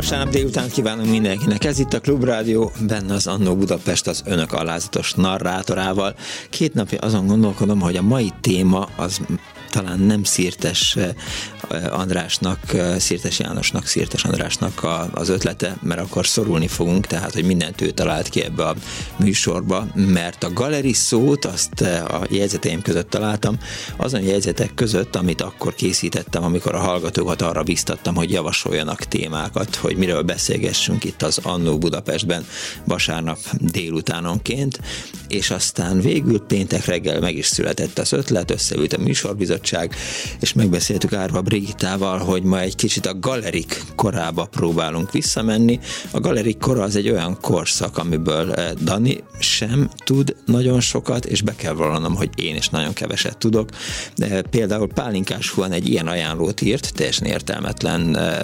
[0.00, 1.64] Vasárnap délután kívánunk mindenkinek.
[1.64, 6.14] Ez itt a Klubrádió, benne az Annó Budapest az önök alázatos narrátorával.
[6.50, 9.20] Két napja azon gondolkodom, hogy a mai téma az
[9.70, 10.96] talán nem Szirtes
[11.90, 12.58] Andrásnak,
[12.98, 18.28] Szirtes Jánosnak, Szirtes Andrásnak az ötlete, mert akkor szorulni fogunk, tehát, hogy mindent ő talált
[18.28, 18.74] ki ebbe a
[19.16, 23.58] műsorba, mert a galeri szót azt a jegyzeteim között találtam,
[23.96, 29.96] azon jegyzetek között, amit akkor készítettem, amikor a hallgatókat arra biztattam, hogy javasoljanak témákat, hogy
[29.96, 32.46] miről beszélgessünk itt az Annó Budapestben
[32.84, 34.80] vasárnap délutánonként,
[35.28, 39.58] és aztán végül péntek reggel meg is született az ötlet, összeült a műsorbizottság,
[40.40, 45.80] és megbeszéltük Árva Brigitával, hogy ma egy kicsit a galerik korába próbálunk visszamenni.
[46.10, 51.42] A galerik kora az egy olyan korszak, amiből eh, Dani sem tud nagyon sokat, és
[51.42, 53.68] be kell vallanom, hogy én is nagyon keveset tudok.
[54.50, 58.42] Például Pálinkás Huan egy ilyen ajánlót írt, teljesen értelmetlen eh,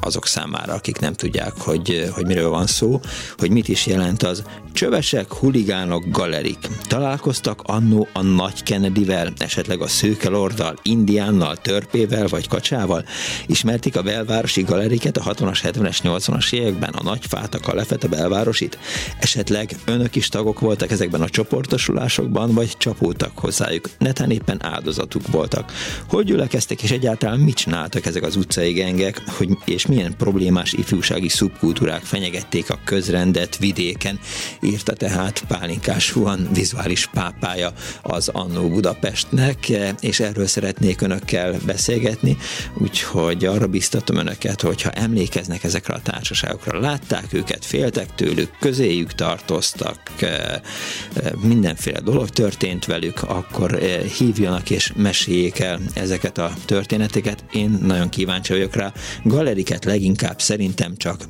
[0.00, 3.00] azok számára, akik nem tudják, hogy, hogy miről van szó,
[3.36, 6.68] hogy mit is jelent az csövesek, huligánok, galerik.
[6.86, 13.04] Találkoztak annó a nagy Kennedyvel, esetleg a Szőke Lorddal, Indiánnal, Törpével vagy Kacsával?
[13.46, 18.78] Ismertik a belvárosi galeriket a 60-as, 70-es, 80-as években, a nagy fátakkal lefett a belvárosit?
[19.18, 23.88] Esetleg önök is tagok voltak ezekben a csoportosulásokban, vagy csapultak hozzájuk?
[23.98, 25.72] Netán éppen áldozatuk voltak.
[26.08, 31.28] Hogy gyülekeztek, és egyáltalán mit csináltak ezek az utcai gengek, hogy, és milyen problémás ifjúsági
[31.28, 34.18] szubkultúrák fenyegették a közrendet vidéken,
[34.60, 37.72] írta tehát Pálinkás Huan vizuális pápája
[38.02, 42.36] az Annó Budapestnek, és erről szeretnék önökkel beszélgetni,
[42.74, 50.00] úgyhogy arra biztatom önöket, hogyha emlékeznek ezekre a társaságokra, látták őket, féltek tőlük, közéjük tartoztak,
[51.42, 53.78] mindenféle dolog történt velük, akkor
[54.18, 57.44] hívjanak és meséljék el ezeket a történeteket.
[57.52, 58.92] Én nagyon kíváncsi vagyok rá.
[59.22, 61.24] Galeriket leginkább szerintem csak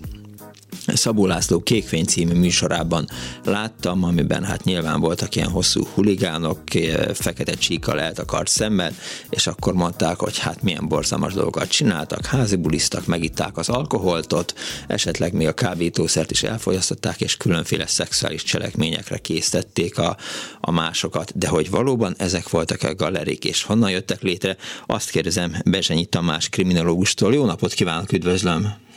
[0.95, 3.09] Szabó László Kékfény című műsorában
[3.45, 8.93] láttam, amiben hát nyilván voltak ilyen hosszú huligánok, eh, fekete csíkkal eltakart szemmel,
[9.31, 14.55] és akkor mondták, hogy hát milyen borzalmas dolgokat csináltak, házibuliztak, megitták az alkoholtot,
[14.87, 20.17] esetleg még a kábítószert is elfogyasztották, és különféle szexuális cselekményekre készítették a,
[20.61, 21.39] a másokat.
[21.39, 24.57] De hogy valóban ezek voltak a galerik, és honnan jöttek létre,
[24.87, 27.35] azt kérdezem Bezsenyi Tamás kriminológustól.
[27.35, 28.88] Jó napot kívánok, üdvözlöm!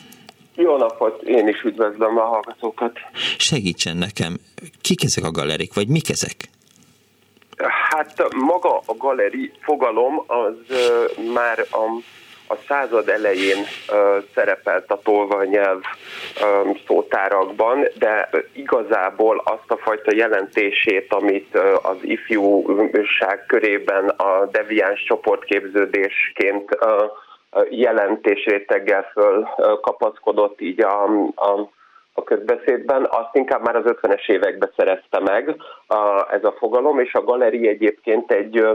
[0.56, 3.00] Jó napot, én is üdvözlöm a hallgatókat.
[3.38, 4.38] Segítsen nekem,
[4.82, 6.36] kik ezek a galerik, vagy mik ezek?
[7.90, 11.84] Hát maga a galeri fogalom az uh, már a,
[12.54, 15.82] a század elején uh, szerepelt a tolvanyelv
[16.42, 25.04] um, szótárakban, de igazából azt a fajta jelentését, amit uh, az ifjúság körében a deviáns
[25.04, 26.90] csoportképződésként uh,
[27.70, 29.48] jelentésréteggel föl
[29.82, 31.04] kapaszkodott így a,
[31.36, 31.70] a,
[32.14, 35.56] a közbeszédben, azt inkább már az 50-es években szerezte meg
[35.88, 38.66] a, ez a fogalom, és a galeri egyébként egy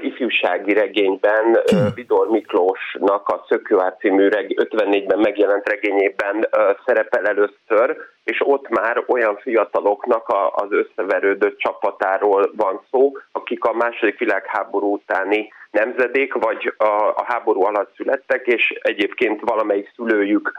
[0.00, 6.48] ifjúsági regényben uh, Vidor Miklósnak a Szökőár című reg- 54-ben megjelent regényében
[6.86, 13.72] szerepel először, és ott már olyan fiataloknak a, az összeverődött csapatáról van szó, akik a
[13.72, 16.84] második világháború utáni nemzedék, vagy a,
[17.16, 20.52] a háború alatt születtek, és egyébként valamelyik szülőjük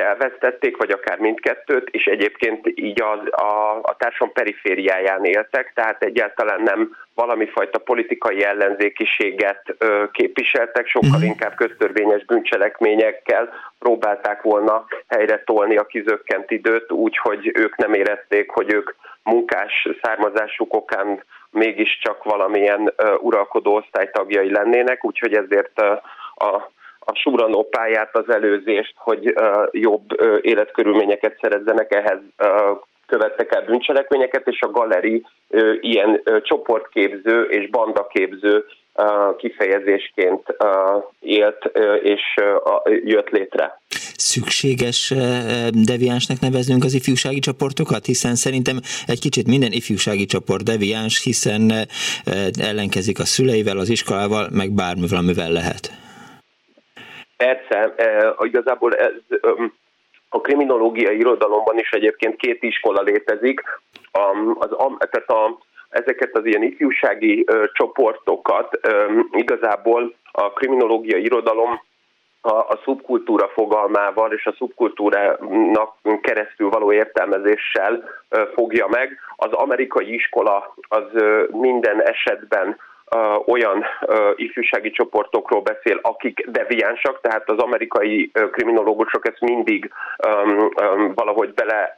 [0.00, 3.12] elvesztették, vagy akár mindkettőt, és egyébként így a,
[3.42, 11.08] a, a társam perifériáján éltek, tehát egyáltalán nem valami fajta politikai ellenzékiséget ö, képviseltek, sokkal
[11.08, 11.26] uh-huh.
[11.26, 18.50] inkább köztörvényes bűncselekményekkel próbálták volna helyre tolni a kizökkent időt, úgy, hogy ők nem érezték,
[18.50, 25.78] hogy ők munkás származásuk okán mégiscsak valamilyen uralkodó osztálytagjai lennének, úgyhogy ezért
[26.34, 26.70] a
[27.04, 29.34] a suranó pályát, az előzést, hogy
[29.70, 30.02] jobb
[30.40, 32.18] életkörülményeket szerezzenek, ehhez
[33.06, 35.26] követtek el bűncselekményeket, és a galeri
[35.80, 38.64] ilyen csoportképző és bandaképző
[39.36, 40.56] kifejezésként
[41.20, 41.70] élt
[42.02, 42.34] és
[43.04, 43.80] jött létre.
[44.22, 45.14] Szükséges
[45.70, 48.04] deviánsnak neveznünk az ifjúsági csoportokat?
[48.06, 48.76] Hiszen szerintem
[49.06, 51.72] egy kicsit minden ifjúsági csoport deviáns, hiszen
[52.60, 55.90] ellenkezik a szüleivel, az iskolával, meg bármivel, amivel lehet.
[57.36, 57.94] Persze,
[58.40, 59.12] igazából ez
[60.28, 63.60] a kriminológiai irodalomban is egyébként két iskola létezik.
[64.58, 64.68] Az,
[65.10, 65.58] tehát a,
[65.88, 68.80] ezeket az ilyen ifjúsági csoportokat
[69.32, 71.80] igazából a kriminológiai irodalom
[72.42, 78.02] a, a szubkultúra fogalmával és a szubkultúrának keresztül való értelmezéssel
[78.54, 79.18] fogja meg.
[79.36, 81.04] Az amerikai iskola az
[81.50, 82.76] minden esetben
[83.46, 83.84] olyan
[84.36, 89.90] ifjúsági csoportokról beszél, akik deviánsak, tehát az amerikai kriminológusok ezt mindig
[91.14, 91.94] valahogy bele,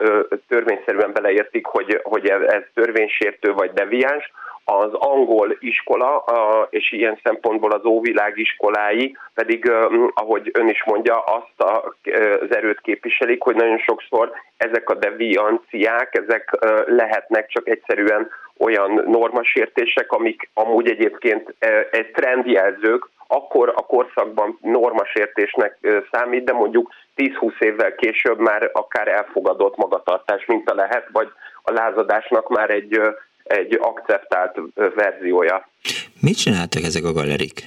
[0.49, 4.33] törvényszerűen beleértik, hogy, hogy ez törvénysértő vagy deviáns,
[4.65, 6.25] az angol iskola,
[6.71, 9.71] és ilyen szempontból az óvilág iskolái pedig,
[10.15, 11.71] ahogy ön is mondja, azt
[12.41, 20.13] az erőt képviselik, hogy nagyon sokszor ezek a devianciák, ezek lehetnek csak egyszerűen olyan normasértések,
[20.13, 21.55] amik amúgy egyébként
[21.91, 25.79] egy trendjelzők, akkor a korszakban normasértésnek
[26.11, 31.29] számít, de mondjuk 10-20 évvel később már akár elfogadott magatartás minta lehet, vagy
[31.63, 33.01] a lázadásnak már egy
[33.45, 35.69] egy akceptált verziója.
[36.21, 37.63] Mit csináltak ezek a galerik?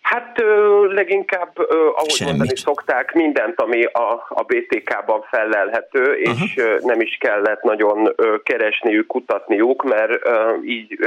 [0.00, 0.42] Hát
[0.88, 1.58] leginkább,
[1.94, 2.36] ahogy Semmit.
[2.36, 6.78] mondani szokták, mindent, ami a, a BTK-ban felelhető, és Aha.
[6.80, 10.28] nem is kellett nagyon keresniük, kutatniuk, mert
[10.64, 10.98] így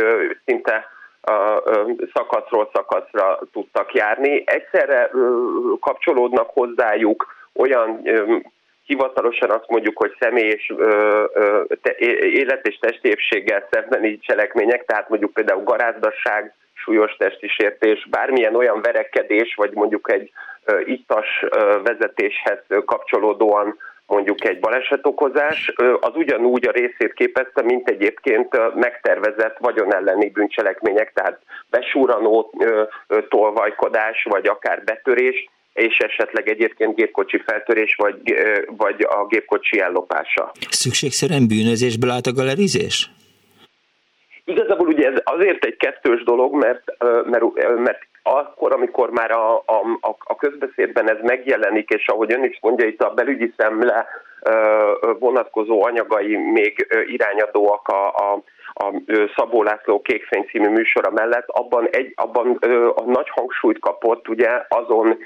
[0.45, 0.85] szinte
[2.13, 4.43] szakaszról szakaszra tudtak járni.
[4.45, 5.09] Egyszerre
[5.79, 8.01] kapcsolódnak hozzájuk olyan
[8.91, 11.95] hivatalosan azt mondjuk, hogy személy és ö, ö, te,
[12.41, 19.55] élet és testépséggel szembeni cselekmények, tehát mondjuk például garázdasság, súlyos testi sértés, bármilyen olyan verekedés,
[19.55, 20.31] vagy mondjuk egy
[20.65, 28.75] ö, ittas ö, vezetéshez kapcsolódóan mondjuk egy balesetokozás, az ugyanúgy a részét képezte, mint egyébként
[28.75, 31.39] megtervezett vagyon elleni bűncselekmények, tehát
[31.69, 32.53] besúranó
[33.29, 38.35] tolvajkodás, vagy akár betörés, és esetleg egyébként gépkocsi feltörés, vagy,
[38.67, 40.51] vagy a gépkocsi ellopása.
[40.69, 43.09] Szükségszerűen bűnözésből állt a galerizés?
[44.45, 46.83] Igazából ugye ez azért egy kettős dolog, mert,
[47.25, 47.43] mert,
[47.77, 52.87] mert akkor, amikor már a, a, a közbeszédben ez megjelenik, és ahogy ön is mondja,
[52.87, 54.07] itt a belügyi szemle
[55.19, 59.01] vonatkozó anyagai még irányadóak a, a a
[59.35, 62.55] Szabó László Kékfény című műsora mellett, abban, egy, abban
[62.95, 65.17] a nagy hangsúlyt kapott ugye azon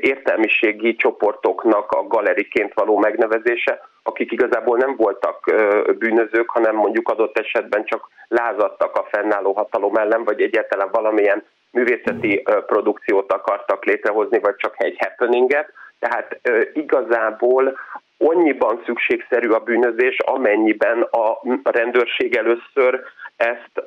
[0.00, 5.54] értelmiségi csoportoknak a galeriként való megnevezése, akik igazából nem voltak
[5.98, 12.42] bűnözők, hanem mondjuk adott esetben csak lázadtak a fennálló hatalom ellen, vagy egyáltalán valamilyen művészeti
[12.66, 15.72] produkciót akartak létrehozni, vagy csak egy happeninget.
[15.98, 16.40] Tehát
[16.72, 17.78] igazából
[18.24, 23.02] annyiban szükségszerű a bűnözés, amennyiben a rendőrség először
[23.36, 23.82] ezt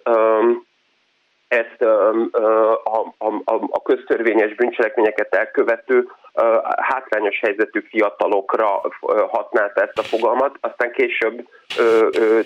[1.48, 3.00] ezt a,
[3.46, 6.08] a, a köztörvényes bűncselekményeket elkövető
[6.78, 8.82] hátrányos helyzetű fiatalokra
[9.28, 11.48] használta ezt a fogalmat, aztán később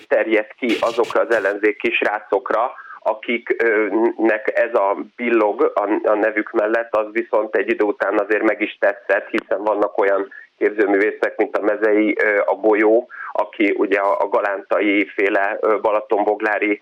[0.07, 7.55] terjedt ki azokra az ellenzéki srácokra, akiknek ez a billog a, nevük mellett, az viszont
[7.55, 12.55] egy idő után azért meg is tetszett, hiszen vannak olyan képzőművészek, mint a Mezei, a
[12.55, 16.79] Bolyó, aki ugye a galántai féle Balatonboglári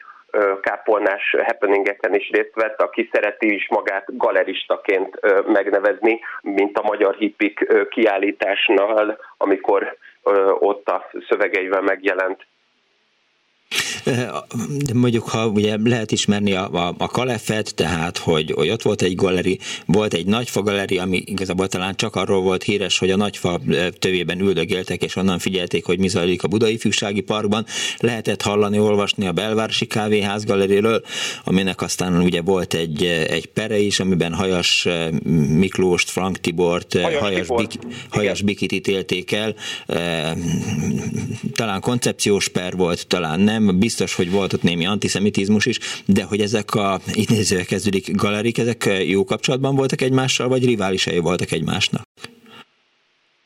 [0.61, 7.67] kápolnás happeningeken is részt vett, aki szereti is magát galeristaként megnevezni, mint a magyar hippik
[7.89, 9.97] kiállításnál, amikor
[10.59, 12.45] ott a szövegeivel megjelent
[14.85, 19.01] de mondjuk, ha ugye lehet ismerni a, a, a Kalefet, tehát, hogy, hogy ott volt
[19.01, 23.15] egy galeri, volt egy nagyfa galeri, ami igazából talán csak arról volt híres, hogy a
[23.15, 23.59] nagyfa
[23.99, 27.65] tövében üldögéltek, és onnan figyelték, hogy mi zajlik a Budai Fűsági Parkban.
[27.97, 31.01] Lehetett hallani, olvasni a Belvárosi Kávéház galeriről,
[31.43, 34.87] aminek aztán ugye volt egy, egy pere is, amiben Hajas
[35.49, 37.71] Miklóst, Frank Tibort, Hajas, Hajas, Bik,
[38.09, 39.55] Hajas Bikit ítélték el.
[41.53, 46.23] Talán koncepciós per volt, talán nem, nem, biztos, hogy volt ott némi antiszemitizmus is, de
[46.23, 52.01] hogy ezek a idézőek kezdődik galerik, ezek jó kapcsolatban voltak egymással, vagy riválisai voltak egymásnak?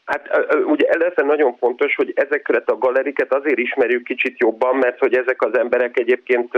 [0.06, 0.30] Hát
[0.66, 5.42] ugye először nagyon fontos, hogy ezeket a galeriket azért ismerjük kicsit jobban, mert hogy ezek
[5.42, 6.54] az emberek egyébként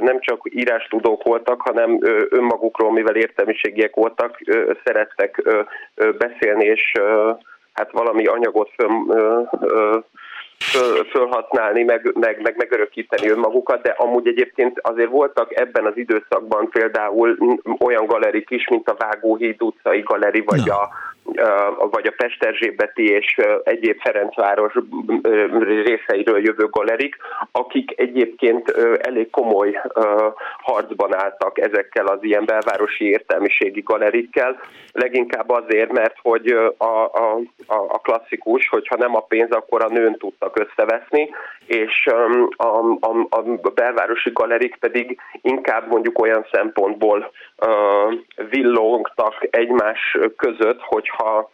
[0.00, 4.40] nem csak írástudók voltak, hanem önmagukról, mivel értelmiségiek voltak,
[4.84, 5.42] szerettek
[6.18, 6.92] beszélni, és
[7.72, 8.90] hát valami anyagot föl,
[10.72, 16.68] föl, fölhasználni, meg, meg, meg megörökíteni önmagukat, de amúgy egyébként azért voltak ebben az időszakban
[16.68, 17.38] például
[17.78, 20.88] olyan galerik is, mint a Vágóhíd utcai galeri, vagy a
[21.90, 24.72] vagy a Pesterzsébeti és egyéb Ferencváros
[25.84, 27.16] részeiről jövő galerik,
[27.52, 29.80] akik egyébként elég komoly
[30.58, 34.60] harcban álltak ezekkel az ilyen belvárosi értelmiségi galerikkel,
[34.92, 40.16] leginkább azért, mert hogy a, a, a klasszikus, hogyha nem a pénz, akkor a nőn
[40.18, 41.30] tudtak összeveszni,
[41.66, 42.06] és
[42.56, 47.30] a, a, a belvárosi galerik pedig inkább mondjuk olyan szempontból
[48.50, 50.80] villogtak egymás között,
[51.16, 51.50] hogyha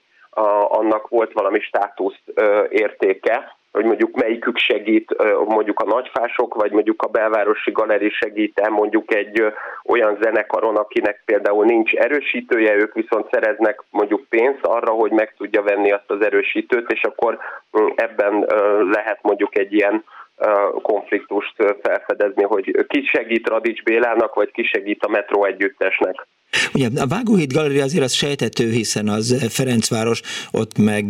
[0.68, 2.20] annak volt valami státusz
[2.68, 5.14] értéke, hogy mondjuk melyikük segít,
[5.46, 9.44] mondjuk a nagyfások, vagy mondjuk a belvárosi galeri segít mondjuk egy
[9.84, 15.62] olyan zenekaron, akinek például nincs erősítője, ők viszont szereznek mondjuk pénzt arra, hogy meg tudja
[15.62, 17.38] venni azt az erősítőt, és akkor
[17.94, 18.46] ebben
[18.92, 20.04] lehet mondjuk egy ilyen
[20.82, 26.26] konfliktust felfedezni, hogy ki segít Radics Bélának, vagy ki segít a metró együttesnek.
[26.74, 30.20] Ugye a Vágóhíd Galéria azért az sejtető, hiszen az Ferencváros
[30.52, 31.04] ott meg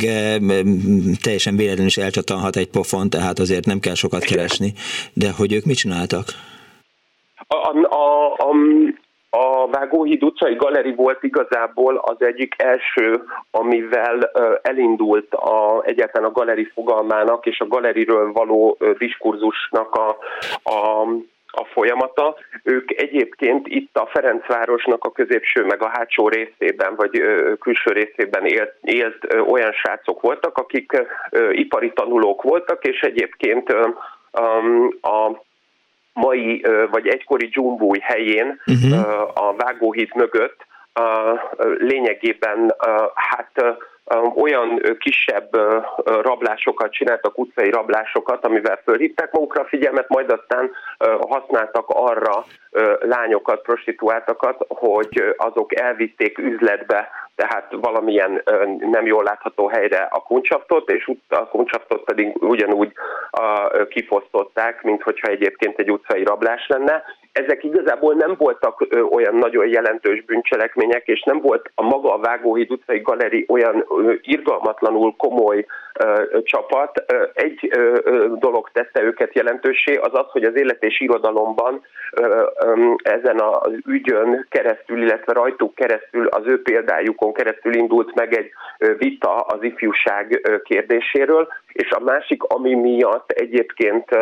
[1.22, 4.72] teljesen véletlenül is elcsatanhat egy pofon, tehát azért nem kell sokat keresni.
[5.12, 6.24] De hogy ők mit csináltak?
[7.46, 8.54] A, a, a,
[9.30, 14.30] a Vágóhíd utcai galeri volt igazából az egyik első, amivel
[14.62, 20.08] elindult a, egyáltalán a galeri fogalmának és a galeriről való diskurzusnak a,
[20.70, 21.06] a
[21.50, 22.36] a folyamata.
[22.62, 27.22] Ők egyébként itt a Ferencvárosnak a középső meg a hátsó részében, vagy
[27.60, 30.92] külső részében élt, élt olyan srácok voltak, akik
[31.50, 33.68] ipari tanulók voltak, és egyébként
[35.00, 35.42] a
[36.12, 39.20] mai vagy egykori Dzsumbúj helyén uh-huh.
[39.34, 40.66] a Vágóhíd mögött
[41.78, 42.74] lényegében
[43.14, 43.50] hát
[44.34, 45.48] olyan kisebb
[46.04, 50.70] rablásokat csináltak, utcai rablásokat, amivel fölhívták magukra a figyelmet, majd aztán
[51.28, 52.44] használtak arra
[53.00, 58.42] lányokat, prostituáltakat, hogy azok elvitték üzletbe, tehát valamilyen
[58.78, 62.92] nem jól látható helyre a kuncsaptot, és a kuncsaptot pedig ugyanúgy
[63.88, 67.02] kifosztották, mint hogyha egyébként egy utcai rablás lenne.
[67.32, 72.70] Ezek igazából nem voltak olyan nagyon jelentős bűncselekmények, és nem volt a maga a Vágóhíd
[72.70, 73.86] utcai galeri olyan
[74.22, 75.66] irgalmatlanul komoly
[76.42, 77.04] csapat.
[77.34, 77.72] Egy
[78.38, 81.82] dolog tette őket jelentősé, az az, hogy az élet és irodalomban
[82.96, 88.50] ezen az ügyön keresztül, illetve rajtuk keresztül, az ő példájukon keresztül indult meg egy
[88.98, 94.16] vita az ifjúság kérdéséről, és a másik, ami miatt egyébként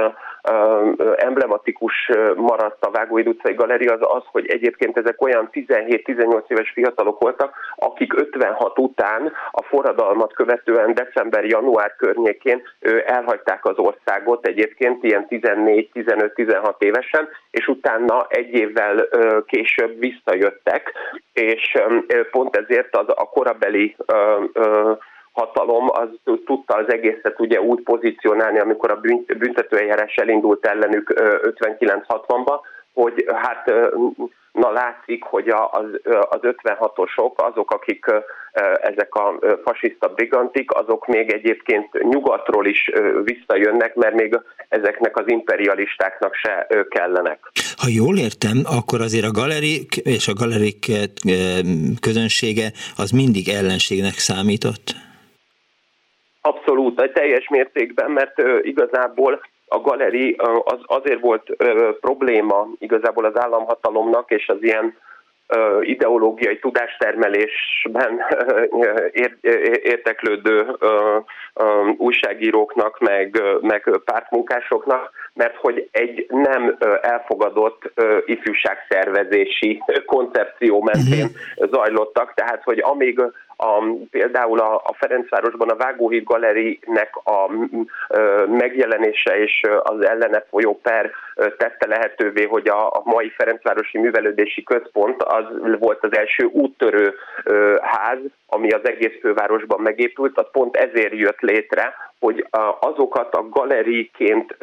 [1.16, 7.20] emblematikus maradt a Vágóid utcai galéria, az az, hogy egyébként ezek olyan 17-18 éves fiatalok
[7.20, 12.62] voltak, akik 56 után a forradalmat követően december-január környékén
[13.06, 19.08] elhagyták az országot egyébként ilyen 14-15-16 évesen, és utána egy évvel
[19.46, 20.92] később visszajöttek,
[21.32, 21.78] és
[22.30, 23.96] pont ezért az a korabeli
[25.38, 26.08] hatalom az
[26.44, 29.00] tudta az egészet ugye úgy pozícionálni, amikor a
[29.38, 31.12] büntetőeljárás elindult ellenük
[31.60, 32.60] 59-60-ba,
[32.92, 33.72] hogy hát
[34.52, 35.84] na látszik, hogy az,
[36.28, 38.04] az 56-osok, azok, akik
[38.80, 42.90] ezek a fasiszta brigantik, azok még egyébként nyugatról is
[43.24, 47.38] visszajönnek, mert még ezeknek az imperialistáknak se kellenek.
[47.76, 50.92] Ha jól értem, akkor azért a galerik és a galerik
[52.00, 55.06] közönsége az mindig ellenségnek számított?
[56.48, 61.56] Abszolút, egy teljes mértékben, mert igazából a galeri az azért volt
[62.00, 64.96] probléma igazából az államhatalomnak és az ilyen
[65.80, 68.24] ideológiai tudástermelésben
[69.82, 70.76] érteklődő
[71.96, 77.92] újságíróknak, meg, meg pártmunkásoknak, mert hogy egy nem elfogadott
[78.26, 81.74] ifjúságszervezési koncepció mentén mhm.
[81.74, 83.20] zajlottak, tehát hogy amíg
[83.60, 87.50] a, például a, a Ferencvárosban a Vágóhíd Galerinek a a
[88.46, 95.22] megjelenése és az ellene folyó per tette lehetővé, hogy a, a mai Ferencvárosi Művelődési Központ
[95.22, 95.44] az
[95.78, 97.14] volt az első úttörő
[97.80, 102.46] ház, ami az egész fővárosban megépült, az pont ezért jött létre, hogy
[102.80, 104.56] azokat a galeriként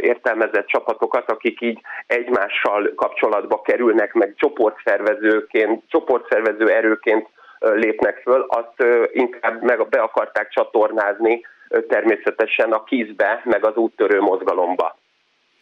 [0.00, 7.28] értelmezett csapatokat, akik így egymással kapcsolatba kerülnek, meg csoportszervezőként, csoportszervező erőként
[7.58, 11.40] lépnek föl, azt inkább meg be akarták csatornázni
[11.88, 14.98] természetesen a kízbe, meg az úttörő mozgalomba.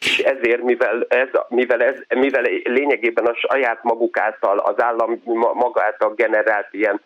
[0.00, 5.23] És ezért, mivel ez, mivel ez mivel lényegében a saját maguk által, az állam
[5.54, 7.00] maga által generált ilyen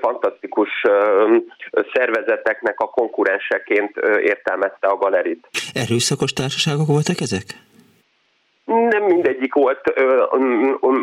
[0.00, 0.68] fantasztikus
[1.92, 5.48] szervezeteknek a konkurenseként értelmezte a galerit.
[5.74, 7.44] Erőszakos társaságok voltak ezek?
[8.64, 9.80] Nem mindegyik volt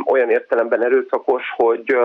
[0.05, 1.95] olyan értelemben erőszakos, hogy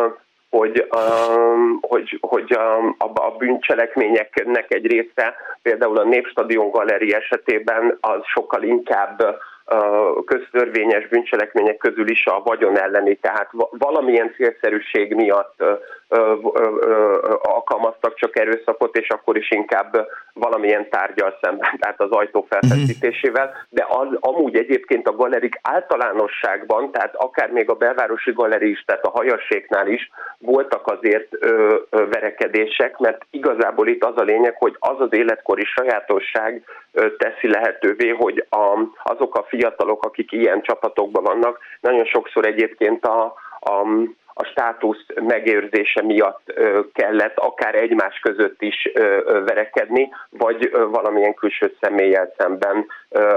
[0.50, 7.98] hogy, um, hogy, hogy um, a, a bűncselekményeknek egy része, például a Népstadion Galeri esetében
[8.00, 9.40] az sokkal inkább
[10.24, 15.64] köztörvényes bűncselekmények közül is a vagyon elleni, tehát valamilyen célszerűség miatt
[17.42, 23.86] alkalmaztak csak erőszakot, és akkor is inkább valamilyen tárgyal szemben, tehát az ajtó felfeszítésével, de
[23.88, 29.10] az amúgy egyébként a galerik általánosságban, tehát akár még a belvárosi galeri is, tehát a
[29.10, 35.00] hajaséknál is voltak azért ö, ö, verekedések, mert igazából itt az a lényeg, hogy az
[35.00, 41.58] az életkori sajátosság ö, teszi lehetővé, hogy a, azok a fiatalok, akik ilyen csapatokban vannak,
[41.80, 43.84] nagyon sokszor egyébként a, a
[44.34, 46.52] a státusz megőrzése miatt
[46.92, 48.90] kellett akár egymás között is
[49.24, 52.86] verekedni, vagy valamilyen külső személlyel szemben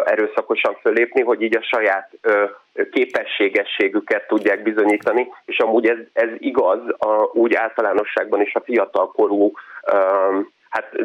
[0.05, 2.09] erőszakosan fölépni, hogy így a saját
[2.91, 9.51] képességességüket tudják bizonyítani, és amúgy ez, ez igaz a, úgy általánosságban is a fiatalkorú
[10.69, 11.01] hát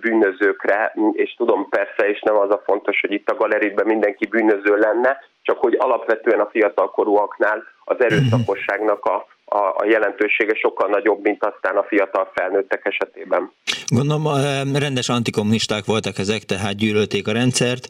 [0.00, 4.76] bűnözőkre, és tudom persze, és nem az a fontos, hogy itt a galeritben mindenki bűnöző
[4.76, 11.44] lenne, csak hogy alapvetően a fiatalkorúaknál az erőszakosságnak a, a, a jelentősége sokkal nagyobb, mint
[11.44, 13.52] aztán a fiatal felnőttek esetében.
[13.86, 14.24] Gondolom,
[14.74, 17.88] rendes antikommunisták voltak ezek, tehát gyűlölték a rendszert,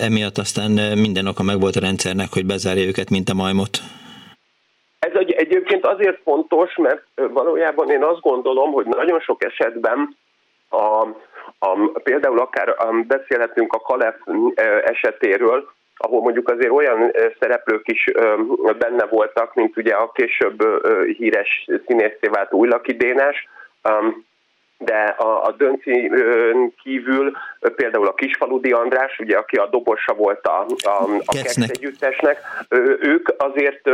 [0.00, 3.78] emiatt aztán minden oka meg volt a rendszernek, hogy bezárja őket, mint a majmot.
[4.98, 10.16] Ez egy, egyébként azért fontos, mert valójában én azt gondolom, hogy nagyon sok esetben
[10.68, 11.06] a,
[11.58, 14.16] a, például akár beszélhetünk a Kalef
[14.84, 18.10] esetéről, ahol mondjuk azért olyan szereplők is
[18.78, 20.62] benne voltak, mint ugye a később
[21.16, 23.48] híres színészé vált Újlaki Dénes,
[24.78, 26.10] de a, a Dönci
[26.82, 27.32] kívül
[27.76, 32.38] például a Kisfaludi András, ugye, aki a dobosa volt a, a, a Kex együttesnek,
[33.00, 33.90] ők azért,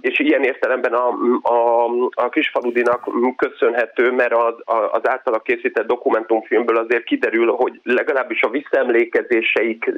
[0.00, 1.08] és ilyen értelemben a,
[1.42, 4.54] a, a Kisfaludinak köszönhető, mert az,
[4.92, 9.90] az általa készített dokumentumfilmből azért kiderül, hogy legalábbis a visszaemlékezéseik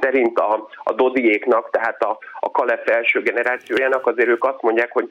[0.00, 5.10] szerint a, a Dodiéknak, tehát a, a Kalef első generációjának azért ők azt mondják, hogy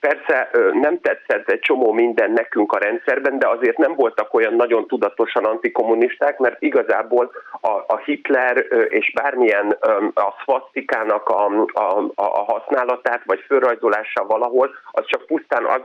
[0.00, 4.86] persze nem tetszett egy csomó minden nekünk a rendszerben, de azért nem voltak olyan nagyon
[4.86, 9.70] tudatosan antikommunisták, mert igazából a, a Hitler és bármilyen
[10.14, 15.80] a szvasztikának a, a, a használatát vagy fölrajzolása valahol, az csak pusztán az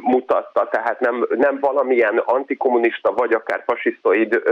[0.00, 4.42] mutatta, tehát nem, nem valamilyen antikommunista vagy akár fasisztoid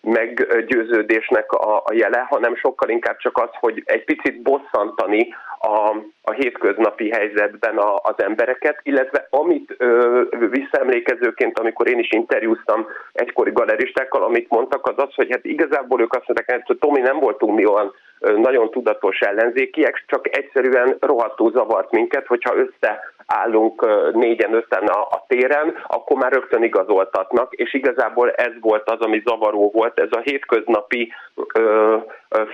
[0.00, 6.32] meggyőződésnek a, a jele, hanem sokkal inkább csak az, hogy egy picit bosszantani a, a
[6.32, 14.22] hétköznapi helyzetben a, az embereket, illetve amit ö, visszaemlékezőként, amikor én is interjúztam egykori galeristákkal,
[14.22, 17.66] amit mondtak, az az, hogy hát igazából ők azt mondták, hogy Tomi nem voltunk mi
[17.66, 25.24] olyan nagyon tudatos ellenzékiek, csak egyszerűen rohadtul zavart minket, hogyha összeállunk négyen öten a, a
[25.28, 30.20] téren, akkor már rögtön igazoltatnak, és igazából ez volt az, ami zavaró volt, ez a
[30.20, 31.12] hétköznapi
[31.54, 31.96] ö,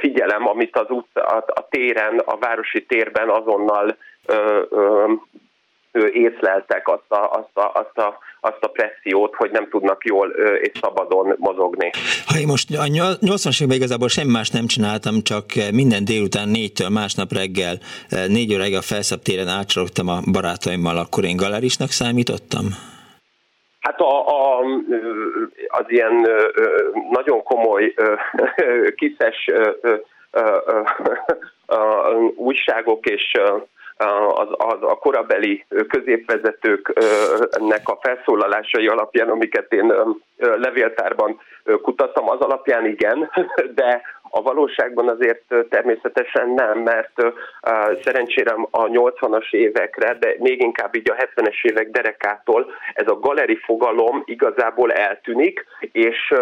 [0.00, 3.96] figyelem, amit az út, a, a téren, a városi térben azonnal
[4.26, 5.12] ö, ö,
[6.12, 10.28] észleltek azt a, azt, a, azt, a, azt a pressziót, hogy nem tudnak jól
[10.62, 11.90] és szabadon mozogni.
[12.26, 16.88] Ha én most a 80-as években igazából semmi más nem csináltam, csak minden délután négytől
[16.88, 17.74] másnap reggel,
[18.28, 18.80] négy óra reggel
[19.10, 22.66] a téren átcsalogtam a barátaimmal, akkor én galerisnak számítottam?
[23.80, 24.58] Hát a, a,
[25.66, 26.28] az ilyen
[27.10, 27.94] nagyon komoly
[28.96, 29.50] kiszes
[32.36, 33.32] újságok és
[34.34, 39.92] az, az, a korabeli középvezetőknek a felszólalásai alapján, amiket én
[40.36, 41.40] levéltárban
[41.82, 43.30] kutattam, az alapján igen,
[43.74, 44.02] de
[44.36, 47.12] a valóságban azért természetesen nem, mert
[48.02, 53.56] szerencsére a 80-as évekre, de még inkább így a 70-es évek derekától ez a galeri
[53.56, 56.34] fogalom igazából eltűnik, és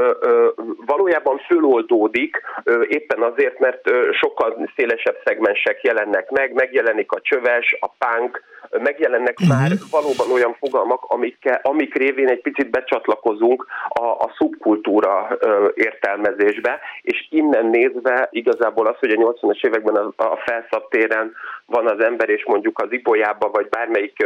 [0.86, 2.42] valójában föloldódik
[2.88, 8.42] éppen azért, mert sokkal szélesebb szegmensek jelennek meg, megjelenik a csöves, a punk,
[8.78, 9.58] megjelennek uh-huh.
[9.58, 15.38] már valóban olyan fogalmak, amik, amik révén egy picit becsatlakozunk a, a szubkultúra
[15.74, 21.34] értelmezésbe, és innen nézve igazából az, hogy a 80-as években a, a felszabtéren
[21.66, 24.16] van az ember, és mondjuk az Ibolyába, vagy bármelyik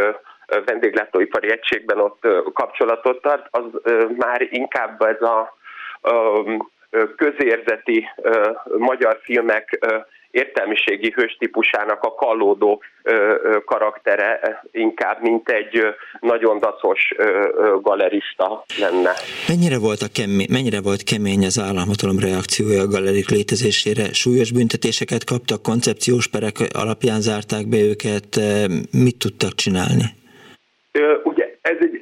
[0.64, 3.64] vendéglátóipari egységben ott kapcsolatot tart, az
[4.16, 5.56] már inkább ez a
[7.16, 8.08] közérzeti
[8.78, 9.86] magyar filmek
[10.36, 12.82] értelmiségi hős típusának a kallódó
[13.64, 15.80] karaktere inkább, mint egy
[16.20, 17.00] nagyon dacos
[17.80, 19.12] galerista lenne.
[19.48, 24.12] Mennyire volt, a kemény, mennyire volt kemény az államhatalom reakciója a galerik létezésére?
[24.12, 28.40] Súlyos büntetéseket kaptak, koncepciós perek alapján zárták be őket,
[29.04, 30.04] mit tudtak csinálni?
[31.24, 31.35] Egy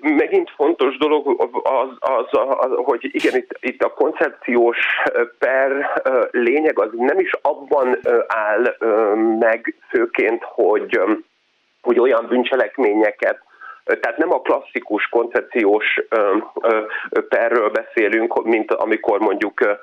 [0.05, 2.27] megint fontos dolog, az, az,
[2.59, 4.79] az, hogy igen, itt, itt a koncepciós
[5.39, 8.77] per lényeg az nem is abban áll
[9.39, 11.01] meg főként, hogy,
[11.83, 13.43] hogy olyan bűncselekményeket
[13.85, 16.01] tehát nem a klasszikus koncepciós
[17.29, 19.79] perről beszélünk, mint amikor mondjuk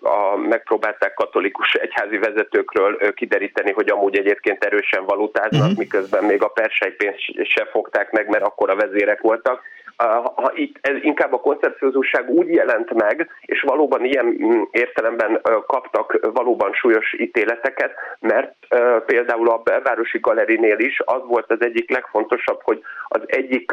[0.00, 5.78] a, megpróbálták katolikus egyházi vezetőkről kideríteni, hogy amúgy egyébként erősen valutáznak, uh-huh.
[5.78, 9.62] miközben még a persejpénzt se fogták meg, mert akkor a vezérek voltak
[10.34, 16.18] ha itt ez inkább a koncepciózusság úgy jelent meg, és valóban ilyen mm, értelemben kaptak
[16.32, 18.54] valóban súlyos ítéleteket, mert
[19.06, 23.72] például a belvárosi galerinél is az volt az egyik legfontosabb, hogy az egyik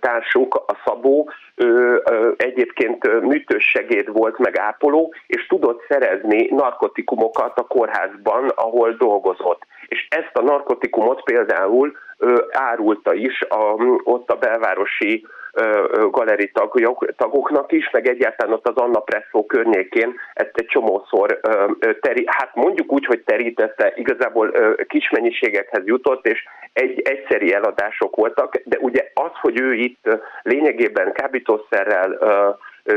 [0.00, 2.02] társuk, a Szabó, ő
[2.36, 9.62] egyébként műtős segéd volt, meg ápoló, és tudott szerezni narkotikumokat a kórházban, ahol dolgozott.
[9.88, 11.96] És ezt a narkotikumot például
[12.50, 15.26] árulta is a, ott a belvárosi
[16.10, 16.52] galeri
[17.16, 21.40] tagoknak is, meg egyáltalán ott az Anna Presszó környékén ezt egy csomószor
[22.00, 24.52] teri, hát mondjuk úgy, hogy terítette, igazából
[24.86, 30.08] kis mennyiségekhez jutott, és egy egyszeri eladások voltak, de ugye az, hogy ő itt
[30.42, 32.18] lényegében kábítószerrel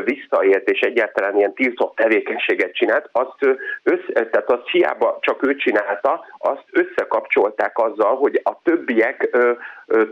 [0.03, 6.25] visszaélt és egyáltalán ilyen tiltott tevékenységet csinált, azt, össze, tehát azt hiába csak ő csinálta,
[6.37, 9.37] azt összekapcsolták azzal, hogy a többiek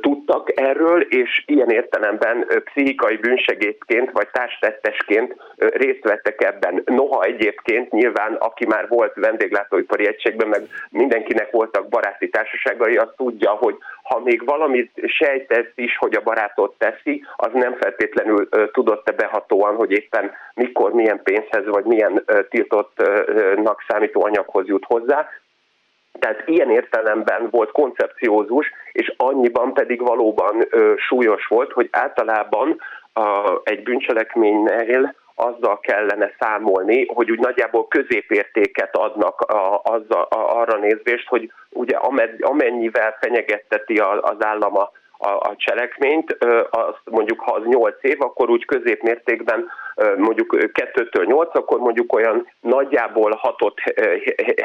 [0.01, 6.81] tudtak erről, és ilyen értelemben pszichikai bűnsegédként vagy társtettesként részt vettek ebben.
[6.85, 13.49] Noha egyébként nyilván, aki már volt vendéglátóipari egységben, meg mindenkinek voltak baráti társaságai, az tudja,
[13.49, 19.75] hogy ha még valamit sejtett is, hogy a barátot teszi, az nem feltétlenül tudott-e behatóan,
[19.75, 25.29] hogy éppen mikor, milyen pénzhez, vagy milyen tiltottnak számító anyaghoz jut hozzá.
[26.19, 32.81] Tehát ilyen értelemben volt koncepciózus, és annyiban pedig valóban ö, súlyos volt, hogy általában
[33.13, 40.77] a, egy bűncselekménynél azzal kellene számolni, hogy úgy nagyjából középértéket adnak a, azzal, a, arra
[40.77, 41.97] nézvést, hogy ugye
[42.39, 44.75] amennyivel fenyegetteti az állam
[45.17, 46.37] a a, cselekményt,
[46.69, 49.69] azt mondjuk ha az 8 év, akkor úgy középmértékben
[50.17, 53.73] mondjuk 2-től 8, akkor mondjuk olyan nagyjából 6-ot,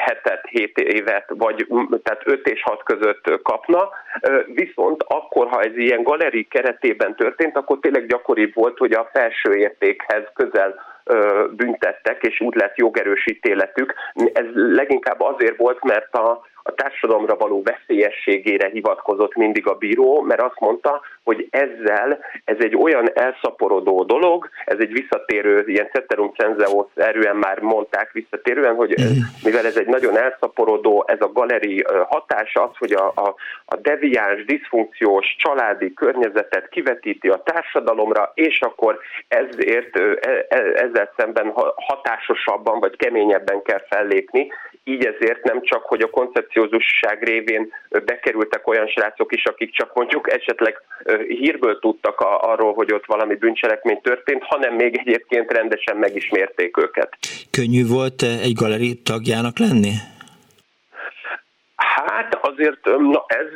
[0.06, 1.66] 7-et, 7 évet, vagy
[2.02, 3.88] tehát 5 és 6 között kapna,
[4.46, 9.54] viszont akkor, ha ez ilyen galeri keretében történt, akkor tényleg gyakoribb volt, hogy a felső
[9.54, 10.74] értékhez közel
[11.50, 13.94] büntettek, és úgy lett jogerős ítéletük.
[14.32, 20.42] Ez leginkább azért volt, mert a, a társadalomra való veszélyességére hivatkozott mindig a bíró, mert
[20.42, 26.86] azt mondta, hogy ezzel ez egy olyan elszaporodó dolog, ez egy visszatérő, ilyen ceterum censeos
[26.94, 28.94] erően már mondták visszatérően, hogy
[29.44, 34.44] mivel ez egy nagyon elszaporodó, ez a galeri hatása az, hogy a, a, a deviáns,
[34.44, 38.98] diszfunkciós családi környezetet kivetíti a társadalomra, és akkor
[39.28, 40.02] ezért e,
[40.48, 44.52] e, ezzel szemben hatásosabban vagy keményebben kell fellépni,
[44.84, 47.72] így ezért nem csak, hogy a koncepciózusság révén
[48.04, 50.82] bekerültek olyan srácok is, akik csak mondjuk esetleg
[51.28, 57.16] hírből tudtak a, arról, hogy ott valami bűncselekmény történt, hanem még egyébként rendesen megismérték őket.
[57.50, 59.92] Könnyű volt egy galeri tagjának lenni?
[61.76, 63.46] Hát azért na ez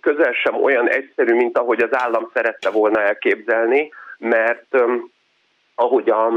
[0.00, 4.76] közel sem olyan egyszerű, mint ahogy az állam szerette volna elképzelni, mert
[5.80, 6.28] ahogy a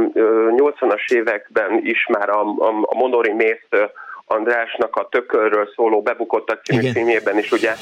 [0.55, 3.67] 80-as években is már a, a, a Monori Mész
[4.25, 6.93] Andrásnak a Tökölről szóló Bebukottak című Igen.
[6.93, 7.73] filmjében is ugye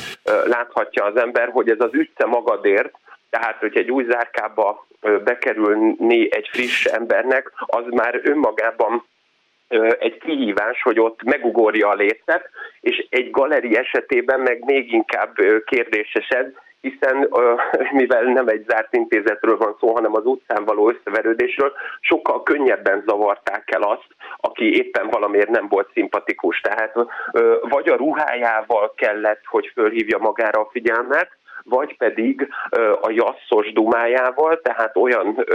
[0.45, 2.93] láthatja az ember, hogy ez az ütce magadért,
[3.29, 4.87] tehát, hogy egy új zárkába
[5.23, 9.05] bekerülni egy friss embernek, az már önmagában
[9.99, 12.49] egy kihívás, hogy ott megugorja a lécet,
[12.81, 16.45] és egy galeri esetében meg még inkább kérdéses ez,
[16.81, 17.29] hiszen
[17.99, 23.71] mivel nem egy zárt intézetről van szó, hanem az utcán való összeverődésről, sokkal könnyebben zavarták
[23.71, 26.61] el azt, aki éppen valamiért nem volt szimpatikus.
[26.61, 26.93] Tehát
[27.61, 32.47] vagy a ruhájával kellett, hogy fölhívja magára a figyelmet, vagy pedig
[33.01, 35.45] a jasszos dumájával, tehát olyan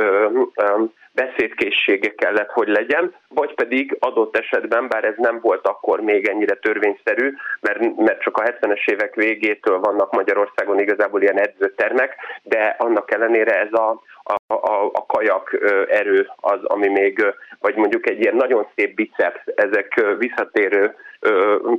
[1.14, 6.55] beszédkészsége kellett, hogy legyen, vagy pedig adott esetben, bár ez nem volt akkor még ennyire
[6.55, 13.12] törvényszerű, mert, mert csak a 70-es évek végétől vannak Magyarországon igazából ilyen edzőtermek, de annak
[13.12, 15.59] ellenére ez a, a, a, a kajak
[15.89, 20.95] erő az, ami még, vagy mondjuk egy ilyen nagyon szép biceps, ezek visszatérő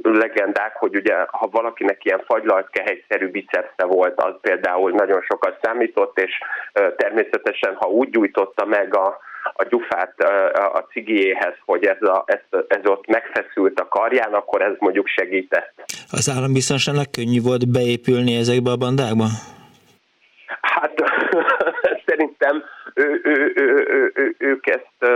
[0.02, 6.32] legendák, hogy ugye ha valakinek ilyen fagylaltkehelyszerű bicepsze volt, az például nagyon sokat számított, és
[6.74, 9.18] természetesen ha úgy gyújtotta meg a,
[9.54, 10.14] a gyufát
[10.74, 15.74] a cigiéhez, hogy ez, a, ez, ez ott megfeszült a karján, akkor ez mondjuk segített.
[16.12, 19.26] Az állambiztonságnak könnyű volt beépülni ezekbe a bandákba?
[20.62, 20.94] Hát
[22.16, 25.14] szerintem ő, ő, ő, ő, ő, ők ezt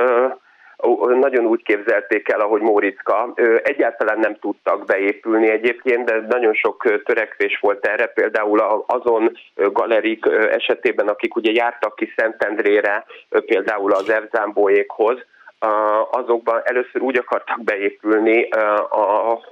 [1.19, 3.33] nagyon úgy képzelték el, ahogy Móriczka.
[3.63, 11.07] Egyáltalán nem tudtak beépülni egyébként, de nagyon sok törekvés volt erre, például azon galerik esetében,
[11.07, 13.05] akik ugye jártak ki Szentendrére,
[13.45, 15.25] például az Evzámbóékhoz,
[16.11, 18.49] azokban először úgy akartak beépülni,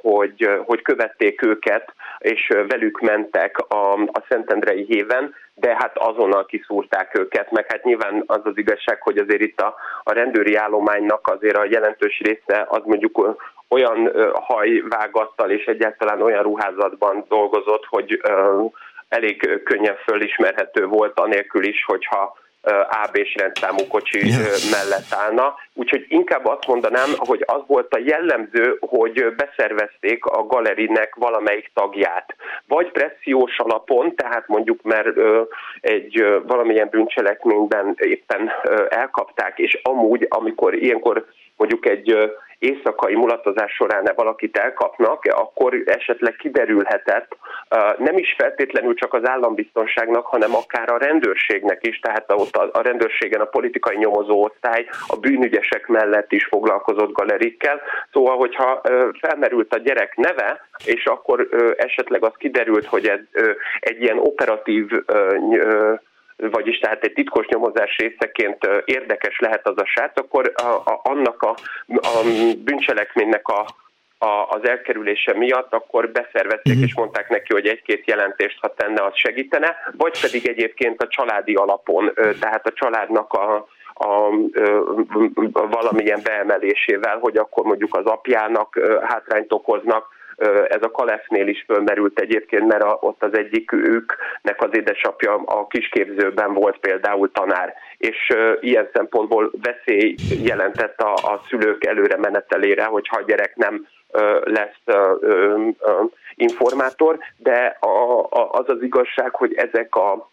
[0.02, 7.20] hogy, hogy követték őket, és velük mentek a, a Szentendrei héven, de hát azonnal kiszúrták
[7.20, 11.58] őket, meg hát nyilván az az igazság, hogy azért itt a, a rendőri állománynak azért
[11.58, 18.22] a jelentős része az mondjuk olyan hajvágattal és egyáltalán olyan ruházatban dolgozott, hogy
[19.10, 22.38] elég könnyen fölismerhető volt anélkül is, hogyha
[23.04, 24.20] AB-s rendszámú kocsi
[24.72, 25.56] mellett állna.
[25.74, 32.36] Úgyhogy inkább azt mondanám, hogy az volt a jellemző, hogy beszervezték a galerinek valamelyik tagját.
[32.68, 35.18] Vagy pressziós alapon, tehát mondjuk mert
[35.82, 38.52] egy valamilyen bűncselekményben éppen
[38.90, 41.26] elkapták, és amúgy, amikor ilyenkor
[41.58, 47.38] mondjuk egy éjszakai mulatozás során valakit elkapnak, akkor esetleg kiderülhetett,
[47.98, 53.42] nem is feltétlenül csak az állambiztonságnak, hanem akár a rendőrségnek is, tehát ott a rendőrségen
[53.42, 57.82] a politikai nyomozó osztály a bűnügyesek mellett is foglalkozott galerikkel.
[58.12, 58.82] Szóval, hogyha
[59.22, 63.20] felmerült a gyerek neve, és akkor esetleg az kiderült, hogy ez
[63.80, 64.86] egy ilyen operatív
[66.38, 71.42] vagyis tehát egy titkos nyomozás részeként érdekes lehet az a srác, akkor a, a, annak
[71.42, 71.56] a,
[71.88, 72.24] a
[72.64, 73.66] bűncselekménynek a
[74.20, 76.88] a, az elkerülése miatt, akkor beszervezték uh-huh.
[76.88, 81.54] és mondták neki, hogy egy-két jelentést, ha tenne, az segítene, vagy pedig egyébként a családi
[81.54, 84.28] alapon, tehát a családnak a, a,
[85.52, 90.16] a valamilyen beemelésével, hogy akkor mondjuk az apjának hátrányt okoznak,
[90.68, 95.68] ez a Kalefnél is fölmerült egyébként, mert a, ott az egyik őknek az édesapja a
[95.68, 103.18] kisképzőben volt például tanár, és ilyen szempontból veszély jelentett a, a szülők előre menetelére, hogyha
[103.18, 103.88] a gyerek nem
[104.44, 104.96] lesz
[106.36, 107.78] informátor, de
[108.52, 110.30] az az igazság, hogy ezek a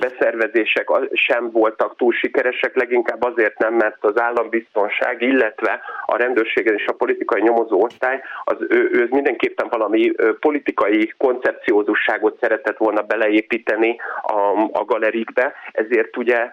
[0.00, 6.86] beszervezések sem voltak túl sikeresek, leginkább azért nem, mert az állambiztonság, illetve a rendőrségen és
[6.86, 14.68] a politikai nyomozó osztály, az ő, ő mindenképpen valami politikai koncepciózusságot szeretett volna beleépíteni a,
[14.72, 16.50] a galerikbe, ezért ugye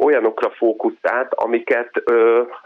[0.00, 2.02] olyanokra fókuszált, amiket,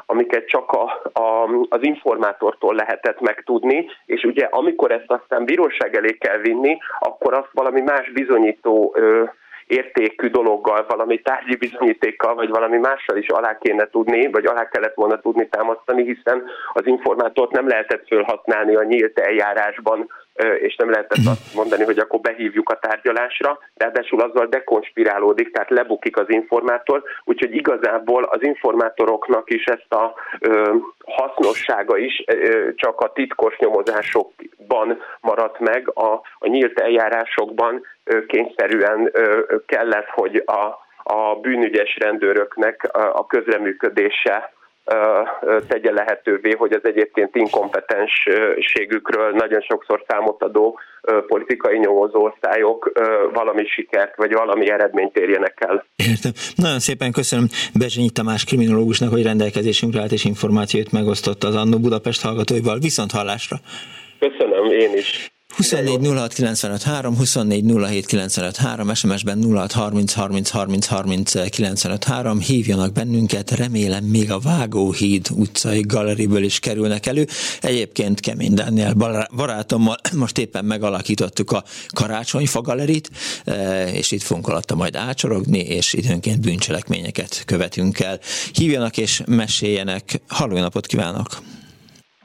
[0.07, 6.13] amiket csak a, a, az informátortól lehetett megtudni, és ugye amikor ezt aztán bíróság elé
[6.13, 8.97] kell vinni, akkor azt valami más bizonyító
[9.67, 14.95] értékű dologgal, valami tárgyi bizonyítékkal, vagy valami mással is alá kéne tudni, vagy alá kellett
[14.95, 20.11] volna tudni támasztani, hiszen az informátort nem lehetett felhasználni a nyílt eljárásban,
[20.59, 21.29] és nem lehetett mhm.
[21.29, 27.55] azt mondani, hogy akkor behívjuk a tárgyalásra, ráadásul azzal dekonspirálódik, tehát lebukik az informátor, úgyhogy
[27.55, 35.59] igazából az informátoroknak is ezt a ö, hasznossága is ö, csak a titkos nyomozásokban maradt
[35.59, 37.83] meg, a, a nyílt eljárásokban
[38.27, 39.13] kényszerűen
[39.67, 44.53] kellett, hogy a, a bűnügyes rendőröknek a közreműködése
[45.69, 50.79] tegye lehetővé, hogy az egyébként inkompetensségükről nagyon sokszor számot adó
[51.27, 52.93] politikai nyomozóosztályok
[53.33, 55.87] valami sikert vagy valami eredményt érjenek el.
[55.97, 56.33] Értem.
[56.55, 57.47] Nagyon szépen köszönöm
[57.79, 62.79] Bezsényi Tamás kriminológusnak, hogy rendelkezésünkre állt és információt megosztott az Annó Budapest hallgatóival.
[62.79, 63.57] Viszont hallásra!
[64.19, 65.36] Köszönöm, én is.
[65.57, 72.05] 24 06 95 3, 24 07 95 3, SMS-ben 06 30 30 30 30 95
[72.05, 77.25] 3, hívjanak bennünket, remélem még a Vágóhíd utcai galeriből is kerülnek elő.
[77.61, 78.95] Egyébként Kemény Dániel
[79.37, 81.63] barátommal most éppen megalakítottuk a
[81.95, 83.11] Karácsonyfa galerit,
[83.45, 88.19] e, és itt fogunk alatta majd ácsorogni, és időnként bűncselekményeket követünk el.
[88.53, 90.21] Hívjanak és meséljenek.
[90.29, 91.27] Halló napot kívánok!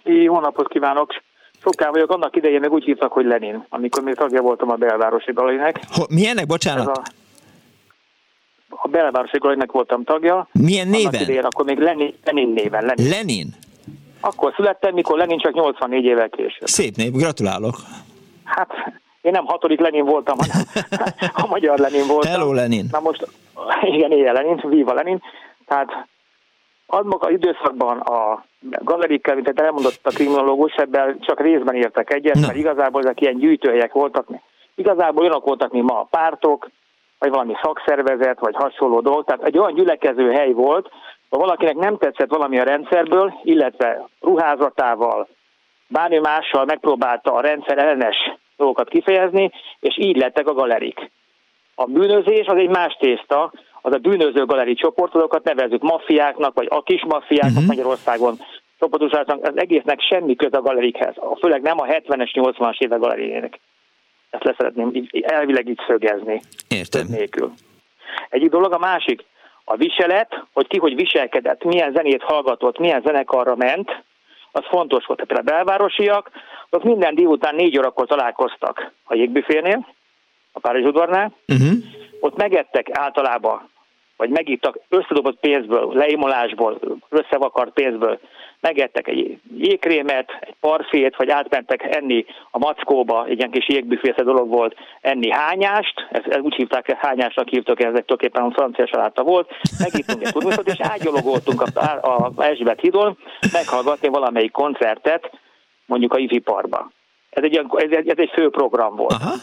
[0.03, 1.30] Jó napot kívánok!
[1.63, 5.31] Soká vagyok, annak idején meg úgy hívtak, hogy Lenin, amikor még tagja voltam a belvárosi
[5.31, 5.79] galerinek.
[6.09, 6.87] Milyennek, bocsánat?
[6.87, 7.01] a,
[8.69, 10.47] a belvárosi galerinek voltam tagja.
[10.51, 11.21] Milyen néven?
[11.21, 12.85] Idején, akkor még Lenin, Lenin néven.
[12.85, 13.09] Lenin.
[13.09, 13.55] Lenin?
[14.19, 16.67] Akkor születtem, mikor Lenin csak 84 évvel később.
[16.67, 17.75] Szép név, gratulálok.
[18.43, 18.71] Hát
[19.21, 20.63] én nem hatodik Lenin voltam, hanem
[21.43, 22.31] a magyar Lenin voltam.
[22.31, 22.87] Hello Lenin.
[22.91, 23.27] Na most,
[23.81, 25.21] igen, ilyen Lenin, Viva Lenin.
[25.65, 26.07] Tehát
[26.93, 32.55] annak az időszakban a galerikkel, mint elmondott a kriminológus, ebben csak részben értek egyet, mert
[32.55, 34.27] igazából ezek ilyen gyűjtőhelyek voltak.
[34.75, 36.69] Igazából olyanok voltak, mint ma a pártok,
[37.19, 39.25] vagy valami szakszervezet, vagy hasonló dolog.
[39.25, 40.89] Tehát egy olyan gyülekező hely volt,
[41.31, 45.27] Ha valakinek nem tetszett valami a rendszerből, illetve ruházatával,
[45.87, 48.17] bármi mással megpróbálta a rendszer ellenes
[48.57, 51.11] dolgokat kifejezni, és így lettek a galerik.
[51.75, 56.83] A bűnözés az egy más tészta, az a bűnöző galeri csoportokat nevezzük maffiáknak, vagy a
[56.83, 57.67] kis maffiáknak uh-huh.
[57.67, 58.39] Magyarországon
[58.79, 61.15] csoportosulásnak, az egésznek semmi köze a galerikhez.
[61.39, 63.59] Főleg nem a 70-es, 80-as évek galeriének.
[64.29, 66.41] Ezt leszeretném így, elvileg így szögezni.
[66.67, 67.05] Értem.
[67.09, 67.53] Nélkül.
[68.29, 69.23] Egyik dolog, a másik,
[69.63, 74.03] a viselet, hogy ki hogy viselkedett, milyen zenét hallgatott, milyen zenekarra ment,
[74.51, 75.23] az fontos volt.
[75.23, 76.29] Például a belvárosiak,
[76.69, 79.87] azok minden délután négy órakor találkoztak a jégbüfénél,
[80.51, 81.71] a Párizs udvarnál, uh-huh.
[82.19, 83.69] ott megettek általában,
[84.21, 86.79] vagy megittak összedobott pénzből, leimolásból,
[87.09, 88.19] összevakart pénzből,
[88.59, 94.49] megettek egy jégkrémet, egy parfét, vagy átmentek enni a mackóba, egy ilyen kis jégbüfésze dolog
[94.49, 99.23] volt, enni hányást, ez, ez úgy hívták, hányásnak hívtak, ez egy tulajdonképpen a francia saláta
[99.23, 103.17] volt, megittunk egy turnuszot, és ágyologoltunk a, a, a Esbet hídon,
[103.53, 105.31] meghallgatni valamelyik koncertet,
[105.85, 106.91] mondjuk a IFI parkba.
[107.29, 109.11] Ez egy, ez, egy, ez egy fő program volt.
[109.21, 109.33] Aha.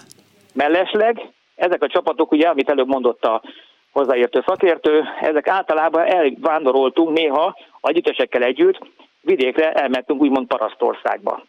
[0.55, 3.43] Mellesleg ezek a csapatok, ugye, amit előbb mondott a
[3.93, 8.79] hozzáértő szakértő, ezek általában elvándoroltunk néha együttesekkel együtt,
[9.21, 11.43] vidékre elmentünk úgymond parasztországba.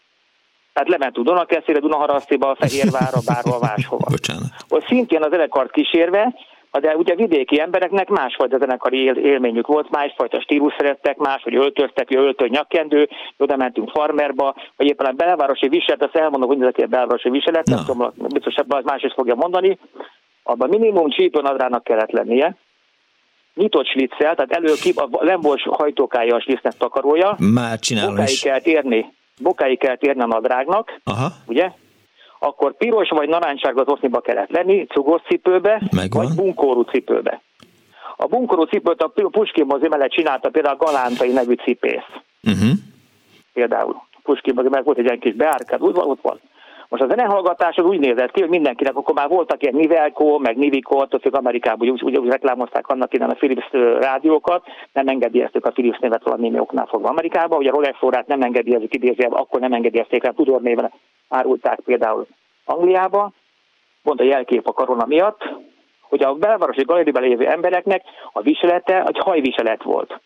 [0.73, 4.06] Tehát lementünk Dunakeszére, Dunaharasztiba, Fehérvárra, bárhol máshova.
[4.10, 4.49] Bocsánat.
[4.69, 6.34] Ott szintén az zenekart kísérve,
[6.71, 12.47] de ugye vidéki embereknek másfajta zenekari él, élményük volt, másfajta stílus szerettek, máshogy öltöztek, öltő
[12.47, 17.30] nyakkendő, oda mentünk farmerba, vagy éppen a belvárosi viselet, azt elmondom, hogy nézek a belvárosi
[17.30, 17.75] viselet, no.
[17.75, 19.78] nem tudom, biztos az más is fogja mondani,
[20.50, 22.56] abban minimum csípőnadrának kellett lennie,
[23.56, 24.74] nyitott sliccel, tehát elő
[25.22, 27.36] nem volt hajtókája a slitznek takarója.
[27.54, 28.40] Már csinálom bokáig is.
[28.40, 31.28] kell térni, bokáig kell térni a nadrágnak, Aha.
[31.46, 31.72] ugye?
[32.40, 36.26] Akkor piros vagy narancságos oszniba kellett lenni, cugos cipőbe, Megvan.
[36.26, 37.42] vagy bunkórú cipőbe.
[38.18, 42.10] A bunkorú cipőt a Puskin mozi mellett csinálta például a Galántai nevű cipész.
[42.44, 42.70] Uh-huh.
[43.54, 46.40] Például Puskin mozi mellett volt egy ilyen kis beárkád, úgy van, ott van.
[46.89, 50.58] Most a zenehallgatás az úgy nézett ki, hogy mindenkinek, akkor már voltak ilyen Nivelco, meg
[50.58, 55.65] Nivico, ott ők Amerikában úgy, úgy, úgy reklámozták annak innen a Philips rádiókat, nem engedélyeztük
[55.65, 59.60] a Philips névet valami oknál fogva Amerikában, ugye a Rolex órát nem engedélyezik idézőjelben, akkor
[59.60, 60.91] nem engedélyezték el, Tudor néven
[61.30, 62.28] árulták például
[62.65, 63.32] Angliába,
[64.04, 65.41] pont a jelkép a korona miatt,
[66.02, 70.19] hogy a belvárosi galériben lévő embereknek a viselete egy hajviselet volt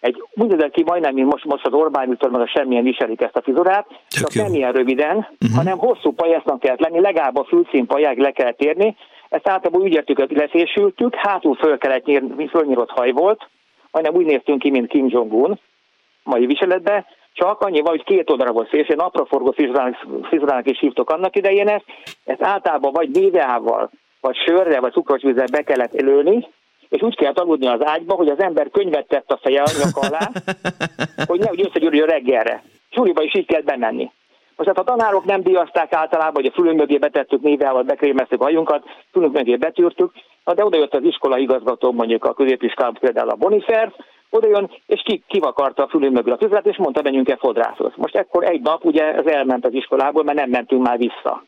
[0.00, 3.20] egy úgy nézett ki majdnem, mint most, most az Orbán Viktor, meg a semmilyen viselik
[3.20, 5.56] ezt a fizurát, csak nem ilyen röviden, uh-huh.
[5.56, 8.96] hanem hosszú pajasznak kellett lenni, legalább a fülszín pajáig le kellett érni.
[9.28, 13.48] Ezt általában úgy értük, hogy leszésültük, hátul föl kellett nyírni, fölnyírott haj volt,
[13.90, 15.58] majdnem úgy néztünk ki, mint Kim Jong-un
[16.22, 19.54] mai viseletbe, csak annyi hogy két oldalra volt szélső, napraforgó
[20.22, 21.84] frizurának is hívtok annak idején ezt,
[22.24, 26.46] ezt általában vagy médiával, vagy sörrel, vagy cukrosvízzel be kellett előni,
[26.90, 30.00] és úgy kell aludni az ágyba, hogy az ember könyvet tett a feje a nyaka
[30.00, 30.30] alá,
[31.30, 32.62] hogy nehogy összegyűrjön reggelre.
[32.90, 34.10] Suliba is így kell bemenni.
[34.56, 38.44] Most hát a tanárok nem diaszták általában, hogy a fülünk mögé betettük nével, bekrémeztük a
[38.44, 40.12] hajunkat, fülünk mögé betűrtük,
[40.44, 43.92] de oda jött az iskola igazgató, mondjuk a középiskolában például a Bonifer,
[44.30, 47.92] oda jön, és ki, kivakarta a fülünk mögül a füzet, és mondta, menjünk-e fodrászhoz.
[47.96, 51.44] Most ekkor egy nap ugye ez elment az iskolából, mert nem mentünk már vissza.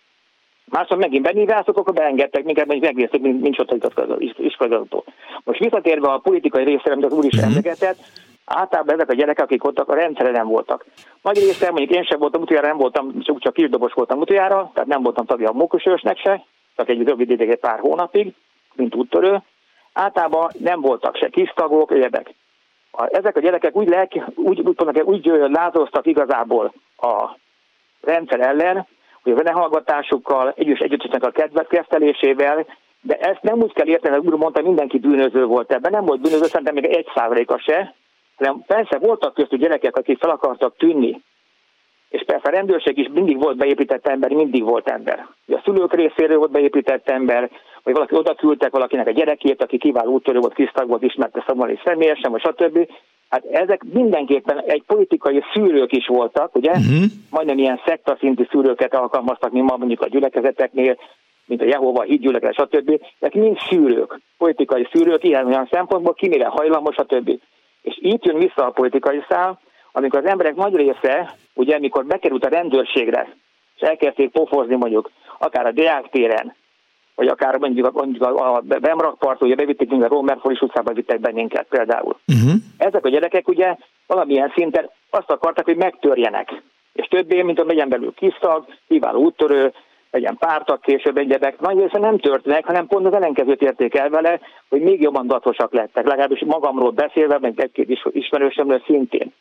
[0.73, 5.05] Máskor megint benyívászok, akkor beengedtek minket, hogy megnéztük, mint ott az iskolazató.
[5.45, 7.49] Most visszatérve a politikai részre, amit az úr is mm-hmm.
[7.49, 7.99] emlegetett,
[8.45, 10.85] általában ezek a gyerekek, akik ott a rendszere nem voltak.
[11.23, 14.89] Nagy része, mondjuk én sem voltam utoljára, nem voltam, csak, csak kisdobos voltam utoljára, tehát
[14.89, 16.45] nem voltam tagja a mókusősnek se,
[16.77, 18.35] csak egy rövid ideig, egy pár hónapig,
[18.75, 19.43] mint úttörő.
[19.93, 22.35] Általában nem voltak se kis tagok, egyebek.
[22.93, 27.37] Ezek a gyerekek úgy, lelki, úgy, úgy, úgy, úgy lázoztak igazából a
[28.01, 28.87] rendszer ellen,
[29.23, 32.67] hogy a zenehallgatásukkal, együtt együttesnek a kedvekesztelésével,
[33.01, 36.21] de ezt nem úgy kell érteni, hogy úr mondta, mindenki bűnöző volt ebben, nem volt
[36.21, 37.95] bűnöző, szerintem még egy százaléka se,
[38.37, 41.23] hanem persze voltak köztük gyerekek, akik fel akartak tűnni,
[42.09, 45.27] és persze a rendőrség is mindig volt beépített ember, mindig volt ember.
[45.47, 47.51] A szülők részéről volt beépített ember,
[47.83, 51.81] vagy valaki oda küldtek valakinek a gyerekét, aki kiváló úttörő volt, kisztag volt, ismerte szabadon
[51.85, 52.89] személyesen, vagy stb.
[53.33, 56.71] Hát ezek mindenképpen egy politikai szűrők is voltak, ugye?
[56.71, 57.05] Uh-huh.
[57.31, 60.97] Majdnem ilyen szekta szintű szűrőket alkalmaztak, mint ma mondjuk a gyülekezeteknél,
[61.45, 63.01] mint a Jehova, hídgyülekezet, stb.
[63.21, 67.29] Ezek mind szűrők, politikai szűrők, ilyen olyan szempontból, ki mire hajlamos, stb.
[67.83, 69.61] És itt jön vissza a politikai szál,
[69.93, 73.37] amikor az emberek nagy része, ugye, amikor bekerült a rendőrségre,
[73.77, 76.55] és elkezdték pofozni mondjuk, akár a Deák téren,
[77.15, 81.67] vagy akár mondjuk, mondjuk a, a Bemrakpart, ugye bevitték minket a Rómerfolis utcába vittek bennünket
[81.69, 82.17] például.
[82.27, 82.53] Uh-huh.
[82.79, 86.63] Ezek a gyerekek ugye valamilyen szinten azt akartak, hogy megtörjenek.
[86.93, 89.73] És többé, mint a megyen belül kisztag, kiváló úttörő,
[90.11, 91.61] legyen pártak, később egyebek.
[91.61, 95.73] Nagy része nem történnek, hanem pont az ellenkezőt érték el vele, hogy még jobban datosak
[95.73, 99.33] lettek, legalábbis magamról beszélve, meg egy-két ismerősömről szintén.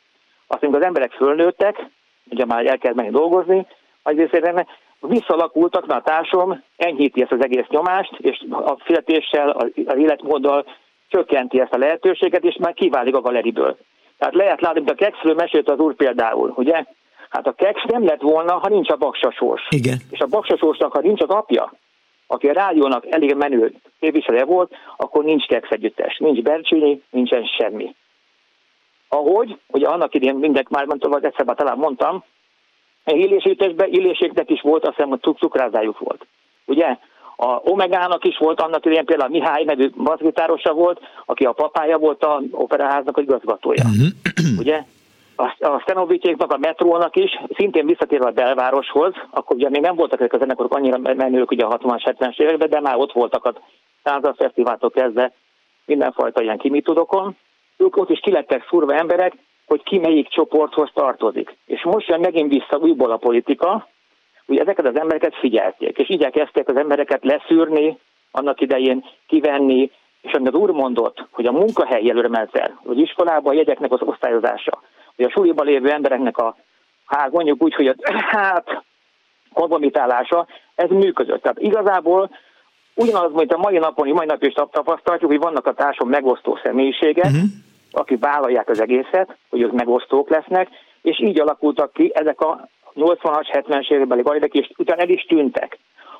[0.46, 1.86] Azt, amikor az emberek fölnőttek,
[2.30, 3.66] ugye már el kell menni dolgozni,
[4.04, 4.66] részében
[5.08, 9.50] visszalakultak, mert a társam enyhíti ezt az egész nyomást, és a fizetéssel,
[9.86, 10.64] az életmóddal
[11.08, 13.76] csökkenti ezt a lehetőséget, és már kiválik a galeriből.
[14.18, 16.84] Tehát lehet látni, hogy a kekszről mesélt az úr például, ugye?
[17.28, 19.66] Hát a keksz nem lett volna, ha nincs a baksasors.
[19.70, 19.98] Igen.
[20.10, 21.72] És a baksasorsnak, ha nincs az apja,
[22.26, 26.18] aki a rádiónak elég menő képviselő volt, akkor nincs keksz együttes.
[26.18, 27.94] Nincs Bercsényi, nincsen semmi.
[29.08, 32.24] Ahogy, ugye annak idén mindenki már mondtam, vagy egyszer talán mondtam,
[33.04, 36.26] Illésítésben illéséknek is volt, azt hiszem, hogy cukrázájuk volt.
[36.64, 36.96] Ugye?
[37.36, 42.24] A Omegának is volt annak idején például Mihály nevű baszgitárosa volt, aki a papája volt
[42.24, 43.84] a operaháznak a igazgatója.
[43.84, 44.58] Uh-huh.
[44.62, 44.84] Ugye?
[45.36, 50.20] A, a Stenovicséknak, a metrónak is, szintén visszatérve a belvároshoz, akkor ugye még nem voltak
[50.20, 53.54] ezek a zenekarok annyira menők ugye a 60-as, 70-es években, de már ott voltak a
[54.02, 55.32] Százas Fesztiváltól kezdve
[55.84, 57.36] mindenfajta ilyen kimitudokon.
[57.76, 59.32] Ők ott is kilettek szurva emberek,
[59.72, 61.56] hogy ki melyik csoporthoz tartozik.
[61.66, 63.88] És most jön megint vissza újból a politika,
[64.46, 67.98] hogy ezeket az embereket figyelték, és igyekezték az embereket leszűrni,
[68.30, 73.56] annak idején kivenni, és amit az úr mondott, hogy a munkahely jelölmezel, hogy iskolában a
[73.56, 74.82] jegyeknek az osztályozása,
[75.16, 76.56] hogy a suliban lévő embereknek a,
[77.06, 77.94] hát mondjuk úgy, hogy a,
[78.36, 78.82] hát
[79.52, 81.42] konformitálása, ez működött.
[81.42, 82.30] Tehát igazából
[82.94, 87.24] ugyanaz, mint a mai napon, mai nap is tapasztaljuk, hogy vannak a társadalom megosztó személyiségek,
[87.24, 90.68] uh-huh akik vállalják az egészet, hogy ők megosztók lesznek,
[91.02, 95.78] és így alakultak ki ezek a 80-as, 70-es évekbeli gajdek, és utána el is tűntek.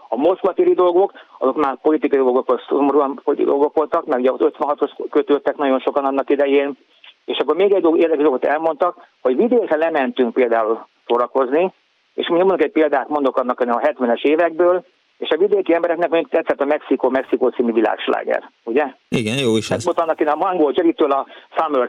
[0.08, 4.90] A moszkvatéri dolgok, azok már politikai dolgok, szomorúan politikai dolgok voltak, mert ugye az 56-os
[5.10, 6.76] kötődtek nagyon sokan annak idején,
[7.24, 11.72] és akkor még egy érdekes dolgot elmondtak, hogy vidékre lementünk például szórakozni,
[12.14, 14.84] és mondjuk egy példát mondok annak a 70-es évekből,
[15.22, 18.84] és a vidéki embereknek mondjuk tetszett a Mexikó, Mexikó című világsláger, ugye?
[19.08, 19.84] Igen, jó is ez.
[19.84, 21.26] Volt annak a Mango Jerry-től a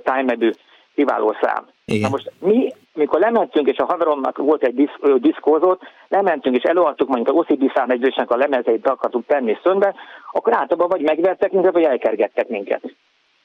[0.03, 0.51] Time nevű
[0.95, 1.67] kiváló szám.
[1.85, 2.01] Igen.
[2.01, 7.07] Na most mi, mikor lementünk, és a haveromnak volt egy disz, diszkózott, lementünk, és előadtuk
[7.07, 9.95] mondjuk a OCD számegyzősnek a lemezeit akartuk tenni szönbe,
[10.31, 12.95] akkor általában vagy megvertek minket, vagy elkergettek minket.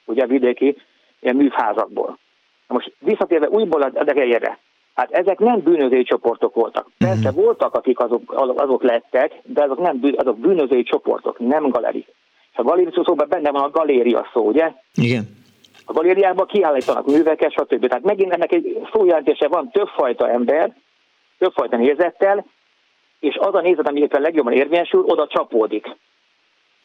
[0.05, 0.77] Ugye a vidéki
[1.21, 2.19] ilyen műfházakból.
[2.67, 4.59] Na most visszatérve újból a degelyére,
[4.99, 6.87] Hát ezek nem bűnözői csoportok voltak.
[6.99, 7.11] Mhm.
[7.11, 7.35] Persze mm.
[7.35, 8.23] voltak, akik azok,
[8.57, 12.07] azok lettek, de azok nem azok bűnözői csoportok, nem galeri.
[12.53, 14.73] És a galéri szóban benne van a galéria szó, ugye?
[14.95, 15.37] Igen.
[15.85, 17.87] A galériában kiállítanak műveket, stb.
[17.87, 20.77] Tehát megint ennek egy szójelentése van többfajta ember,
[21.39, 22.47] többfajta nézettel,
[23.21, 25.87] és az a nézet, ami éppen legjobban érvényesül, oda csapódik.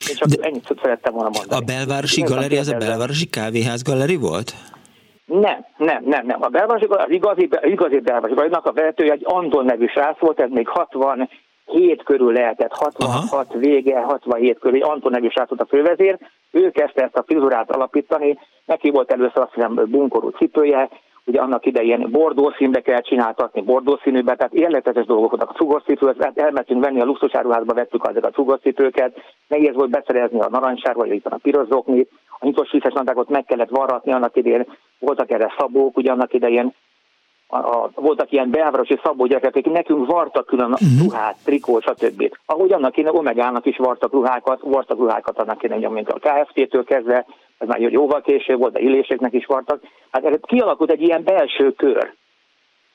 [0.09, 1.61] Én csak de ennyit szerettem volna mondani.
[1.61, 4.53] A belvárosi galéria, az a belvárosi kávéház galeri volt?
[5.26, 6.41] Nem, nem, nem, nem.
[6.41, 10.67] A belvárosi, az igazi, igazi belvárosi a vezetője egy Anton nevű srác volt, ez még
[10.67, 13.59] 67 körül lehetett, 66 Aha.
[13.59, 16.17] vége, 67 körül, egy Anton nevű srác volt a fővezér,
[16.51, 20.89] ő kezdte ezt a frizurát alapítani, neki volt először azt hiszem bunkorú cipője,
[21.26, 25.49] ugye annak idején bordó színbe kell csináltatni, bordó színűbe, tehát életetes dolgok voltak.
[25.49, 29.17] A cugorcipőt, elmentünk venni a luxusáruházba, vettük azokat a cugorcipőket,
[29.47, 31.67] nehéz volt beszerezni a narancsár, vagy itt a piros
[32.70, 34.66] síszes nadrágot meg kellett varratni annak idején,
[35.00, 36.74] voltak erre szabók, ugye annak idején
[37.54, 40.89] a, a, voltak ilyen belvárosi szabó gyerekek, akik nekünk vartak külön uh-huh.
[41.04, 42.32] ruhát, trikó, stb.
[42.46, 47.26] Ahogy annak kéne Omegának is vartak ruhákat, vartak ruhákat annak kéne, mint a KFT-től kezdve,
[47.58, 49.82] ez már jóval később volt, de illéseknek is vartak.
[50.12, 52.14] Hát kialakult egy ilyen belső kör.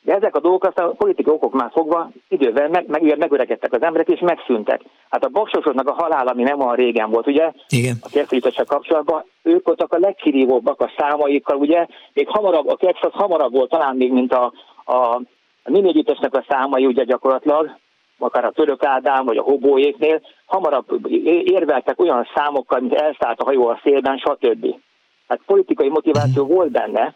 [0.00, 4.08] De ezek a dolgok aztán a politikai okoknál fogva idővel meg, meg, megöregedtek az emberek,
[4.08, 4.80] és megszűntek.
[5.10, 7.52] Hát a baksosoknak a halál, ami nem olyan régen volt, ugye?
[7.68, 7.96] Igen.
[8.02, 11.86] A kertfűtössel kapcsolatban, ők voltak a legkirívóbbak a számaikkal, ugye?
[12.12, 14.52] Még hamarabb, a az hamarabb volt talán még, mint a,
[14.84, 14.94] a,
[15.62, 17.76] a miniegyüttesnek a számai, ugye gyakorlatilag,
[18.18, 21.06] akár a török Ádám, vagy a hobóéknél, hamarabb
[21.44, 24.74] érveltek olyan számokkal, mint elszállt a hajó a szélben, stb.
[25.28, 27.14] Hát politikai motiváció volt benne,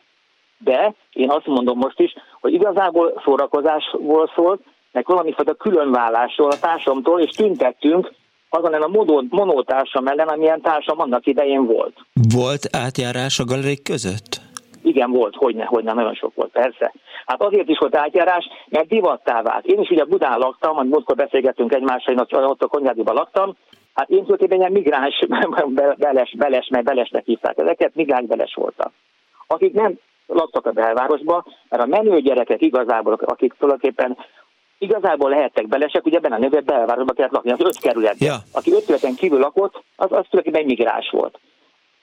[0.59, 4.61] de én azt mondom most is, hogy igazából szórakozásból szólt,
[4.93, 8.13] meg valamifajta különvállásról a társamtól, és tüntettünk
[8.49, 11.97] azon a monótársam ellen, amilyen társam annak idején volt.
[12.35, 14.41] Volt átjárás a galerik között?
[14.83, 16.93] Igen, volt, hogyne, hogyne, nagyon sok volt, persze.
[17.27, 19.65] Hát azért is volt átjárás, mert divattá vált.
[19.65, 23.57] Én is ugye Budán laktam, amit múltkor beszélgettünk egymással, én ott a Konyádiban laktam,
[23.95, 25.27] hát én tulajdonképpen migráns
[25.99, 28.93] beles, beles, mert belesnek hívták ezeket, migráns beles voltak.
[29.47, 34.17] Akik nem laktak a belvárosba, mert a menő gyerekek igazából, akik tulajdonképpen
[34.83, 38.29] igazából lehettek belesek, ugye ebben a nőben belvárosba kellett lakni, az öt kerületben.
[38.29, 38.37] Ja.
[38.53, 41.39] Aki öt kerületen kívül lakott, az, az tulajdonképpen migráns volt.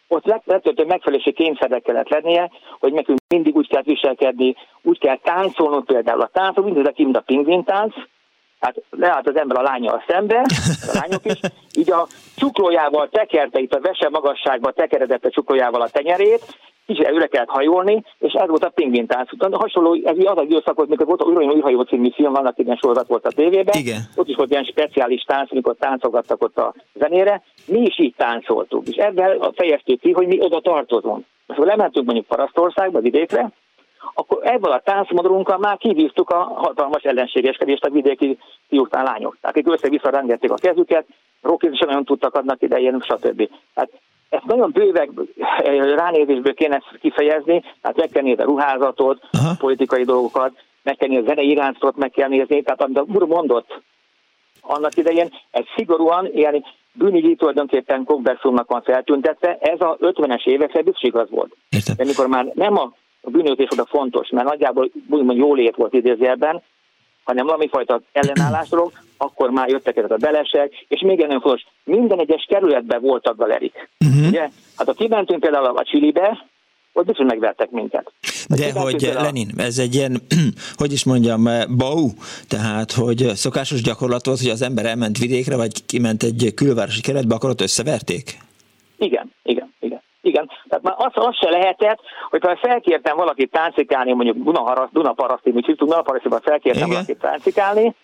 [0.08, 0.24] Ott
[0.64, 6.22] hogy megfelelési kényszerre kellett lennie, hogy nekünk mindig úgy kell viselkedni, úgy kell táncolnunk például
[6.22, 7.94] a táncol, mindezek mint a pingvintánc,
[8.60, 10.46] Hát leállt az ember a lányjal szembe,
[10.88, 11.40] a lányok is,
[11.78, 16.58] így a csuklójával tekerte, itt a vese magasságban tekeredett a csuklójával a tenyerét,
[16.90, 19.30] kicsit előre kellett hajolni, és ez volt a pingvin tánc.
[19.52, 23.26] Hasonló, ez az a időszak mikor volt olyan űrhajó című film, annak igen sorozat volt
[23.26, 23.80] a tévében.
[23.80, 24.02] Igen.
[24.16, 27.42] Ott is volt ilyen speciális tánc, amikor táncogattak ott a zenére.
[27.66, 31.26] Mi is így táncoltunk, és ebben fejeztük ki, hogy mi oda tartozunk.
[31.46, 33.52] Most, ha lementünk mondjuk Parasztországba, vidékre,
[34.14, 38.38] akkor ebből a táncmodorunkkal már kivívtuk a hatalmas ellenségeskedést a vidéki
[38.68, 39.38] fiúknál lányok.
[39.42, 41.06] Tehát akik össze-vissza rengették a kezüket,
[41.42, 43.50] rockét is nagyon tudtak adnak idején, stb.
[43.74, 43.90] Tehát
[44.30, 45.10] ezt nagyon bővek
[45.96, 49.50] ránézésből kéne kifejezni, tehát meg kell nézni a ruházatot, Aha.
[49.50, 50.52] a politikai dolgokat,
[50.84, 53.82] meg kell nézni a zenei iráncatot, meg kell nézni, tehát amit a úr mondott
[54.62, 61.04] annak idején, ez szigorúan ilyen bűnügyi tulajdonképpen komplexumnak van feltüntetve, ez a 50-es évekre biztos
[61.04, 61.56] igaz volt.
[61.70, 61.96] Értem.
[61.98, 66.62] De mikor már nem a, a bűnözés oda fontos, mert nagyjából úgymond jólét volt idézőjelben,
[67.30, 71.66] hanem valami fajta ellenállásról, akkor már jöttek ezek a belesek, és még egy nagyon fontos,
[71.84, 73.90] minden egyes kerületben voltak galerik.
[74.06, 74.28] Uh-huh.
[74.28, 74.50] Ugye?
[74.78, 76.46] Hát ha kimentünk például a Csilibe,
[76.94, 78.12] ott biztos megvertek minket.
[78.48, 79.12] De hogy.
[79.14, 80.22] Lenin, ez egy ilyen,
[80.82, 82.10] hogy is mondjam, bau,
[82.48, 87.36] tehát hogy szokásos gyakorlat volt, hogy az ember elment vidékre, vagy kiment egy külvárosi keretbe,
[87.36, 88.38] akkor ott összeverték?
[88.98, 89.59] Igen, igen,
[90.30, 90.50] igen.
[90.70, 92.00] Tehát már az, az se lehetett,
[92.30, 94.38] hogy ha felkértem valakit táncikálni, mondjuk
[94.92, 96.94] Dunaparaszti, vagy Dunaparasztiban felkértem Igen.
[96.94, 97.96] valakit táncikálni,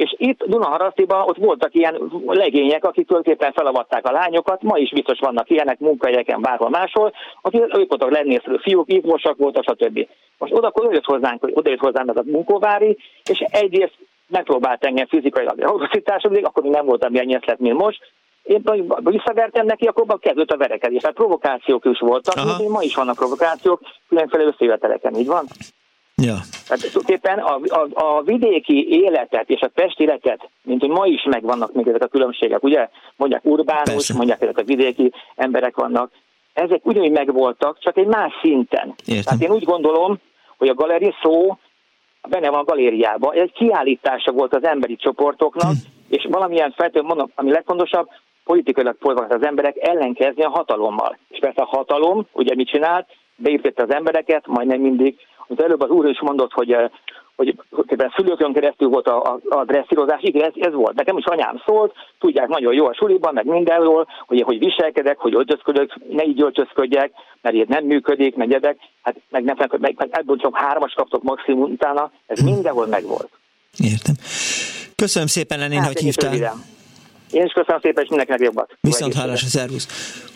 [0.00, 5.18] és itt Dunaharasztiban ott voltak ilyen legények, akik tulajdonképpen felavatták a lányokat, ma is biztos
[5.18, 10.08] vannak ilyenek munkahelyeken, bárhol máshol, akik ők voltak lennészülő fiúk, ívósak voltak, stb.
[10.38, 12.96] Most oda akkor jött hozzánk, oda jött hozzám ez a munkóvári,
[13.30, 13.96] és egyrészt
[14.26, 18.12] megpróbált engem fizikailag hosszításodni, akkor még nem voltam ilyen nyeszlet, mint most,
[18.42, 18.62] én
[18.98, 21.00] visszavertem neki, akkor kezdődött a verekedés.
[21.00, 22.68] Tehát provokációk is voltak, Aha.
[22.68, 25.46] ma is vannak provokációk, különféle összejöveteleken, így van?
[26.22, 26.36] Ja.
[26.66, 31.22] Tehát tulajdonképpen a, a, a vidéki életet és a pesti életet, mint hogy ma is
[31.22, 32.88] megvannak még ezek a különbségek, ugye?
[33.16, 34.14] Mondják urbánus, Persze.
[34.14, 36.10] mondják ezek a vidéki emberek vannak.
[36.52, 38.94] Ezek ugyanúgy megvoltak, csak egy más szinten.
[39.04, 39.22] Értem.
[39.22, 40.18] Tehát én úgy gondolom,
[40.58, 41.58] hogy a galeri szó
[42.28, 43.34] benne van a galériában.
[43.34, 46.14] Ez egy kiállítása volt az emberi csoportoknak, hm.
[46.14, 48.08] és valamilyen feltétlenül mondom, ami legfontosabb,
[48.50, 51.18] politikailag folyamatosan az emberek ellenkezni a hatalommal.
[51.28, 53.06] És persze a hatalom, ugye mit csinált?
[53.36, 56.90] Beépítette az embereket, majdnem mindig mint előbb az úr is mondott, hogy eh,
[57.36, 57.54] hogy
[57.98, 60.94] a szülőkön keresztül volt a, a, a dresszírozás, igen, ez, ez volt.
[60.94, 65.34] Nekem is anyám szólt, tudják nagyon jó a suliban, meg mindenről, hogy, hogy viselkedek, hogy
[65.34, 68.76] öltözködök, ne így öltözködjek, mert így nem működik, meg.
[69.02, 73.28] Hát meg, nem, meg, meg ebből csak hármas kaptok maximum utána, ez mindenhol megvolt.
[73.78, 74.14] Értem.
[74.96, 76.30] Köszönöm szépen, Lenin, hát, hogy hívtál.
[76.30, 76.78] Röviden.
[77.30, 78.76] Én is köszönöm szépen, és mindenkinek jobbat.
[78.80, 79.86] Viszont hálás a szervusz.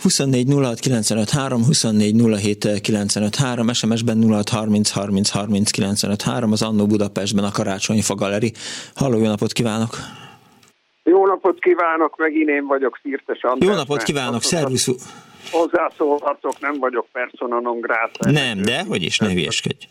[0.02, 6.52] 24 06 95 3, 24 07 95 3, SMS-ben 06 30 30 30 95 3,
[6.52, 8.52] az Annó Budapestben a Karácsonyfa Galeri.
[8.94, 9.96] Halló, jó napot kívánok!
[11.04, 13.70] Jó napot kívánok, megint én vagyok Szirtes András.
[13.70, 14.88] Jó napot kívánok, szervusz!
[15.50, 18.30] Hozzászólhatok, nem vagyok persona non grata.
[18.30, 19.86] Nem, de hogy is, ne hülyeskedj.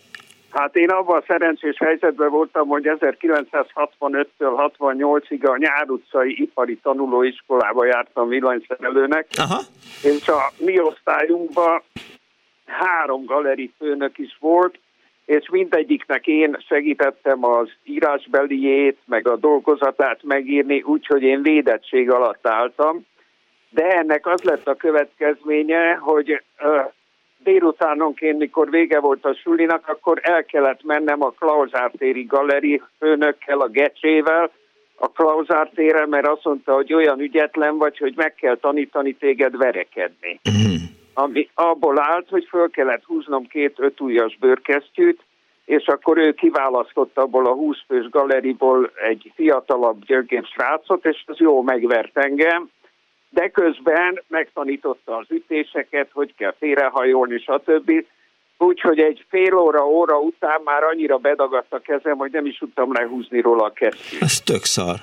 [0.54, 7.84] Hát én abban a szerencsés helyzetben voltam, hogy 1965-től 68-ig a Nyár utcai ipari tanulóiskolába
[7.84, 9.60] jártam villanyszerelőnek, Aha.
[10.02, 11.82] és a mi osztályunkban
[12.66, 14.78] három galeri főnök is volt,
[15.24, 23.06] és mindegyiknek én segítettem az írásbeliét, meg a dolgozatát megírni, úgyhogy én védettség alatt álltam.
[23.70, 26.42] De ennek az lett a következménye, hogy
[27.44, 33.68] délutánonként, mikor vége volt a sulinak, akkor el kellett mennem a Klauzártéri galeri főnökkel, a
[33.68, 34.50] Gecsével,
[34.96, 40.40] a Klauzártére, mert azt mondta, hogy olyan ügyetlen vagy, hogy meg kell tanítani téged verekedni.
[40.50, 40.74] Mm.
[41.14, 45.20] Ami abból állt, hogy föl kellett húznom két ötújas bőrkesztyűt,
[45.64, 51.38] és akkor ő kiválasztotta abból a 20 fős galeriból egy fiatalabb gyöngébb srácot, és az
[51.38, 52.70] jó megvert engem,
[53.34, 57.92] de közben megtanította az ütéseket, hogy kell félrehajolni, stb.
[58.58, 62.92] Úgyhogy egy fél óra, óra után már annyira bedagadt a kezem, hogy nem is tudtam
[62.92, 64.22] lehúzni róla a kesztyűt.
[64.22, 64.96] Ez tök szar.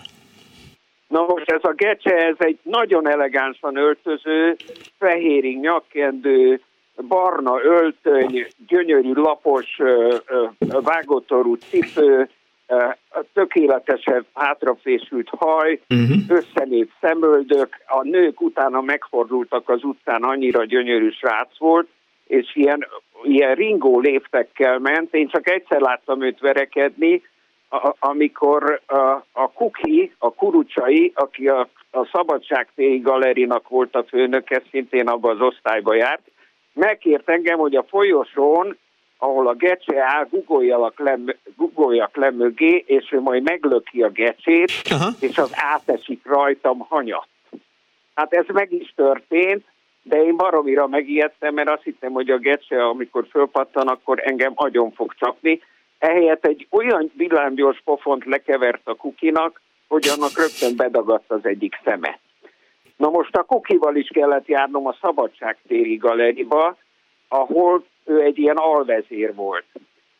[1.07, 4.55] Na most ez a gecse, ez egy nagyon elegánsan öltöző,
[4.99, 6.61] fehérig nyakkendő,
[7.07, 9.77] barna öltöny, gyönyörű lapos
[10.59, 12.29] vágótorú cipő,
[13.33, 16.17] tökéletesen hátrafésült haj, uh-huh.
[16.27, 21.87] összenét szemöldök, a nők utána megfordultak az utcán, annyira gyönyörű srác volt,
[22.27, 22.87] és ilyen,
[23.23, 25.13] ilyen ringó léptekkel ment.
[25.13, 27.21] Én csak egyszer láttam őt verekedni,
[27.69, 28.97] a, amikor a,
[29.31, 35.41] a Kuki, a Kurucsai, aki a, a Szabadságtéri Galerinak volt a főnöke, szintén abban az
[35.41, 36.21] osztályba járt,
[36.73, 38.77] megkért engem, hogy a folyosón
[39.23, 41.19] ahol a gecse áll, guggoljak le,
[41.55, 45.09] guggoljak le mögé, és ő majd meglöki a gecsét, Aha.
[45.19, 47.27] és az átesik rajtam hanyat.
[48.13, 49.65] Hát ez meg is történt,
[50.03, 54.91] de én baromira megijedtem, mert azt hittem, hogy a gecse, amikor fölpattan, akkor engem agyon
[54.91, 55.61] fog csapni.
[55.99, 62.19] Ehelyett egy olyan villámgyors pofont lekevert a kukinak, hogy annak rögtön bedagadt az egyik szeme.
[62.97, 66.77] Na most a kukival is kellett járnom a Szabadságtéri galeriba,
[67.31, 69.65] ahol ő egy ilyen alvezér volt.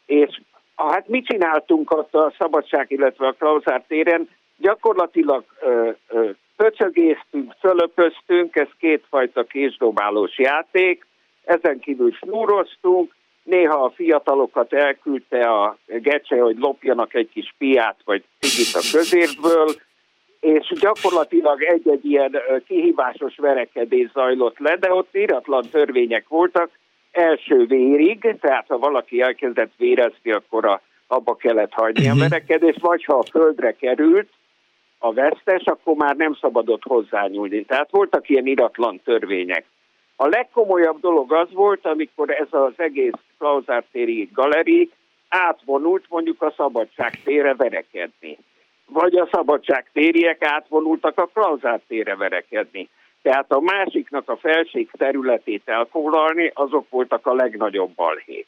[0.06, 0.42] És
[0.76, 4.30] hát mit csináltunk ott a Szabadság, illetve a Klauzár téren?
[4.58, 11.06] Gyakorlatilag ö, ö, pöcsögéztünk, fölöpöztünk, ez kétfajta késdobálós játék,
[11.44, 18.24] ezen kívül snúroztunk, néha a fiatalokat elküldte a gecse, hogy lopjanak egy kis piát vagy
[18.40, 19.68] cigit a közértből,
[20.40, 26.70] és gyakorlatilag egy-egy ilyen kihívásos verekedés zajlott le, de ott iratlan törvények voltak,
[27.12, 32.20] első vérig, tehát ha valaki elkezdett vérezni, akkor a, abba kellett hagyni uh-huh.
[32.20, 32.30] a mhm.
[32.30, 34.30] verekedést, vagy ha a földre került
[34.98, 37.66] a vesztes, akkor már nem szabadott hozzányúlni.
[37.66, 39.66] Tehát voltak ilyen iratlan törvények.
[40.16, 44.92] A legkomolyabb dolog az volt, amikor ez az egész Klauzártéri galeri
[45.30, 48.38] átvonult mondjuk a szabadság tére verekedni.
[48.86, 52.90] Vagy a szabadság tériek átvonultak a Klauzártére verekedni.
[53.22, 58.48] Tehát a másiknak a felség területét elfoglalni, azok voltak a legnagyobb balhék.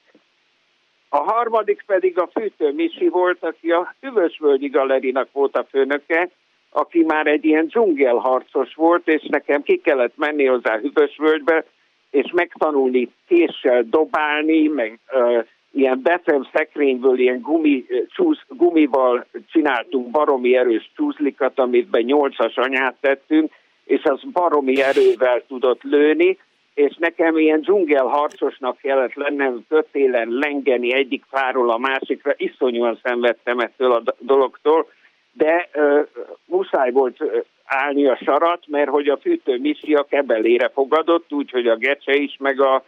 [1.10, 6.30] A harmadik pedig a Fűtő Misi volt, aki a Hüvösvölgyi Galerinak volt a főnöke,
[6.70, 11.66] aki már egy ilyen dzsungelharcos volt, és nekem ki kellett menni hozzá Hüvösvölgybe,
[12.10, 20.56] és megtanulni késsel dobálni, meg uh, ilyen befem szekrényből ilyen gumi, csúsz, gumival csináltunk baromi
[20.56, 23.52] erős csúszlikat, amit be nyolcas anyát tettünk,
[23.86, 26.38] és az baromi erővel tudott lőni,
[26.74, 33.92] és nekem ilyen dzsungelharcosnak kellett lennem kötélen lengeni egyik fáról a másikra, iszonyúan szenvedtem ettől
[33.92, 34.88] a dologtól,
[35.32, 36.08] de uh,
[36.46, 37.18] muszáj volt
[37.66, 42.62] állni a sarat, mert hogy a fűtő misszió kebelére fogadott, úgyhogy a Gecse is, meg
[42.62, 42.84] a,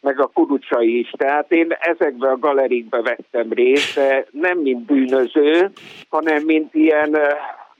[0.00, 1.10] meg a kurucsai is.
[1.10, 4.00] Tehát én ezekbe a galerikbe vettem részt,
[4.30, 5.70] nem mint bűnöző,
[6.08, 7.16] hanem mint ilyen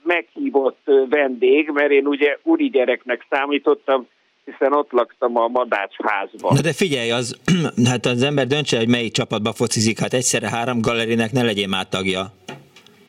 [0.03, 0.79] meghívott
[1.09, 4.07] vendég, mert én ugye úri gyereknek számítottam,
[4.45, 6.53] hiszen ott laktam a Madácsházban.
[6.55, 7.37] Na de figyelj, az,
[7.89, 11.87] hát az ember döntse, hogy melyik csapatba focizik, hát egyszerre három galerinek ne legyél már
[11.89, 12.25] tagja.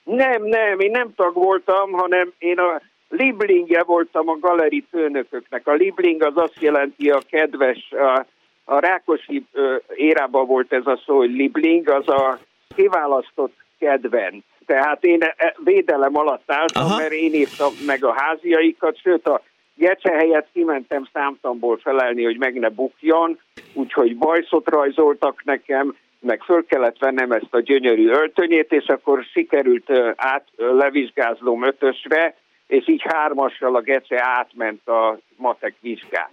[0.04, 5.66] Nem, nem, én nem tag voltam, hanem én a Liblingje voltam a galeri főnököknek.
[5.66, 8.26] A Libling az azt jelenti a kedves, a,
[8.64, 9.46] a Rákosi
[9.94, 12.38] érában volt ez a szó, hogy Libling, az a
[12.74, 14.44] kiválasztott kedvenc.
[14.66, 16.96] Tehát én e, e, védelem alatt álltam, Aha.
[16.96, 19.42] mert én írtam meg a háziaikat, sőt a
[19.74, 23.38] Gecse helyett kimentem számtamból felelni, hogy meg ne bukjon,
[23.72, 29.90] úgyhogy bajszot rajzoltak nekem, meg föl kellett vennem ezt a gyönyörű öltönyét, és akkor sikerült
[30.16, 32.34] át levizsgázlom ötösre,
[32.66, 36.30] és így hármassal a Gece átment a matek vizsgát.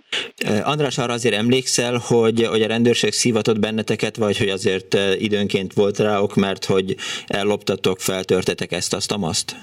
[0.64, 5.98] András, arra azért emlékszel, hogy, hogy a rendőrség szívatott benneteket, vagy hogy azért időnként volt
[5.98, 6.96] ráok, mert hogy
[7.28, 9.56] elloptatok, feltörtetek ezt, azt, azt?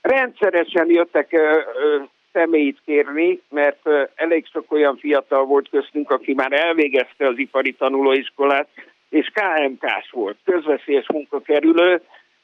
[0.00, 1.96] Rendszeresen jöttek ö, ö,
[2.32, 7.72] személyt kérni, mert ö, elég sok olyan fiatal volt köztünk, aki már elvégezte az ipari
[7.72, 8.68] tanulóiskolát,
[9.08, 12.02] és KMK-s volt, közveszélyes munkakerülő,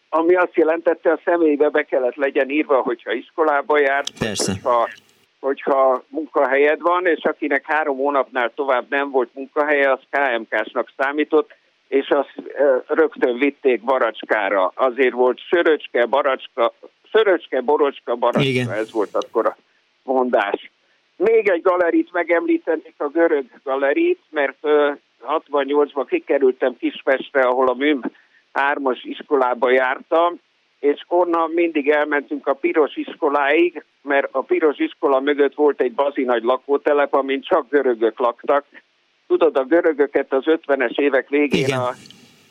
[0.08, 4.52] ami azt jelentette, a személybe be kellett legyen írva, hogyha iskolába járt, Persze.
[4.52, 4.88] Hogyha,
[5.40, 11.54] hogyha munkahelyed van, és akinek három hónapnál tovább nem volt munkahelye, az KMK-snak számított,
[11.88, 12.34] és azt
[12.86, 14.72] rögtön vitték baracskára.
[14.74, 16.72] Azért volt söröcske, baracska,
[17.10, 18.70] söröcske, borocska, baracska, Igen.
[18.70, 19.56] ez volt akkor a
[20.02, 20.70] mondás.
[21.16, 24.58] Még egy galerit megemlítenék, a görög galerit, mert
[25.26, 28.00] 68-ban kikerültem Kispestre, ahol a műm
[28.56, 30.40] hármas iskolába jártam,
[30.80, 36.42] és onnan mindig elmentünk a piros iskoláig, mert a piros iskola mögött volt egy bazinagy
[36.42, 38.64] lakótelep, amin csak görögök laktak.
[39.26, 41.78] Tudod, a görögöket az 50-es évek végén Igen.
[41.78, 41.92] a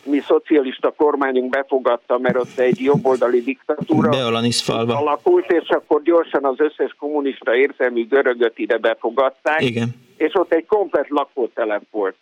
[0.03, 4.10] mi szocialista kormányunk befogadta, mert ott egy jobboldali diktatúra
[4.97, 9.89] alakult, és akkor gyorsan az összes kommunista érzelmű görögöt ide befogadták, Igen.
[10.18, 12.16] és ott egy komplet lakótelep volt.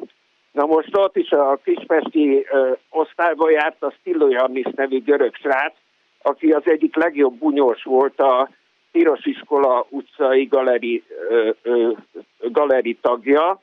[0.54, 5.74] Na most ott is a kispesti ö, osztályba járt a Stilló Jannis nevű görög srác,
[6.22, 8.50] aki az egyik legjobb bunyós volt a
[8.92, 11.92] Piros Iskola utcai galeri, ö, ö,
[12.40, 13.62] galeri tagja,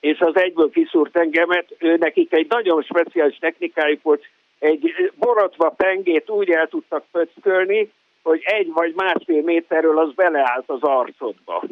[0.00, 4.24] és az egyből kiszúrt engemet, ő nekik egy nagyon speciális technikájuk volt,
[4.58, 7.92] egy borotva pengét úgy el tudtak pöckölni,
[8.22, 11.62] hogy egy vagy másfél méterről az beleállt az arcodba.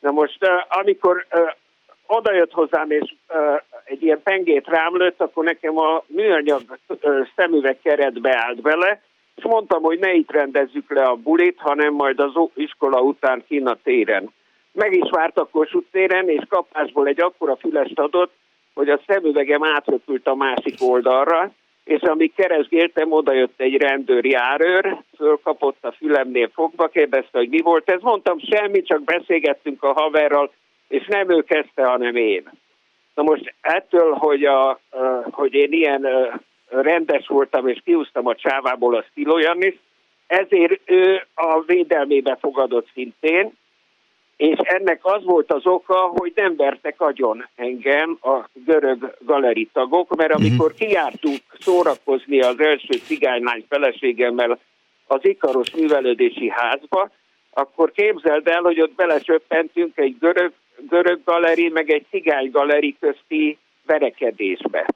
[0.00, 1.26] Na most, amikor
[2.06, 7.78] oda hozzám, és uh, egy ilyen pengét rám lőtt, akkor nekem a műanyag uh, szemüveg
[7.82, 9.02] keretbe állt bele,
[9.36, 13.66] és mondtam, hogy ne itt rendezzük le a bulit, hanem majd az iskola után kín
[13.66, 14.32] a téren.
[14.72, 18.32] Meg is vártak Kossuth téren, és kapásból egy akkora fülest adott,
[18.74, 21.50] hogy a szemüvegem átröpült a másik oldalra,
[21.84, 27.60] és amíg keresgéltem, oda jött egy rendőr járőr, fölkapott a fülemnél fogva, kérdezte, hogy mi
[27.60, 28.00] volt ez.
[28.00, 30.52] Mondtam, semmi, csak beszélgettünk a haverral,
[30.88, 32.50] és nem ő kezdte, hanem én.
[33.14, 34.80] Na most ettől, hogy, a,
[35.30, 36.06] hogy én ilyen
[36.68, 39.38] rendes voltam, és kiúztam a csávából a Stilo
[40.26, 43.52] ezért ő a védelmébe fogadott szintén,
[44.36, 50.32] és ennek az volt az oka, hogy nem vertek agyon engem a görög galeritagok, mert
[50.32, 50.42] mhm.
[50.42, 54.58] amikor kiártunk szórakozni az első cigánylány feleségemmel
[55.06, 57.10] az Ikaros művelődési házba,
[57.50, 60.52] akkor képzeld el, hogy ott belecsöppentünk egy görög,
[60.88, 64.86] görög galeri, meg egy cigány galeri közti verekedésbe.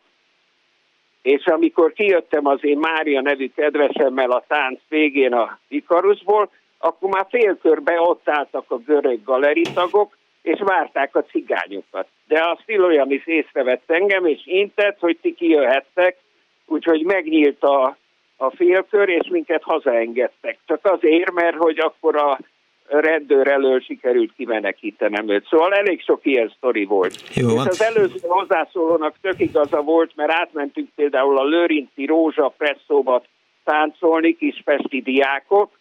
[1.23, 7.27] És amikor kijöttem az én Mária nevű kedvesemmel a tánc végén a Ikarusból, akkor már
[7.29, 12.07] félkörbe ott álltak a görög galeritagok, és várták a cigányokat.
[12.27, 12.59] De a
[13.09, 16.17] is észrevett engem, és intett, hogy ti kijöhettek,
[16.67, 17.97] úgyhogy megnyílt a,
[18.37, 20.59] a félkör, és minket hazaengedtek.
[20.67, 22.39] Csak azért, mert hogy akkor a
[22.91, 25.47] rendőr elől sikerült kimenekítenem őt.
[25.47, 27.37] Szóval elég sok ilyen sztori volt.
[27.37, 33.23] Jó, és az előző hozzászólónak tök igaza volt, mert átmentünk például a Lőrinci Rózsa presszóba
[33.65, 35.79] táncolni, kispesti diákok,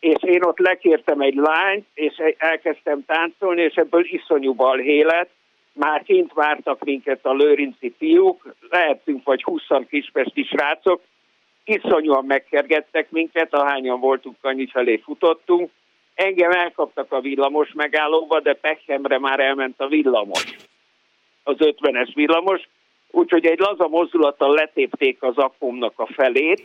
[0.00, 5.30] és én ott lekértem egy lányt, és elkezdtem táncolni, és ebből iszonyú balhé lett.
[5.72, 11.00] Már kint vártak minket a lőrinci fiúk, lehetünk vagy 20 kispesti srácok,
[11.64, 15.70] iszonyúan megkergettek minket, ahányan voltunk, annyi felé futottunk.
[16.14, 20.44] Engem elkaptak a villamos megállóba, de Pechemre már elment a villamos,
[21.42, 22.68] az 50-es villamos,
[23.10, 26.62] úgyhogy egy laza mozdulattal letépték az akomnak a felét,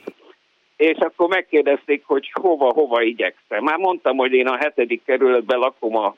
[0.77, 3.63] és akkor megkérdezték, hogy hova-hova igyekszem.
[3.63, 6.15] Már mondtam, hogy én a hetedik kerületben lakom a,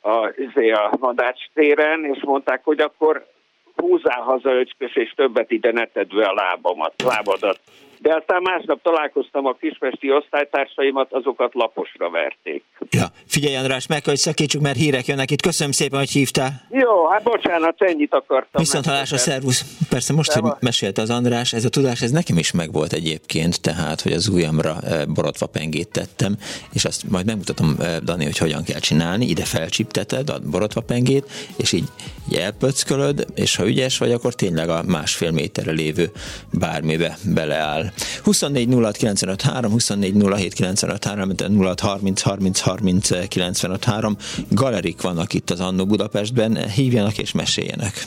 [0.00, 3.26] a, izé, a Madács téren, és mondták, hogy akkor
[3.76, 7.60] húzzál haza, öcskös, és többet ide ne tedd a lábamat, lábadat.
[7.98, 12.64] De aztán másnap találkoztam a kispesti osztálytársaimat, azokat laposra verték.
[12.90, 15.42] Ja, figyelj András, meg hogy szakítsuk, mert hírek jönnek itt.
[15.42, 16.50] Köszönöm szépen, hogy hívtál.
[16.70, 18.62] Jó, hát bocsánat, ennyit akartam.
[18.62, 19.64] Viszont a szervusz.
[19.88, 24.00] Persze most, hogy mesélte az András, ez a tudás, ez nekem is megvolt egyébként, tehát,
[24.00, 26.36] hogy az ujjamra eh, borotva pengét tettem,
[26.72, 29.26] és azt majd megmutatom, eh, Dani, hogy hogyan kell csinálni.
[29.26, 31.24] Ide felcsipteted a borotva pengét,
[31.56, 31.88] és így,
[32.30, 36.10] így elpöckölöd, és ha ügyes vagy, akkor tényleg a másfél méterre lévő
[36.52, 37.85] bármibe beleáll
[38.22, 44.16] 24 06 95 3, 24 07 95 3, 06 30 30 30 95 3.
[44.48, 48.06] Galerik vannak itt az Annó Budapestben, hívjanak és meséljenek.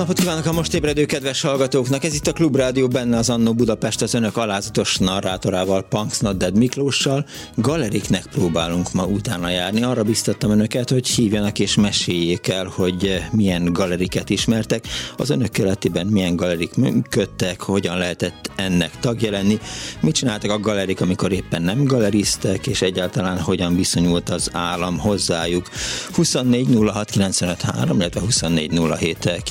[0.00, 2.04] Napot kívánok a most ébredő kedves hallgatóknak!
[2.04, 7.26] Ez itt a Klubrádió, benne az Annó Budapest az önök alázatos narrátorával, Punks Dead Miklóssal.
[7.56, 9.82] Galeriknek próbálunk ma utána járni.
[9.82, 14.84] Arra biztattam önöket, hogy hívjanak és meséljék el, hogy milyen galeriket ismertek,
[15.16, 19.58] az önök keletiben milyen galerik működtek, hogyan lehetett ennek tagja lenni,
[20.00, 25.68] mit csináltak a galerik, amikor éppen nem galeriztek, és egyáltalán hogyan viszonyult az állam hozzájuk.
[26.12, 29.42] 24 06 95 3, illetve 24 07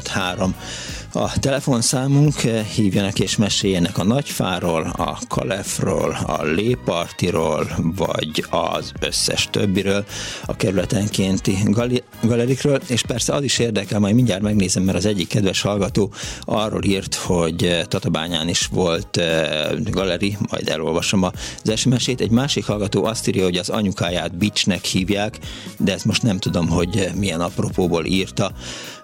[0.00, 8.92] 953 a telefonszámunk, eh, hívjanak és meséljenek a Nagyfáról, a Kalefról, a Lépartiról, vagy az
[9.00, 10.04] összes többiről,
[10.46, 15.28] a kerületenkénti gali- galerikről, és persze az is érdekel, majd mindjárt megnézem, mert az egyik
[15.28, 21.32] kedves hallgató arról írt, hogy eh, Tatabányán is volt eh, galeri, majd elolvasom az
[21.76, 22.20] SMS-ét.
[22.20, 25.38] Egy másik hallgató azt írja, hogy az anyukáját Bicsnek hívják,
[25.78, 28.52] de ezt most nem tudom, hogy milyen apropóból írta.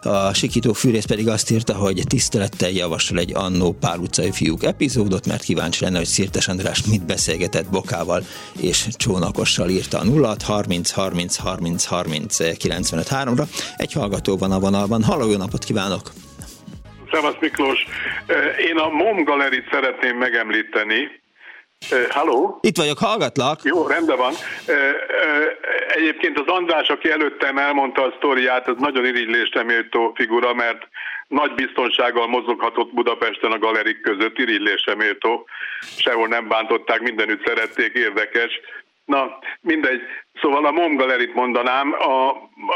[0.02, 4.64] A sikító fűrész pedig azt írta, hogy hogy tisztelettel javasol egy annó Pál utcai fiúk
[4.64, 8.22] epizódot, mert kíváncsi lenne, hogy Szirtes András mit beszélgetett Bokával
[8.60, 13.44] és Csónakossal írta a 0 30 30 30 30 95 3-ra.
[13.76, 15.02] Egy hallgató van a vonalban.
[15.02, 16.02] Halló, jó napot kívánok!
[17.12, 17.86] Szevasz Miklós!
[18.68, 21.00] Én a MOM galerit szeretném megemlíteni.
[22.08, 22.58] Halló?
[22.62, 23.60] Itt vagyok, hallgatlak.
[23.62, 24.34] Jó, rendben van.
[25.96, 30.88] Egyébként az András, aki előttem elmondta a sztoriát, az nagyon irigylésre méltó figura, mert
[31.28, 35.48] nagy biztonsággal mozoghatott Budapesten a galerik között, irigylésre méltó.
[35.80, 38.60] Sehol nem bántották, mindenütt szerették, érdekes.
[39.04, 40.00] Na, mindegy.
[40.40, 41.92] Szóval a MOM Galerit mondanám.
[41.92, 42.28] A,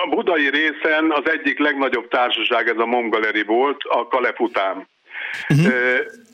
[0.02, 4.88] a budai részen az egyik legnagyobb társaság ez a MOM Galeri volt, a Kalef után.
[5.48, 5.72] Uh-huh.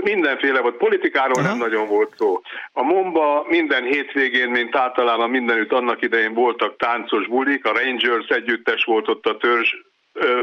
[0.00, 1.48] mindenféle volt, politikáról Aha.
[1.48, 2.40] nem nagyon volt szó.
[2.72, 8.84] A Momba minden hétvégén, mint általában mindenütt annak idején voltak táncos bulik, a Rangers együttes
[8.84, 9.74] volt ott a törzs
[10.12, 10.40] ö,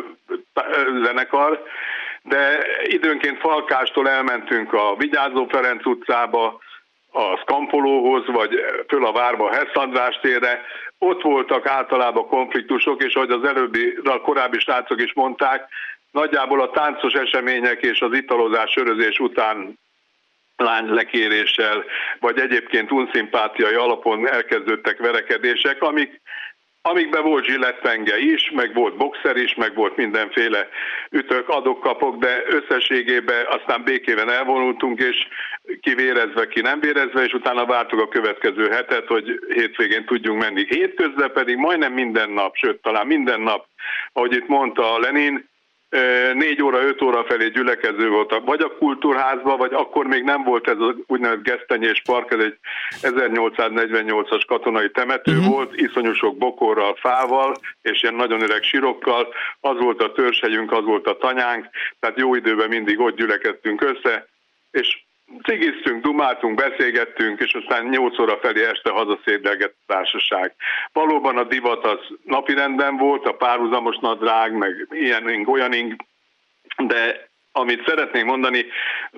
[0.53, 1.63] ö, zenekar,
[2.23, 6.59] de időnként Falkástól elmentünk a Vigyázó Ferenc utcába,
[7.11, 10.61] a Skampolóhoz, vagy föl a várba a Hess András térre,
[10.97, 15.69] ott voltak általában konfliktusok, és ahogy az előbbi, a korábbi srácok is mondták,
[16.11, 19.79] nagyjából a táncos események és az italozás, sörözés után
[20.55, 21.83] lány lekéréssel,
[22.19, 26.21] vagy egyébként unszimpátiai alapon elkezdődtek verekedések, amik
[26.81, 30.67] amikben volt zsillettpenge is, meg volt boxer is, meg volt mindenféle
[31.09, 35.27] ütök, adok, kapok, de összességében aztán békében elvonultunk, és
[35.81, 40.65] ki vérezve, ki nem vérezve, és utána vártuk a következő hetet, hogy hétvégén tudjunk menni.
[40.69, 43.65] Hétközben pedig majdnem minden nap, sőt talán minden nap,
[44.13, 45.48] ahogy itt mondta Lenin,
[46.33, 50.67] négy óra, öt óra felé gyülekező voltak, vagy a kultúrházban, vagy akkor még nem volt
[50.67, 52.57] ez az úgynevezett Gesztenyés Park, ez egy
[53.01, 55.53] 1848-as katonai temető uh-huh.
[55.53, 60.83] volt, iszonyú sok bokorral, fával, és ilyen nagyon öreg sirokkal, az volt a törzshegyünk, az
[60.83, 61.69] volt a tanyánk,
[61.99, 64.27] tehát jó időben mindig ott gyülekeztünk össze,
[64.71, 65.07] és
[65.43, 70.55] cigiztünk, dumáltunk, beszélgettünk, és aztán 8 óra felé este hazaszédelgett a társaság.
[70.93, 75.97] Valóban a divat az napirenden volt, a párhuzamos nadrág, meg ilyen, olyan
[76.77, 78.65] de amit szeretnék mondani,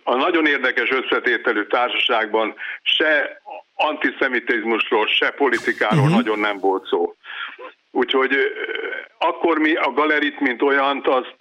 [0.03, 3.41] a nagyon érdekes összetételű társaságban se
[3.75, 6.15] antiszemitizmusról, se politikáról uh-huh.
[6.15, 7.15] nagyon nem volt szó.
[7.91, 8.35] Úgyhogy
[9.17, 11.35] akkor mi a galerit, mint olyant, azt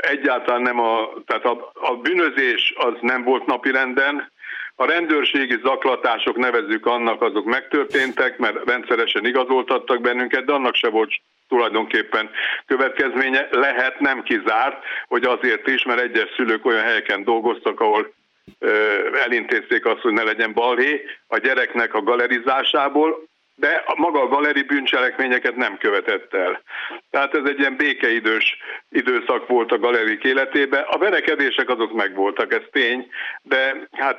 [0.00, 4.30] egyáltalán nem a, tehát a, a bűnözés az nem volt napirenden,
[4.76, 11.12] a rendőrségi zaklatások, nevezzük annak, azok megtörténtek, mert rendszeresen igazoltattak bennünket, de annak se volt
[11.48, 12.30] tulajdonképpen
[12.66, 13.48] következménye.
[13.50, 18.12] Lehet, nem kizárt, hogy azért is, mert egyes szülők olyan helyeken dolgoztak, ahol
[19.24, 23.30] elintézték azt, hogy ne legyen balhé a gyereknek a galerizásából,
[23.64, 26.62] de maga a galeri bűncselekményeket nem követett el.
[27.10, 28.56] Tehát ez egy ilyen békeidős
[28.90, 30.84] időszak volt a galerik életében.
[30.90, 33.06] A verekedések azok megvoltak, ez tény,
[33.42, 34.18] de hát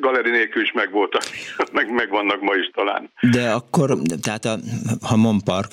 [0.00, 1.22] galeri nélkül is megvoltak,
[1.76, 3.10] meg, megvannak ma is talán.
[3.20, 3.90] De akkor,
[4.22, 4.54] tehát a,
[5.08, 5.72] ha Mon Park,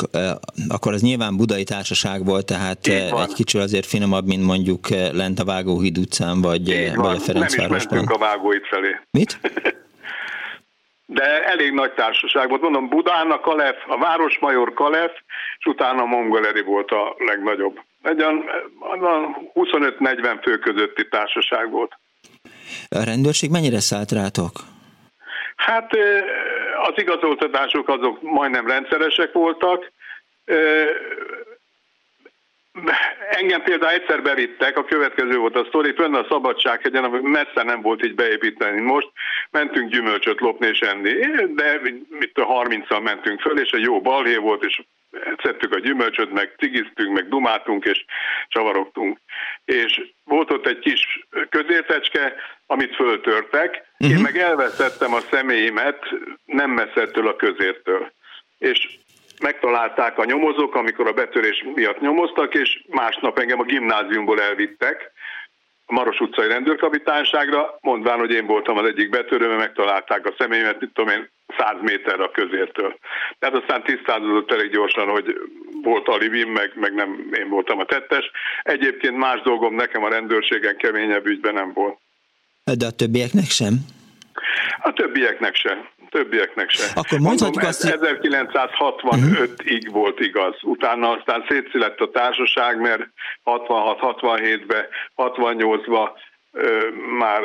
[0.67, 5.45] akkor az nyilván budai társaság volt, tehát egy kicsi azért finomabb, mint mondjuk lent a
[5.45, 7.67] Vágóhíd utcán, vagy, vagy a Ferencvárosban.
[7.67, 8.99] Nem is mentünk a Vágóhíd felé.
[9.11, 9.39] Mit?
[11.11, 12.61] de elég nagy társaság volt.
[12.61, 15.11] Mondom, Budán a Kalef, a Városmajor Kalef,
[15.57, 17.79] és utána Mongoleri volt a legnagyobb.
[18.01, 18.43] Egy olyan
[19.53, 21.91] 25-40 fő közötti társaság volt.
[22.89, 24.51] A rendőrség mennyire szállt rátok?
[25.55, 25.91] Hát
[26.87, 29.91] az igazoltatások azok majdnem rendszeresek voltak.
[33.29, 37.81] Engem például egyszer bevittek, a következő volt a sztori, fönn a Szabadsághegyen, ami messze nem
[37.81, 38.81] volt így beépíteni.
[38.81, 39.07] Most
[39.51, 41.13] mentünk gyümölcsöt lopni és enni,
[41.55, 44.81] de mit a 30-al mentünk föl, és egy jó balhé volt, és
[45.43, 48.05] szedtük a gyümölcsöt, meg cigiztünk, meg dumáltunk, és
[48.47, 49.19] csavarogtunk.
[49.65, 52.33] És volt ott egy kis közértecske,
[52.65, 54.09] amit föltörtek, uh-huh.
[54.09, 54.23] én mhm.
[54.23, 55.99] meg elveszettem a személyimet
[56.45, 58.11] nem messzettől a közértől.
[58.57, 58.99] És
[59.39, 65.11] megtalálták a nyomozók, amikor a betörés miatt nyomoztak, és másnap engem a gimnáziumból elvittek,
[65.89, 70.79] a Maros utcai rendőrkapitányságra, mondván, hogy én voltam az egyik betörő, mert megtalálták a személyemet,
[70.79, 72.99] mit tudom én, 100 méterre a közértől.
[73.39, 75.35] Tehát aztán tisztázódott elég gyorsan, hogy
[75.83, 78.31] volt alibim, meg, meg nem én voltam a tettes.
[78.63, 81.97] Egyébként más dolgom nekem a rendőrségen keményebb ügyben nem volt.
[82.63, 83.73] De a többieknek sem?
[84.81, 85.87] A többieknek sem.
[86.09, 86.89] Többieknek sem.
[86.95, 88.19] Akkor mondhatjuk azt, hogy...
[88.21, 89.93] 1965-ig uh-huh.
[89.93, 90.55] volt igaz.
[90.61, 93.07] Utána aztán szétszilett a társaság, mert
[93.45, 94.85] 66-67-ben,
[95.17, 96.09] 68-ban
[97.17, 97.41] már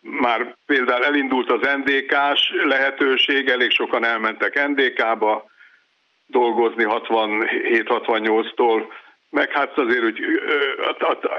[0.00, 5.44] már például elindult az NDK-s lehetőség, elég sokan elmentek NDK-ba
[6.26, 8.82] dolgozni 67-68-tól,
[9.30, 10.20] meg hát azért úgy,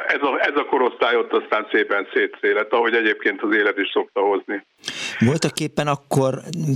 [0.07, 4.21] ez, a, ez a korosztály ott aztán szépen szétszélet, ahogy egyébként az élet is szokta
[4.21, 4.65] hozni.
[5.19, 6.33] Voltak éppen akkor,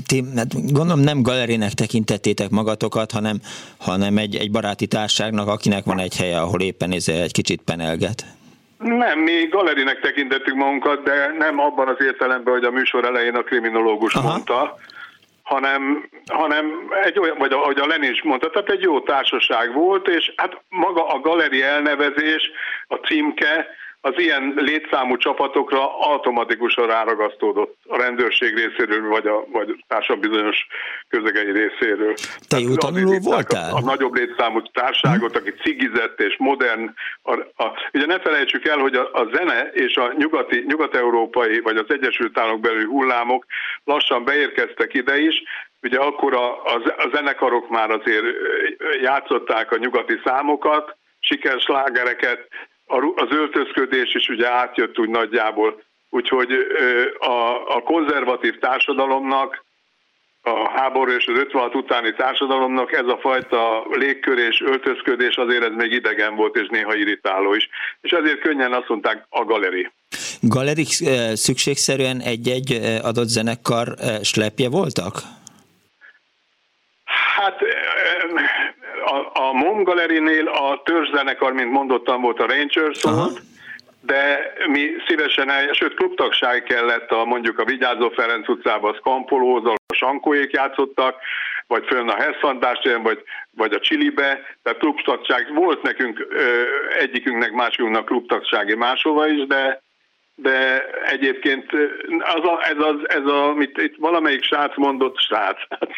[0.08, 3.38] ti, hát gondolom nem galerinek tekintettétek magatokat, hanem,
[3.80, 8.26] hanem egy, egy baráti társágnak, akinek van egy helye, ahol éppen ez egy kicsit penelget.
[8.78, 13.44] Nem, mi galerinek tekintettük magunkat, de nem abban az értelemben, hogy a műsor elején a
[13.44, 14.28] kriminológus Aha.
[14.28, 14.78] mondta,
[15.52, 20.08] hanem, hanem egy olyan, vagy ahogy a Lenin is mondta, tehát egy jó társaság volt,
[20.08, 22.52] és hát maga a galeri elnevezés,
[22.88, 23.68] a címke,
[24.02, 30.68] az ilyen létszámú csapatokra automatikusan ráragasztódott a rendőrség részéről, vagy a, vagy társadalom bizonyos
[31.08, 32.14] közegei részéről.
[32.48, 33.74] Te jó tanuló voltál?
[33.74, 36.94] A, a nagyobb létszámú társágot, aki cigizett és modern.
[37.22, 37.34] A,
[37.64, 41.88] a, ugye ne felejtsük el, hogy a, a zene és a nyugati, nyugat-európai vagy az
[41.88, 43.46] Egyesült Államok belül hullámok
[43.84, 45.44] lassan beérkeztek ide is,
[45.84, 48.26] Ugye akkor a, a, a zenekarok már azért
[49.02, 52.48] játszották a nyugati számokat, sikerslágereket,
[53.16, 56.52] az öltözködés is ugye átjött úgy nagyjából, úgyhogy
[57.20, 59.64] a, a konzervatív társadalomnak,
[60.44, 65.72] a háború és az 56 utáni társadalomnak ez a fajta légkör és öltözködés azért ez
[65.76, 67.70] még idegen volt, és néha irritáló is.
[68.02, 69.92] És ezért könnyen azt mondták a galeri.
[70.42, 70.88] Galerik
[71.34, 72.72] szükségszerűen egy-egy
[73.02, 73.88] adott zenekar
[74.22, 75.14] slepje voltak?
[77.36, 77.60] Hát
[79.12, 83.42] a, a MOM galerinél a törzszenekar, mint mondottam, volt a Rangers volt,
[84.02, 89.76] de mi szívesen, el, sőt klubtagság kellett a, mondjuk a Vigyázó Ferenc utcába, a Skampolózal,
[89.88, 91.16] a Sankóék játszottak,
[91.68, 96.28] vagy fönn a Hesszantás vagy, vagy a Csilibe, tehát klubtagság volt nekünk,
[97.00, 99.82] egyikünknek, másikunknak klubtagsági máshova is, de
[100.36, 101.72] de egyébként
[102.20, 105.90] az a, ez, az, ez a, amit itt valamelyik srác mondott, srác, hát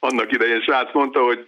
[0.00, 1.46] annak idején srác mondta, hogy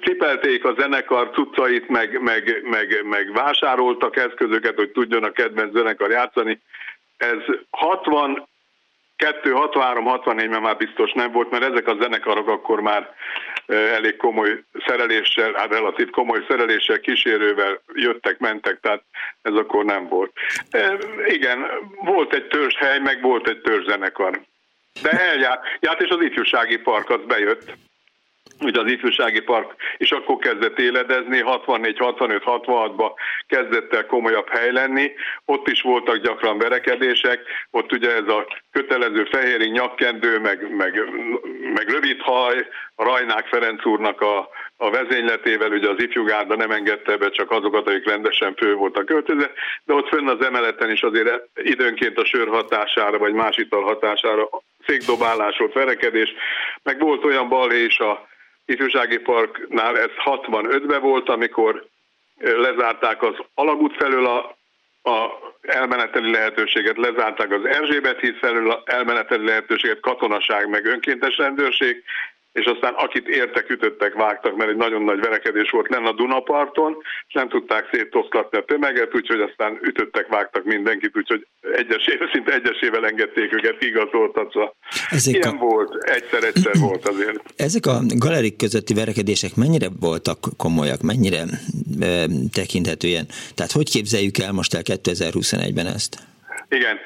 [0.00, 6.10] cipelték a zenekar cuccait, meg, meg, meg, meg vásároltak eszközöket, hogy tudjon a kedvenc zenekar
[6.10, 6.60] játszani.
[7.16, 7.38] Ez
[7.70, 8.48] 60
[9.20, 13.14] 2, 63, 64-ben már biztos nem volt, mert ezek a zenekarok akkor már
[13.66, 19.02] elég komoly szereléssel, hát relatív komoly szereléssel, kísérővel jöttek, mentek, tehát
[19.42, 20.32] ez akkor nem volt.
[20.70, 21.66] E, igen,
[22.04, 24.40] volt egy törzshely, meg volt egy törzszenekar.
[25.02, 27.72] De eljárt, járt, és az ifjúsági park az bejött
[28.60, 33.10] ugye az ifjúsági park, és akkor kezdett éledezni, 64, 65, 66-ba
[33.46, 35.12] kezdett el komolyabb hely lenni,
[35.44, 40.94] ott is voltak gyakran verekedések, ott ugye ez a kötelező fehéri nyakkendő, meg, meg,
[41.74, 47.30] meg rövid haj, Rajnák Ferenc úrnak a, a vezényletével, ugye az ifjúgárda nem engedte be
[47.30, 49.50] csak azokat, akik rendesen fő voltak költözve,
[49.84, 54.48] de ott fönn az emeleten is azért időnként a sör hatására, vagy más ital hatására
[54.86, 56.34] székdobálás volt, verekedés,
[56.82, 58.28] meg volt olyan balhé is a
[58.64, 61.86] ifjúsági parknál ez 65-ben volt, amikor
[62.38, 64.56] lezárták az Alagút felől a,
[65.10, 72.02] a elmeneteli lehetőséget, lezárták az Erzsébet híd felől a elmeneteli lehetőséget, katonaság meg önkéntes rendőrség,
[72.52, 76.96] és aztán akit értek, ütöttek, vágtak, mert egy nagyon nagy verekedés volt lenne a Dunaparton,
[77.26, 83.06] és nem tudták szétoszlatni a tömeget, úgyhogy aztán ütöttek, vágtak mindenkit, úgyhogy egyesével, szinte egyesével
[83.06, 84.74] engedték őket kigazoltatva.
[85.10, 85.58] Ezek Ilyen a...
[85.58, 87.40] volt, egyszer-egyszer volt azért.
[87.56, 91.42] Ezek a galerik közötti verekedések mennyire voltak komolyak, mennyire
[92.00, 93.26] e, tekinthetően?
[93.54, 96.16] Tehát hogy képzeljük el most el 2021-ben ezt?
[96.68, 96.98] Igen,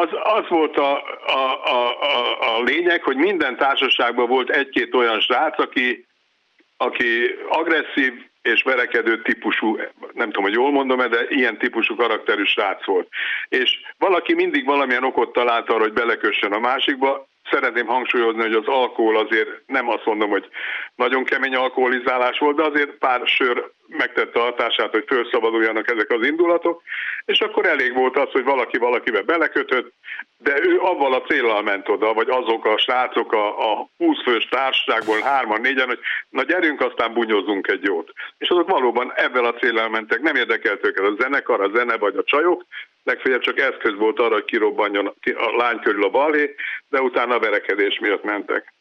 [0.00, 0.92] az, az volt a,
[1.26, 6.06] a, a, a, a lényeg, hogy minden társaságban volt egy-két olyan srác, aki,
[6.76, 9.76] aki agresszív és verekedő típusú,
[10.12, 13.08] nem tudom, hogy jól mondom de ilyen típusú karakterű srác volt.
[13.48, 18.66] És valaki mindig valamilyen okot talált arra, hogy belekössön a másikba, szeretném hangsúlyozni, hogy az
[18.66, 20.48] alkohol azért nem azt mondom, hogy
[20.94, 26.26] nagyon kemény alkoholizálás volt, de azért pár sör megtette a hatását, hogy felszabaduljanak ezek az
[26.26, 26.82] indulatok,
[27.24, 29.92] és akkor elég volt az, hogy valaki valakibe belekötött,
[30.38, 34.48] de ő avval a célral ment oda, vagy azok a srácok a, a 20 fős
[34.48, 38.12] társaságból hárman, négyen, hogy na gyerünk, aztán bunyózzunk egy jót.
[38.38, 42.16] És azok valóban ebben a célral mentek, nem érdekelt őket a zenekar, a zene vagy
[42.16, 42.64] a csajok,
[43.04, 46.54] legfeljebb csak eszköz volt arra, hogy kirobbanjon a lány körül a balhé,
[46.88, 48.74] de utána a verekedés miatt mentek.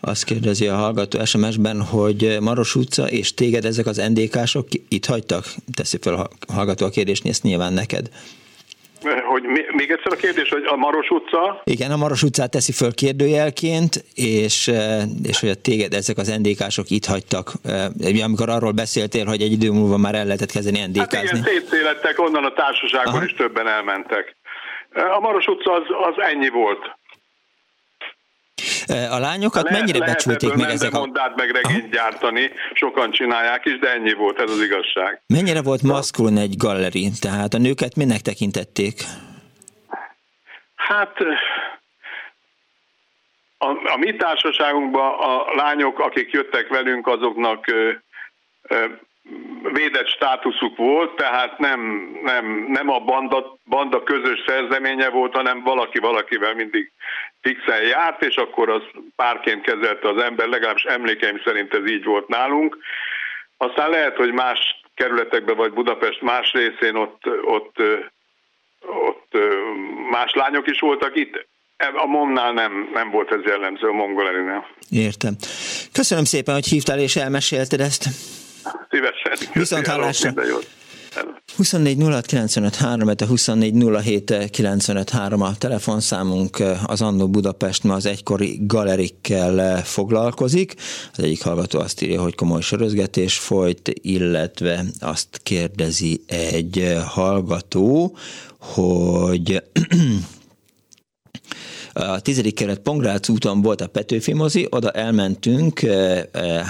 [0.00, 5.44] Azt kérdezi a hallgató SMS-ben, hogy Maros utca és téged ezek az NDK-sok itt hagytak?
[5.74, 8.08] Teszi fel a hallgató a kérdést, ezt nyilván neked.
[9.04, 9.42] Hogy
[9.76, 11.60] még egyszer a kérdés, hogy a Maros utca?
[11.64, 14.70] Igen, a Maros utcát teszi föl kérdőjelként, és,
[15.22, 17.52] és hogy a téged ezek az NDK-sok itt hagytak.
[18.24, 21.16] Amikor arról beszéltél, hogy egy idő múlva már el lehetett kezdeni NDK-zni.
[21.16, 23.24] Hát igen, szétszélettek, onnan a társaságban Aha.
[23.24, 24.36] is többen elmentek.
[25.16, 26.96] A Maros utca az, az ennyi volt.
[29.10, 30.98] A lányokat Le, mennyire becsülték meg ezek a...
[30.98, 35.22] mondát meg regényt gyártani, sokan csinálják is, de ennyi volt, ez az igazság.
[35.26, 37.10] Mennyire volt maszkulin egy galleri?
[37.20, 38.94] Tehát a nőket minek tekintették?
[40.74, 41.16] Hát
[43.58, 47.90] a, a mi társaságunkban a lányok, akik jöttek velünk, azoknak ö,
[48.62, 48.84] ö,
[49.72, 51.80] védett státuszuk volt, tehát nem,
[52.22, 56.92] nem, nem a banda, banda közös szerzeménye volt, hanem valaki valakivel mindig
[57.44, 58.82] fixen járt, és akkor az
[59.16, 62.78] párként kezelte az ember, legalábbis emlékeim szerint ez így volt nálunk.
[63.56, 64.58] Aztán lehet, hogy más
[64.94, 67.76] kerületekben, vagy Budapest más részén ott, ott,
[68.80, 69.32] ott
[70.10, 71.46] más lányok is voltak itt.
[71.94, 74.66] A Momnál nem, nem volt ez jellemző, a Mongolerinél.
[74.90, 75.34] Értem.
[75.92, 78.04] Köszönöm szépen, hogy hívtál és elmesélted ezt.
[78.90, 79.32] Szívesen.
[79.52, 80.30] Viszont hallásra.
[81.56, 88.06] 24 06 95 3, 24 07 95 3 a telefonszámunk az Annó Budapest ma az
[88.06, 90.74] egykori galerikkel foglalkozik.
[91.16, 98.16] Az egyik hallgató azt írja, hogy komoly sörözgetés folyt, illetve azt kérdezi egy hallgató,
[98.58, 99.62] hogy
[101.94, 105.80] a tizedik keret Pongrác úton volt a Petőfi mozi, oda elmentünk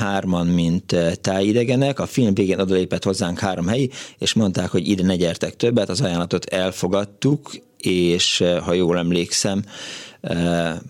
[0.01, 5.17] hárman, mint tájidegenek, a film végén odalépett hozzánk három helyi, és mondták, hogy ide ne
[5.17, 9.63] gyertek többet, az ajánlatot elfogadtuk, és ha jól emlékszem,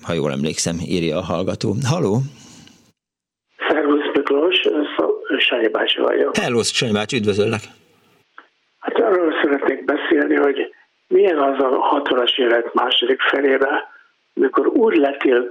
[0.03, 1.75] ha jól emlékszem, írja a hallgató.
[1.85, 2.19] Haló?
[3.69, 4.57] Szervusz Miklós,
[5.39, 6.37] Sanyi bácsi vagyok.
[6.37, 7.63] Hello, Sanyi bácsi, üdvözöllek.
[8.79, 10.75] Hát arról szeretnék beszélni, hogy
[11.09, 13.93] milyen az a 60-as élet második felébe,
[14.35, 15.47] mikor úgy lettél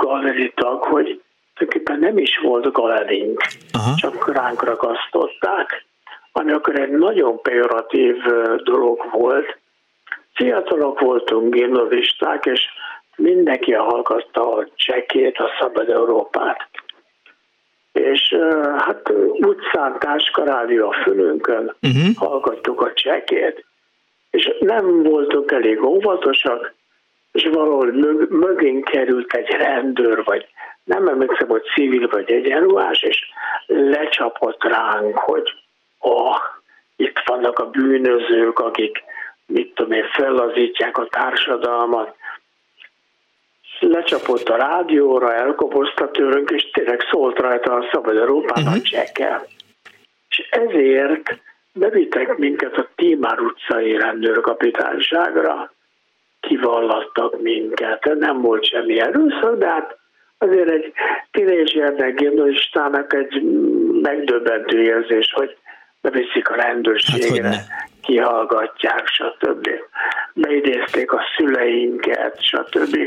[0.55, 1.21] tag, hogy
[1.53, 3.95] tulajdonképpen nem is volt galerink, Aha.
[3.95, 5.85] csak ránk ragasztották,
[6.31, 8.15] ami akkor egy nagyon pejoratív
[8.63, 9.57] dolog volt.
[10.33, 12.61] Fiatalok voltunk, gimnazisták, és
[13.15, 16.69] mindenki hallgatta a csekét, a Szabad Európát.
[17.91, 18.35] És
[18.77, 22.15] hát utcán táskarádió a fülünkön, uh-huh.
[22.15, 23.65] hallgattuk a csekét,
[24.29, 26.73] és nem voltunk elég óvatosak,
[27.33, 30.47] és valahol mög, mögén került egy rendőr, vagy
[30.83, 33.25] nem emlékszem, hogy civil vagy egyenruhás, és
[33.67, 35.53] lecsapott ránk, hogy
[35.99, 36.37] oh,
[36.95, 39.03] itt vannak a bűnözők, akik,
[39.45, 42.15] mit tudom én, fellazítják a társadalmat.
[43.79, 48.83] Lecsapott a rádióra, elkobozta tőlünk, és tényleg szólt rajta a Szabad Európának uh-huh.
[48.83, 49.45] csekkel.
[50.29, 51.39] És ezért
[51.73, 55.71] bevittek minket a Tímár utcai rendőrkapitányságra,
[56.47, 58.13] kivallattak minket.
[58.19, 59.97] Nem volt semmi erőszak, de hát
[60.37, 60.93] azért egy
[61.31, 63.41] tínézsernek, gimnazistának egy
[64.01, 65.57] megdöbbentő érzés, hogy
[66.01, 67.65] beviszik a rendőrségre, hát,
[68.01, 69.69] kihallgatják, stb.
[70.33, 72.97] Beidézték a szüleinket, stb.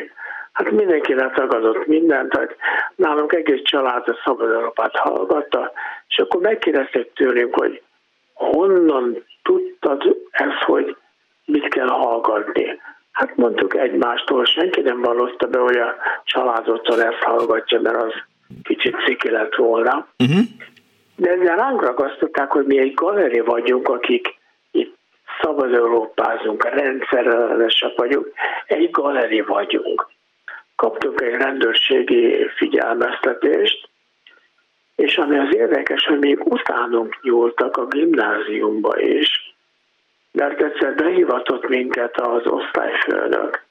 [0.52, 2.56] Hát mindenki letagadott mindent, tehát
[2.94, 5.72] nálunk egész család a Szabad Európát hallgatta,
[6.08, 7.82] és akkor megkérdezték tőlünk, hogy
[8.34, 10.96] honnan tudtad ezt, hogy
[11.44, 12.80] mit kell hallgatni.
[13.16, 15.94] Hát mondtuk egymástól, senki nem vallotta be, hogy a
[16.24, 18.12] családottal ezt hallgatja, mert az
[18.62, 20.06] kicsit ciki lett volna.
[20.18, 20.44] Uh-huh.
[21.16, 24.38] De ezzel ránk ragasztották, hogy mi egy galeri vagyunk, akik
[24.70, 24.96] itt
[25.40, 28.32] szabad Európázunk, rendszerellenesek vagyunk,
[28.66, 30.08] egy galeri vagyunk.
[30.74, 33.88] Kaptunk egy rendőrségi figyelmeztetést,
[34.96, 39.45] és ami az érdekes, hogy még utánunk nyúltak a gimnáziumba is,
[40.36, 43.64] mert egyszer behivatott minket az osztályfőnök,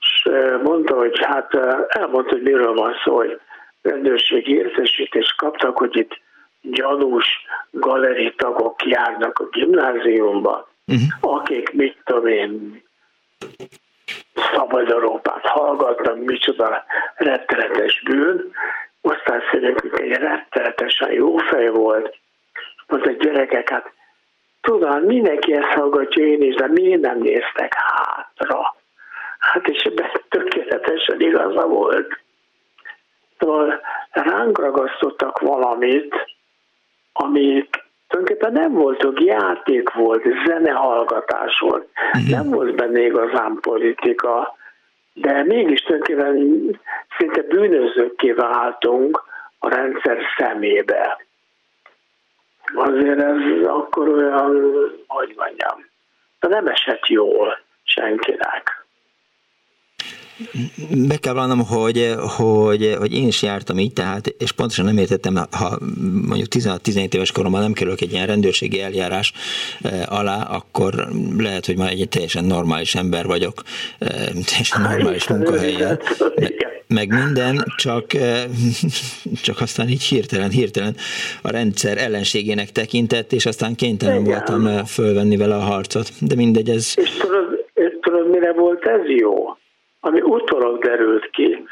[0.00, 0.28] és
[0.62, 1.54] mondta, hogy hát
[1.88, 3.40] elmondta, hogy miről van szó, hogy
[3.82, 6.20] rendőrségi értesítést kaptak, hogy itt
[6.60, 7.26] gyanús
[7.70, 11.34] galeri tagok járnak a gimnáziumba, uh-huh.
[11.34, 12.82] akik, mit tudom én,
[14.54, 18.52] Szabad Európát hallgatnak, micsoda rettenetes bűn,
[19.00, 22.16] osztályfőnökünk egy rettenetesen jó fej volt,
[22.86, 23.92] mondta, gyerekek, hát
[24.60, 28.74] tudom, mindenki ezt hallgatja én is, de miért nem néztek hátra?
[29.38, 32.20] Hát és ebben tökéletesen igaza volt.
[33.38, 33.80] Szóval
[34.10, 36.14] ránk ragasztottak valamit,
[37.12, 42.30] amik tulajdonképpen nem voltak, játék volt, zenehallgatás volt, uh-huh.
[42.30, 44.56] nem volt benne igazán politika,
[45.14, 46.80] de mégis tulajdonképpen
[47.18, 49.22] szinte bűnözőkké váltunk
[49.58, 51.24] a rendszer szemébe.
[52.74, 54.72] Azért ez akkor olyan,
[55.06, 55.86] hogy mondjam,
[56.40, 58.79] de nem esett jól senkinek
[61.08, 65.34] be kell vallanom, hogy, hogy, hogy én is jártam így, tehát, és pontosan nem értettem,
[65.50, 65.78] ha
[66.26, 69.32] mondjuk 16-17 éves koromban nem kerülök egy ilyen rendőrségi eljárás
[69.82, 71.08] eh, alá, akkor
[71.38, 73.62] lehet, hogy már egy teljesen normális ember vagyok,
[73.98, 76.00] eh, teljesen normális munkahelyen.
[76.86, 78.42] Meg minden, csak, eh,
[79.42, 80.96] csak aztán így hirtelen, hirtelen
[81.42, 84.24] a rendszer ellenségének tekintett, és aztán kénytelen Igen.
[84.24, 86.12] voltam fölvenni vele a harcot.
[86.20, 86.92] De mindegy, ez...
[86.96, 87.58] És tudod,
[88.00, 89.34] tudod, mire volt ez jó?
[90.00, 91.66] Ami utólag derült ki,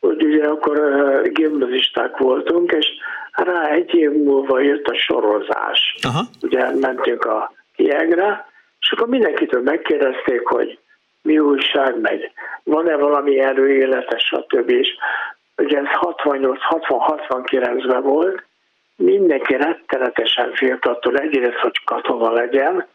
[0.00, 0.80] hogy ugye akkor
[1.22, 2.86] gimnazisták voltunk, és
[3.32, 5.96] rá egy év múlva jött a sorozás.
[6.02, 6.20] Aha.
[6.42, 8.46] Ugye mentünk a kiegre,
[8.80, 10.78] és akkor mindenkitől megkérdezték, hogy
[11.22, 12.32] mi újság, meg
[12.62, 14.70] van-e valami előélete, stb.
[14.70, 14.88] És
[15.56, 18.42] ugye ez 68-60-69-ben volt,
[18.96, 22.86] mindenki rettenetesen félt attól egyrészt, hogy katona legyen,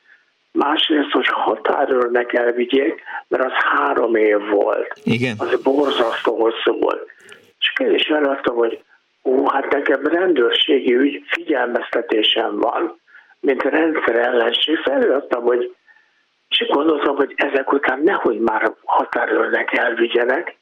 [0.52, 4.94] másrészt, hogy határőrnek elvigyék, mert az három év volt.
[5.04, 5.36] Igen.
[5.38, 7.12] Az borzasztó hosszú volt.
[7.60, 8.84] És kérdés feladtam, hogy
[9.24, 13.00] ó, hát nekem rendőrségi ügy figyelmeztetésem van,
[13.40, 14.78] mint rendszer ellenség.
[14.78, 15.76] Felülöttem, hogy
[16.50, 20.58] és gondoltam, hogy ezek után nehogy már határőrnek elvigyenek,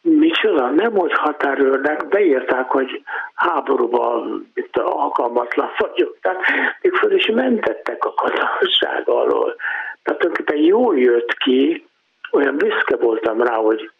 [0.00, 3.02] Micsoda, nem hogy határőrnek, beírták, hogy
[3.34, 6.18] háborúban itt alkalmatlan vagyok.
[6.20, 6.42] Tehát
[6.80, 9.56] még föl is mentettek a katonasság alól.
[10.02, 11.86] Tehát tulajdonképpen jól jött ki,
[12.30, 13.90] olyan büszke voltam rá, hogy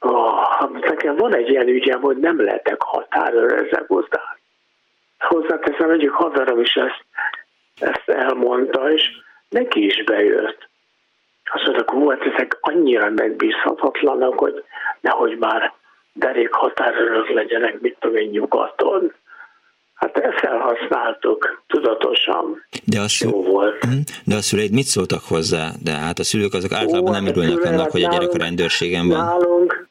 [0.00, 4.38] oh, nekem van egy ilyen ügyem, hogy nem lehetek határőr ezek után.
[5.18, 7.04] Hozzáteszem, egyik haverom is ezt,
[7.80, 9.10] ezt elmondta, és
[9.48, 10.68] neki is bejött.
[11.52, 14.64] Azt mondták, hogy hát ezek annyira megbízhatatlanak, hogy
[15.00, 15.72] nehogy már
[16.12, 19.12] derék határőrök legyenek, mit tudom én, nyugaton.
[19.94, 22.66] Hát ezt felhasználtuk tudatosan.
[22.84, 23.30] De a, szül...
[23.30, 23.84] Jó volt.
[23.84, 23.94] Mhm.
[24.24, 25.68] De a szüleid mit szóltak hozzá?
[25.82, 28.38] De hát a szülők azok általában Ó, nem hát örülnek annak, hogy a gyerek a
[28.38, 29.24] rendőrségen van.
[29.24, 29.88] Nálunk,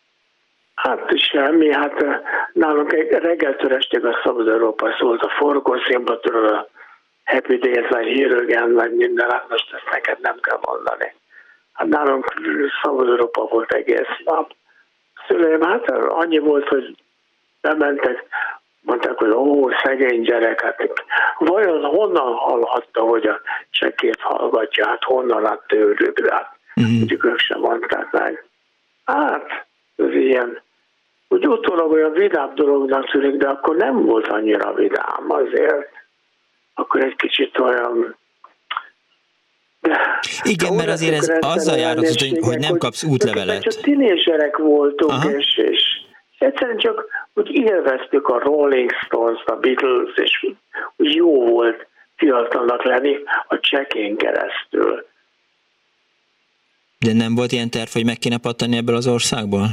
[0.75, 2.19] hát semmi, hát eh,
[2.53, 6.69] nálunk reggeltől estig a Szabad Európa szólt a forgószínpadról, a
[7.25, 11.13] Happy Days, vagy Hírögen, vagy minden, hát most ezt neked nem kell mondani.
[11.73, 12.33] Hát nálunk
[12.83, 14.53] Szabad Európa volt egész nap
[15.27, 16.95] szüleim, hát annyi volt, hogy
[17.61, 18.23] bementek,
[18.81, 21.03] mondták, hogy ó, szegény gyerek, hát
[21.37, 27.31] vajon honnan hallhatta, hogy a csekét hallgatja, hát honnan lett tőlük, hát uh-huh.
[27.31, 28.45] ők sem mondták meg.
[29.05, 30.61] Hát, ez ilyen,
[31.27, 35.89] úgy utólag olyan vidám dolognak tűnik, de akkor nem volt annyira vidám azért.
[36.73, 38.17] Akkor egy kicsit olyan
[40.43, 43.61] igen, mert azért ez azzal járatott, hogy, hogy nem kapsz útlevelet.
[43.61, 45.81] Csak tinédzserek voltunk, és, és
[46.39, 50.45] egyszerűen csak úgy élveztük a Rolling Stones, a Beatles, és
[50.95, 53.15] úgy jó volt fiatalnak lenni
[53.47, 55.05] a csekén keresztül.
[56.99, 59.68] De nem volt ilyen terv, hogy meg kéne pattani ebből az országból?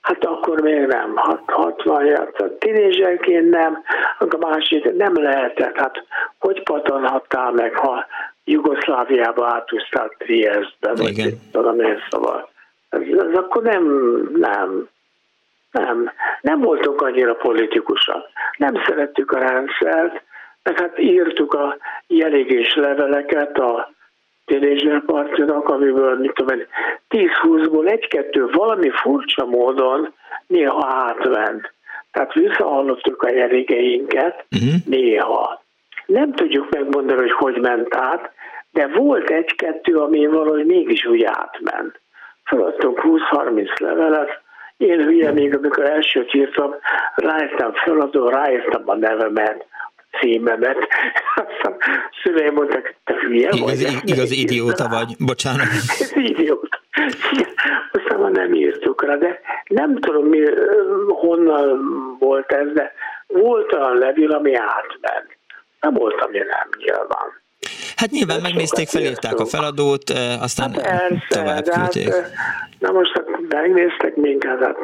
[0.00, 1.14] Hát akkor még nem,
[1.46, 2.44] 60 járt.
[2.58, 3.82] Tinédzserként nem,
[4.18, 5.76] a másik nem lehetett.
[5.76, 6.04] Hát
[6.38, 8.06] hogy patanhattál meg, ha
[8.44, 12.48] Jugoszláviába átúsztál Trieste-be, vagy tudom én, szóval
[12.88, 13.84] ez, ez akkor nem,
[14.36, 14.88] nem,
[15.70, 18.24] nem, nem voltunk annyira politikusak.
[18.56, 20.22] Nem szerettük a rendszert,
[20.62, 21.76] meg hát írtuk a
[22.06, 23.92] jelégés leveleket a
[24.44, 26.66] tínézserpartinak, amiből, mit tudom én,
[27.10, 30.14] 10-20-ból egy-kettő valami furcsa módon
[30.46, 31.72] néha átment.
[32.12, 34.74] Tehát visszahallottuk a jelégeinket uh-huh.
[34.86, 35.63] néha.
[36.06, 38.32] Nem tudjuk megmondani, hogy hogy ment át,
[38.70, 42.00] de volt egy-kettő, ami valahogy mégis úgy átment.
[42.44, 44.42] Feladtunk 20-30 levelet,
[44.76, 46.74] én hülye még, amikor elsőt írtam,
[47.14, 49.66] ráírtam feladó, ráírtam a nevemet,
[50.20, 50.76] címemet.
[51.34, 51.76] Aztán
[52.22, 54.08] szüleim mondták, te hülye igaz, vagy.
[54.10, 55.66] Igaz idióta vagy, bocsánat.
[56.00, 56.80] Ez idióta.
[57.92, 60.40] Aztán már nem írtuk rá, de nem tudom, mi,
[61.08, 61.78] honnan
[62.18, 62.92] volt ez, de
[63.26, 65.33] volt olyan levél, ami átment.
[65.84, 67.42] Nem volt, ami nem nyilván.
[67.96, 72.12] Hát nyilván megnézték, felírták a feladót, aztán hát persze, tovább küldték.
[72.12, 72.30] Hát,
[72.78, 74.76] na most hát megnéztek minket, hát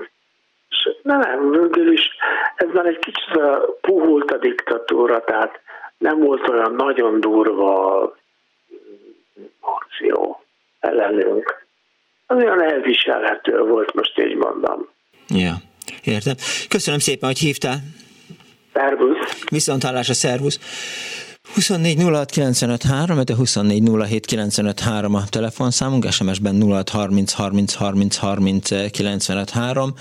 [1.02, 2.09] Na nem, végül is
[2.56, 5.60] ez már egy kicsit a puhult a diktatúra, tehát
[5.98, 8.01] nem volt olyan nagyon durva
[9.60, 10.43] akció
[10.81, 11.66] ellenünk.
[12.27, 14.89] Az olyan elviselhető volt, most így mondom.
[15.28, 15.55] Ja,
[16.05, 16.35] értem.
[16.68, 17.77] Köszönöm szépen, hogy hívtál.
[18.73, 19.47] Szervusz.
[19.51, 20.59] Viszont hallásra, szervusz.
[21.55, 27.74] 24 06 95 3, de 24 07 95 3 a telefonszámunk, SMS-ben 06 30 30
[27.74, 29.94] 30 30 95 3.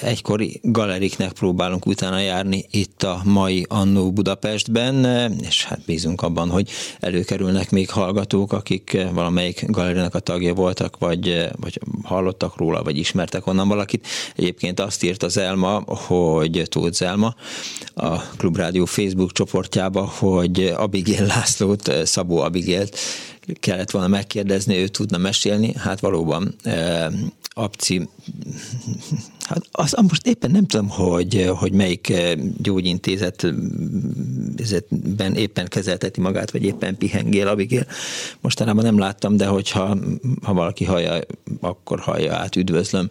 [0.00, 5.04] Egykori galeriknek próbálunk utána járni itt a mai Annó Budapestben,
[5.40, 6.70] és hát bízunk abban, hogy
[7.00, 13.46] előkerülnek még hallgatók, akik valamelyik galerinek a tagja voltak, vagy, vagy hallottak róla, vagy ismertek
[13.46, 14.06] onnan valakit.
[14.36, 17.34] Egyébként azt írt az Elma, hogy Tóth Zelma
[17.94, 22.98] a Klubrádió Facebook csoportjába, hogy Abigél Lászlót, eh, Szabó Abigélt
[23.60, 26.54] kellett volna megkérdezni, ő tudna mesélni, hát valóban
[27.56, 28.08] eh, Abci,
[29.38, 36.62] hát az, most éppen nem tudom, hogy, hogy melyik eh, gyógyintézetben éppen kezelteti magát, vagy
[36.62, 37.86] éppen pihengél, Abigél.
[38.40, 39.96] Mostanában nem láttam, de hogyha
[40.42, 41.18] ha valaki hallja,
[41.60, 43.10] akkor hallja át, üdvözlöm,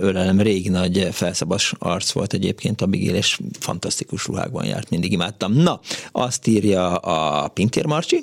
[0.00, 0.40] ölelem.
[0.40, 5.52] Régi nagy felszabas arc volt egyébként Abigél, és fantasztikus ruhákban járt, mindig imádtam.
[5.52, 5.80] Na,
[6.12, 8.22] azt írja a Pintér Marcsi,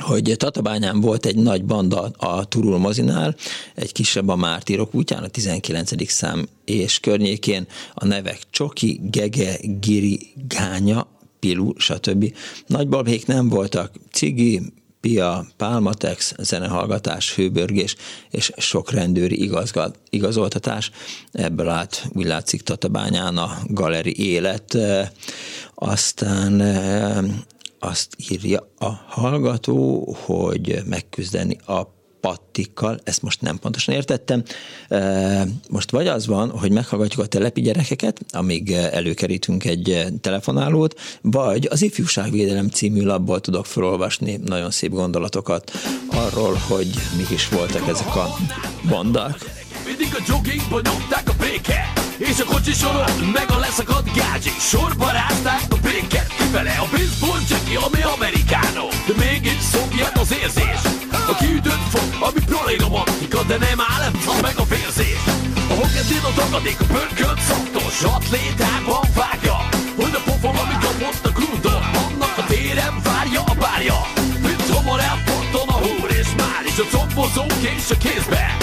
[0.00, 3.34] hogy Tatabányán volt egy nagy banda a Turul mozinál,
[3.74, 6.10] egy kisebb a Mártírok útján, a 19.
[6.10, 11.06] szám és környékén a nevek Csoki, Gege, Giri, Gánya,
[11.40, 12.34] Pilu, stb.
[12.66, 14.60] Nagy balhék nem voltak, Cigi,
[15.02, 17.96] Pia, Pálmatex, zenehallgatás, hőbörgés
[18.30, 20.90] és sok rendőri igazgat, igazoltatás.
[21.32, 24.78] Ebből át úgy látszik Tatabányán a galeri élet.
[25.74, 26.62] Aztán
[27.84, 31.82] azt írja a hallgató, hogy megküzdeni a
[32.20, 34.42] pattikkal, ezt most nem pontosan értettem.
[35.70, 41.82] Most vagy az van, hogy meghallgatjuk a telepi gyerekeket, amíg előkerítünk egy telefonálót, vagy az
[41.82, 45.70] Ifjúságvédelem című labból tudok felolvasni nagyon szép gondolatokat
[46.10, 48.36] arról, hogy mik is voltak ezek a
[48.88, 49.36] bandák.
[49.86, 51.92] Mindig a joggingba nyomták a béke
[52.30, 57.40] És a kocsi sorok, meg a leszakadt gágyik Sorba rázták a béket kifele A baseball
[57.48, 58.86] jacky, ami amerikánó.
[59.06, 60.82] De mégis szokjad az érzés.
[61.32, 65.22] A kiütött fog, ami proli romantika De nem áll, az meg a férzés.
[65.72, 68.02] A hokedin a tagadék, a pörkölt szoktos.
[68.02, 69.58] Atlétában vágja
[69.96, 73.98] Hogy a pofon, ami dobott a krúdon Annak a téren várja a bárja
[74.46, 78.61] Mint hamar elpotton a húr És már is a combozók és a kézbe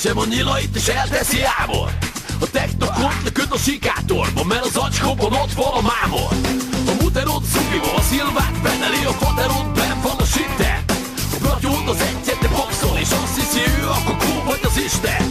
[0.00, 1.98] Sem a nyilait is elteszi ámor
[2.40, 6.32] a technokon leköt a sikátorba Mert az acskobon ott van a mámor.
[6.90, 10.84] A muteron szupival a szilvát beneli A fateron ben van a sitte
[11.34, 15.22] A bratyón az egyet de boxol És azt hiszi ő a kokó vagy az isten.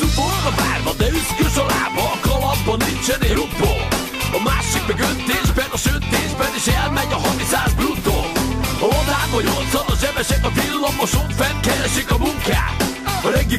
[0.00, 3.72] Zuborra várva, de üszkös a lába A kalapban nincsen rubbó
[4.38, 8.16] A másik meg öntésben, a söntésben És elmegy a havi száz bruttó.
[8.84, 12.76] A odába nyolcan a zsebesek a villamoson Fent keresik a munkát.
[13.24, 13.58] A regi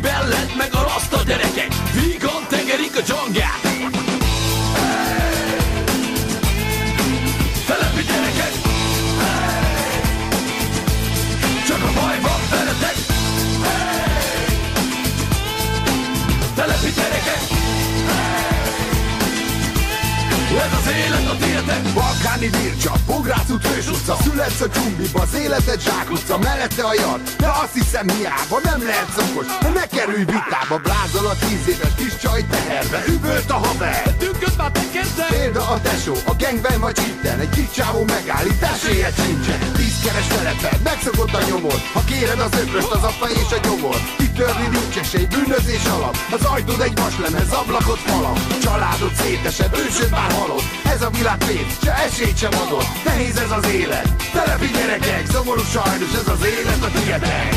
[22.43, 27.21] Balkáni vircsa, Bográc út, Hős utca Születsz a dzsumbiba, az életed zsákutca Mellette a yard,
[27.37, 31.95] de azt hiszem hiába Nem lehet szokos, de ne kerülj vitába Blázol a tíz éves
[31.97, 33.03] kis csaj teherbe.
[33.07, 34.15] Üvölt a haver.
[34.17, 39.15] Tünköd már tekertem Példa a tesó, a gengben vagy itten Egy kis csávó megállít, esélyed
[39.23, 39.59] sincsen.
[39.73, 43.97] Tíz keres teleped, megszokott a nyomor Ha kéred az ökröst, az apa és a gyomor
[44.35, 46.17] Kitörni nincs esély, bűnözés alap.
[46.31, 48.57] Az ajtód egy vaslemez, ablakot falak.
[48.61, 50.63] Családod szétesed, ősöd már halott.
[50.85, 53.03] Ez a világ pénz, se esélyt sem adott.
[53.05, 57.55] Nehéz ez az élet, telepi gyerekek Szomorú sajnos ez az élet a tietek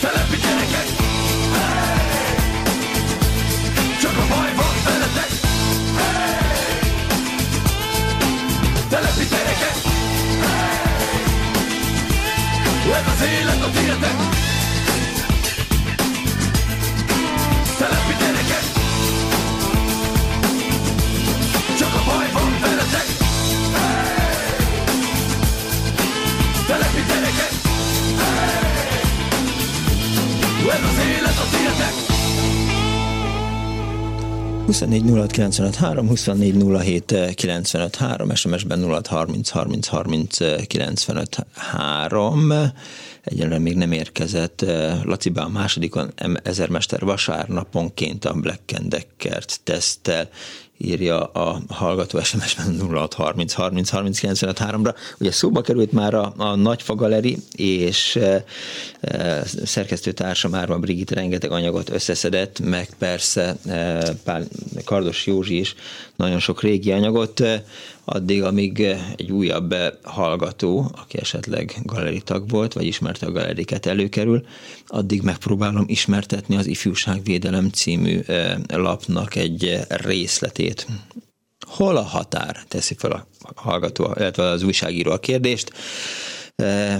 [0.00, 0.65] Telepi gyerekek
[12.86, 14.06] Reconciliando tírate
[17.78, 18.58] Selle pidelikke
[21.78, 23.00] Chocoboy on perete
[26.66, 27.46] Selle pidelikke
[30.64, 32.15] Reconciliando tírate
[34.66, 35.76] 24 06 95
[36.06, 36.54] 24
[38.34, 42.52] SMS-ben 06 30 30 30 95 3.
[43.22, 44.64] Egyelőre még nem érkezett
[45.02, 46.12] Laci a másodikon
[46.42, 50.28] ezermester vasárnaponként a Black Deckert tesztel
[50.78, 54.94] írja a hallgató SMS-ben 0630 30 30 95 3-ra.
[55.18, 58.44] Ugye szóba került már a, a Nagyfa Galeri, és e,
[59.00, 64.44] e, szerkesztőtársa Márva Brigitte rengeteg anyagot összeszedett, meg persze e, Pál,
[64.84, 65.74] Kardos Józsi is
[66.16, 67.64] nagyon sok régi anyagot, e,
[68.08, 68.80] addig, amíg
[69.16, 74.46] egy újabb hallgató, aki esetleg galeritag volt, vagy ismerte a galeriket, előkerül,
[74.86, 80.86] addig megpróbálom ismertetni az Ifjúságvédelem című e, lapnak egy részletét.
[81.66, 82.64] Hol a határ?
[82.68, 85.72] Teszi fel a hallgató, illetve az újságíró a kérdést.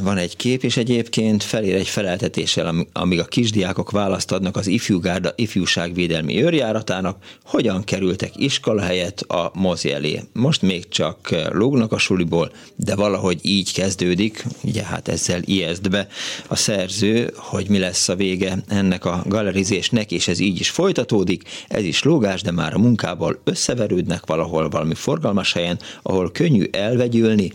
[0.03, 5.33] Van egy kép is egyébként, felér egy feleltetéssel, amíg a kisdiákok választ adnak az ifjúgárda
[5.37, 10.23] ifjúságvédelmi őrjáratának, hogyan kerültek iskola helyett a mozi elé.
[10.33, 16.09] Most még csak lógnak a suliból, de valahogy így kezdődik, ugye hát ezzel ijeszd be
[16.49, 21.43] a szerző, hogy mi lesz a vége ennek a galerizésnek, és ez így is folytatódik,
[21.69, 27.53] ez is lógás, de már a munkából összeverődnek valahol valami forgalmas helyen, ahol könnyű elvegyülni,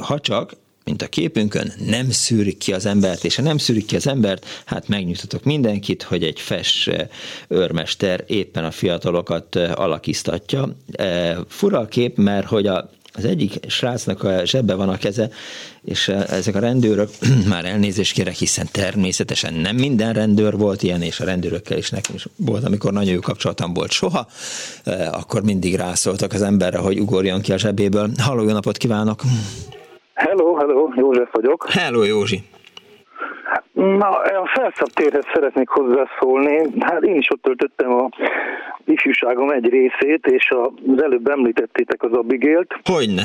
[0.00, 0.52] ha csak
[0.84, 4.46] mint a képünkön, nem szűrik ki az embert, és ha nem szűrik ki az embert,
[4.64, 6.90] hát megnyugtatok mindenkit, hogy egy fes
[7.48, 10.76] őrmester éppen a fiatalokat alakíztatja.
[11.48, 15.30] Fura a kép, mert hogy a az egyik srácnak a zsebbe van a keze,
[15.84, 17.10] és ezek a rendőrök,
[17.48, 22.14] már elnézést kérek, hiszen természetesen nem minden rendőr volt ilyen, és a rendőrökkel is nekem
[22.14, 24.28] is volt, amikor nagyon jó kapcsolatom volt soha,
[25.10, 28.10] akkor mindig rászóltak az emberre, hogy ugorjon ki a zsebéből.
[28.16, 29.22] Halló, jó napot kívánok!
[30.20, 31.70] Hello, hello, József vagyok.
[31.70, 32.40] Hello, Józsi.
[33.72, 36.68] Na, a felszabtérhez szeretnék hozzászólni.
[36.80, 38.08] Hát én is ott töltöttem a
[38.84, 42.74] ifjúságom egy részét, és az előbb említettétek az Abigélt.
[42.84, 43.22] Hogyne?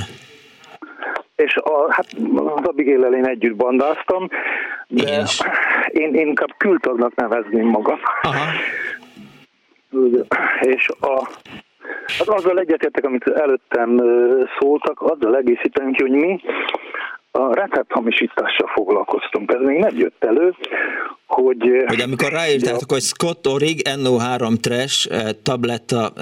[1.36, 4.28] És a, hát az Abigail én együtt bandáztam,
[4.88, 5.26] de én,
[5.88, 8.00] én, én inkább kültagnak nevezném magam.
[8.22, 8.46] Aha.
[10.62, 11.30] És a,
[12.18, 14.02] Hát azzal egyetértek, amit előttem
[14.60, 16.42] szóltak, azzal egészítem ki, hogy mi
[17.32, 19.52] a recepthamisítással foglalkoztunk.
[19.52, 20.56] Ez még nem jött elő,
[21.28, 21.84] hogy...
[21.88, 25.10] Hogy amikor ráírtátok, hogy Scott Orig NO3 Trash
[25.44, 26.14] tabletta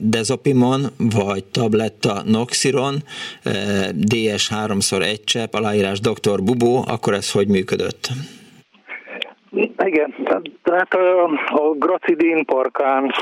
[0.00, 0.80] Dezopimon,
[1.14, 2.94] vagy tabletta Noxiron,
[3.92, 6.42] DS 3x1 csepp, aláírás Dr.
[6.42, 8.08] Bubó, akkor ez hogy működött?
[9.84, 10.14] Igen,
[10.62, 13.12] tehát a, a Gracidin parkán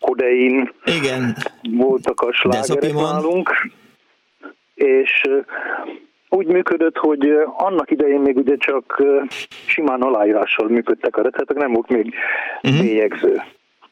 [0.00, 1.36] kodein Igen.
[1.70, 3.70] voltak a slágerek nálunk,
[4.74, 5.22] és
[6.28, 9.02] úgy működött, hogy annak idején még ugye csak
[9.66, 12.14] simán aláírással működtek a receptek, nem volt még
[12.62, 12.80] uh-huh.
[12.80, 13.42] bélyegző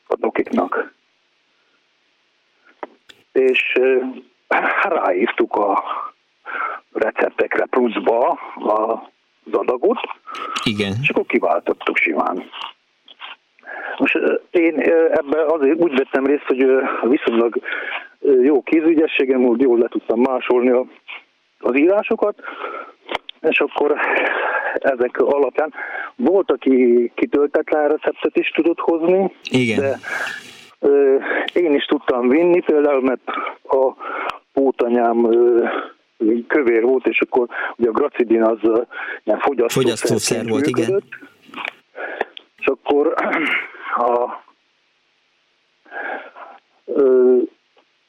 [0.07, 0.93] a dokiknak.
[3.33, 3.81] És
[4.83, 5.83] ráírtuk a
[6.93, 9.99] receptekre pluszba az adagot,
[10.65, 10.93] Igen.
[11.03, 12.51] és akkor kiváltottuk simán.
[13.99, 14.19] Most
[14.51, 14.79] én
[15.11, 16.67] ebben azért úgy vettem részt, hogy
[17.03, 17.61] viszonylag
[18.43, 20.71] jó kézügyességem volt, jól le tudtam másolni
[21.59, 22.35] az írásokat,
[23.41, 23.95] és akkor
[24.75, 25.73] ezek alapján
[26.17, 29.79] volt, aki kitöltetlen receptet is tudott hozni, Igen.
[29.81, 29.99] de
[30.81, 31.17] ö,
[31.53, 33.23] én is tudtam vinni, például, mert
[33.69, 33.95] a
[34.53, 35.65] pótanyám ö,
[36.47, 37.47] kövér volt, és akkor
[37.77, 38.59] ugye a gracidin az
[39.25, 40.89] ilyen fogyasztószer, fogyasztószer volt, működött.
[40.89, 41.29] igen.
[42.59, 43.15] És akkor
[44.01, 44.43] a,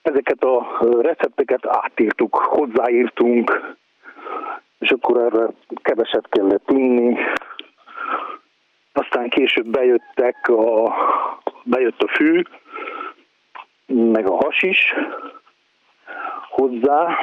[0.02, 3.76] ezeket a recepteket átírtuk, hozzáírtunk,
[4.80, 5.48] és akkor erre
[5.82, 7.18] keveset kellett inni.
[8.94, 10.94] Aztán később bejöttek a,
[11.64, 12.42] bejött a fű,
[13.86, 14.94] meg a has is
[16.50, 17.18] hozzá.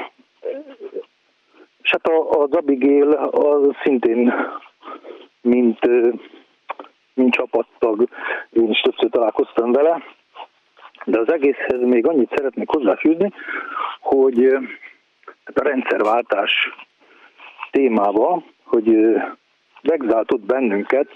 [1.82, 4.34] És hát az Abigail az szintén,
[5.40, 5.78] mint
[7.18, 8.08] mint csapattag,
[8.50, 10.02] én is többször találkoztam vele,
[11.04, 13.32] de az egészhez még annyit szeretnék hozzáfűzni,
[14.00, 14.48] hogy
[15.44, 16.52] hát a rendszerváltás
[17.70, 18.96] témába, hogy
[19.82, 21.08] megzáltott bennünket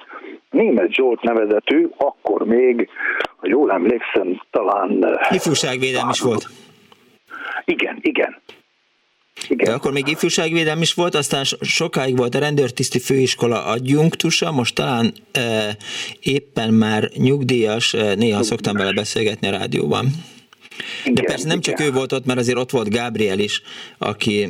[0.51, 2.89] német Zsolt nevezetű, akkor még,
[3.37, 5.19] ha jól emlékszem, talán...
[5.31, 6.47] Ifjúságvédelm is volt.
[7.65, 8.41] Igen, igen.
[9.53, 9.67] Igen.
[9.67, 15.13] De akkor még ifjúságvédelm is volt, aztán sokáig volt a rendőrtiszti főiskola adjunktusa, most talán
[15.33, 15.77] e,
[16.21, 20.11] éppen már nyugdíjas, e, néha szoktam vele beszélgetni a rádióban.
[21.05, 21.77] Igen, De persze nem igen.
[21.77, 23.63] csak ő volt ott, mert azért ott volt Gabriel is,
[23.99, 24.49] aki,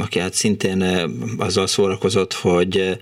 [0.00, 0.84] aki hát szintén
[1.38, 2.98] azzal szórakozott, hogy,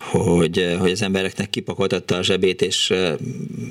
[0.00, 2.92] hogy, hogy az embereknek kipakoltatta a zsebét, és,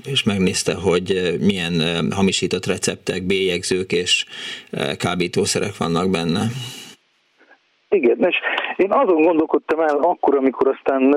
[0.06, 4.26] és megnézte, hogy milyen hamisított receptek, bélyegzők és
[4.98, 6.42] kábítószerek vannak benne.
[7.90, 8.40] Igen, és
[8.76, 11.14] én azon gondolkodtam el akkor, amikor aztán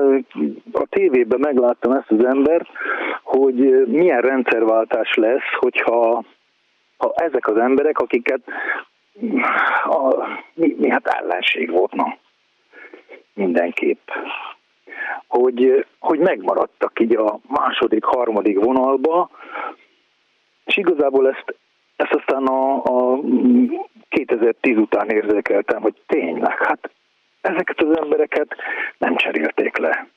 [0.71, 2.67] a tévében megláttam ezt az embert,
[3.23, 6.23] hogy milyen rendszerváltás lesz, hogyha
[6.97, 8.41] ha ezek az emberek, akiket
[9.83, 10.15] a,
[10.53, 12.17] mi, mi hát ellenség volt, na,
[13.33, 14.09] mindenképp,
[15.27, 19.29] hogy, hogy megmaradtak így a második, harmadik vonalba,
[20.65, 21.55] és igazából ezt,
[21.95, 23.19] ezt aztán a, a
[24.09, 26.89] 2010 után érzékeltem, hogy tényleg, hát
[27.41, 28.55] ezeket az embereket
[28.97, 30.07] nem cserélték le.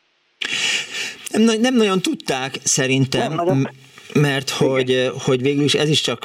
[1.30, 3.32] Nem, nem nagyon tudták szerintem.
[3.32, 3.68] Nem nagyon
[4.14, 6.18] mert hogy, hogy végül is ez is, csak,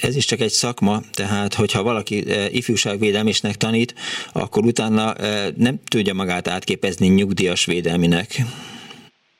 [0.00, 3.94] ez is csak egy szakma, tehát hogyha valaki ifjúságvédelmisnek tanít,
[4.32, 5.12] akkor utána
[5.56, 8.26] nem tudja magát átképezni nyugdíjas védelminek.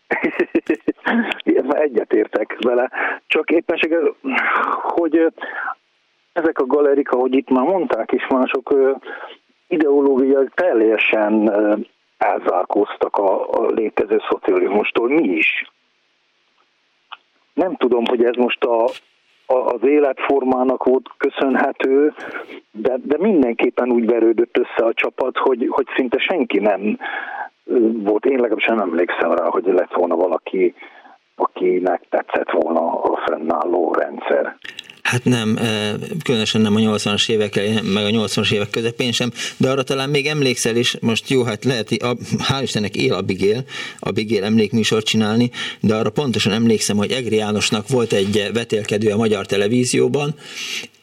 [1.87, 2.91] Egyetértek vele,
[3.27, 4.15] csak éppenséggel,
[4.83, 5.33] hogy
[6.33, 8.75] ezek a galerik, ahogy itt már mondták is mások,
[9.69, 11.53] ideológiai teljesen
[12.19, 15.65] elzárkóztak a, a létező szocializmustól, mi is
[17.57, 18.85] nem tudom, hogy ez most a,
[19.47, 22.15] a, az életformának volt köszönhető,
[22.71, 26.99] de, de mindenképpen úgy verődött össze a csapat, hogy, hogy szinte senki nem
[27.93, 30.75] volt, én legalábbis nem emlékszem rá, hogy lett volna valaki,
[31.35, 34.57] akinek tetszett volna a fennálló rendszer.
[35.07, 35.59] Hát nem,
[36.23, 40.27] különösen nem a 80-as évek meg a 80-as évek közepén sem, de arra talán még
[40.27, 43.65] emlékszel is, most jó, hát lehet, a, hál' Istennek él a Bigél,
[43.99, 45.51] a Bigél emlékműsort csinálni,
[45.81, 50.35] de arra pontosan emlékszem, hogy Egri Jánosnak volt egy vetélkedő a magyar televízióban,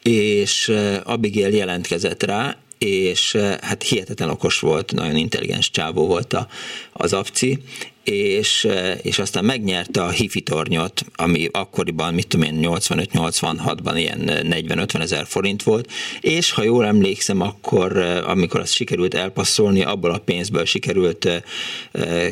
[0.02, 0.72] és
[1.04, 6.48] Abigail jelentkezett rá, és hát hihetetlen okos volt, nagyon intelligens csávó volt a,
[6.92, 7.58] az apci,
[8.04, 8.68] és,
[9.02, 15.26] és aztán megnyerte a hifi tornyot, ami akkoriban, mit tudom én, 85-86-ban ilyen 40-50 ezer
[15.26, 15.90] forint volt,
[16.20, 21.42] és ha jól emlékszem, akkor amikor azt sikerült elpasszolni, abból a pénzből sikerült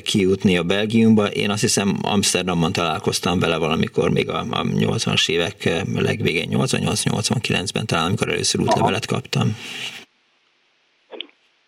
[0.05, 1.27] kijutni a Belgiumba.
[1.27, 8.07] Én azt hiszem Amsterdamban találkoztam vele valamikor, még a, a 80-as évek legvégén, 88-89-ben talán,
[8.07, 9.57] amikor először útlevelet kaptam.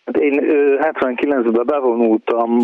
[0.05, 0.41] Hát én
[0.79, 2.59] 79-ben bevonultam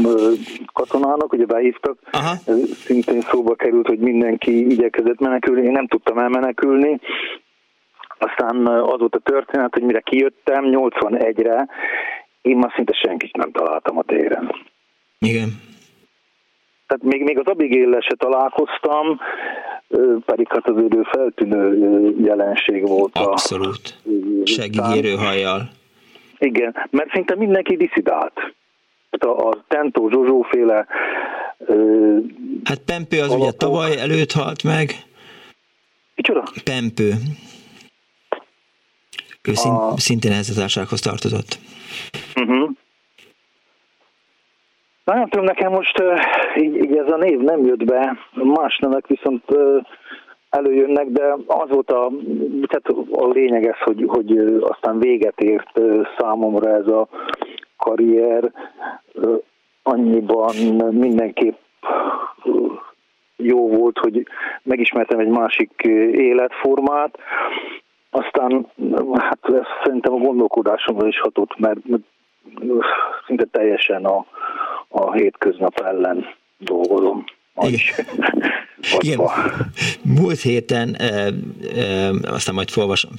[0.73, 2.35] katonának, ugye behívtak, Aha.
[2.73, 6.99] szintén szóba került, hogy mindenki igyekezett menekülni, én nem tudtam elmenekülni,
[8.17, 11.67] aztán az volt a történet, hogy mire kijöttem 81-re,
[12.41, 14.55] én már szinte senkit nem találtam a téren.
[15.19, 15.49] Igen.
[16.87, 19.19] Tehát még, még az Abigail se találkoztam,
[20.25, 23.17] pedig hát az ő feltűnő jelenség volt.
[23.17, 23.97] Abszolút.
[24.43, 25.69] Segígérő hajjal.
[26.41, 28.33] Igen, mert szinte mindenki diszidált.
[29.09, 30.87] A, a Tentó Zsozsó féle
[31.57, 32.17] ö,
[32.63, 33.41] Hát Pempő az alapok.
[33.41, 34.91] ugye tavaly előtt halt meg.
[36.15, 36.43] Micsoda?
[36.63, 37.13] Pempő.
[39.43, 39.97] Ő a...
[39.97, 41.59] szintén ehhez a társághoz tartozott.
[42.35, 42.69] Uh-huh.
[45.03, 46.03] Na, nem tudom, nekem most
[46.57, 49.43] így, így ez a név nem jött be, más nevek viszont
[50.51, 52.11] előjönnek, de az volt a,
[52.67, 55.79] tehát a lényeg ez, hogy, hogy aztán véget ért
[56.17, 57.07] számomra ez a
[57.77, 58.51] karrier,
[59.83, 60.55] annyiban
[60.91, 61.57] mindenképp
[63.35, 64.27] jó volt, hogy
[64.63, 65.71] megismertem egy másik
[66.11, 67.17] életformát,
[68.09, 68.67] aztán
[69.13, 71.79] hát ez szerintem a gondolkodásomra is hatott, mert
[73.25, 74.25] szinte teljesen a,
[74.87, 76.25] a hétköznap ellen
[76.57, 77.23] dolgozom.
[78.99, 79.19] Igen.
[80.01, 81.33] Múlt héten, e,
[81.75, 83.11] e, aztán majd olvasom,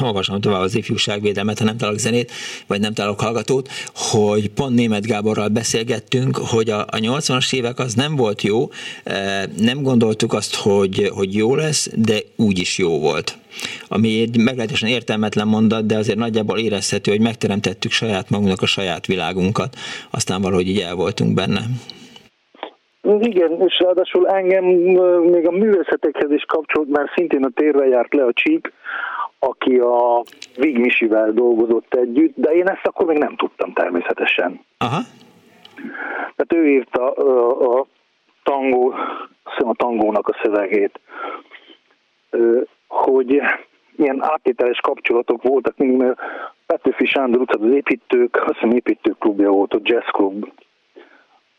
[0.00, 2.32] olvasom tovább az ifjúságvédelmet, ha nem találok zenét,
[2.66, 7.94] vagy nem találok hallgatót, hogy pont német Gáborral beszélgettünk, hogy a, a 80-as évek az
[7.94, 8.70] nem volt jó,
[9.04, 13.38] e, nem gondoltuk azt, hogy, hogy jó lesz, de úgy is jó volt.
[13.88, 19.06] Ami egy meglehetősen értelmetlen mondat, de azért nagyjából érezhető, hogy megteremtettük saját magunknak a saját
[19.06, 19.76] világunkat,
[20.10, 21.66] aztán valahogy így el voltunk benne.
[23.02, 28.24] Igen, és ráadásul engem még a művészetekhez is kapcsolt, mert szintén a térre járt le
[28.24, 28.72] a Csík,
[29.38, 30.22] aki a
[30.56, 34.60] Vig Misivel dolgozott együtt, de én ezt akkor még nem tudtam természetesen.
[34.78, 35.00] Aha.
[36.36, 37.86] Tehát ő írta a, a
[38.42, 38.94] tangó,
[39.44, 41.00] a tangónak a szövegét,
[42.88, 43.42] hogy
[43.96, 46.20] ilyen áttételes kapcsolatok voltak, mert
[46.66, 50.46] Petőfi Sándor utca az építők, azt hiszem építőklubja volt, a jazzklub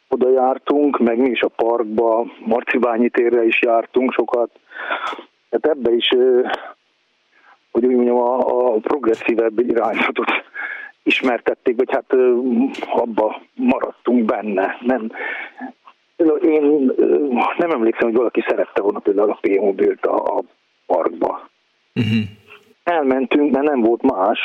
[0.09, 4.49] oda jártunk, meg mi is a parkba, Marcibányi térre is jártunk sokat.
[5.51, 6.09] Hát ebbe is
[7.71, 8.37] hogy úgy mondjam, a,
[8.73, 10.31] a progresszívebb irányzatot
[11.03, 12.13] ismertették, vagy hát
[12.91, 14.77] abba maradtunk benne.
[14.81, 15.11] Nem,
[16.41, 16.91] én
[17.57, 20.41] nem emlékszem, hogy valaki szerette volna például a P-mobilt a, a
[20.85, 21.49] parkba.
[21.95, 22.23] Uh-huh.
[22.83, 24.39] Elmentünk, mert nem volt más,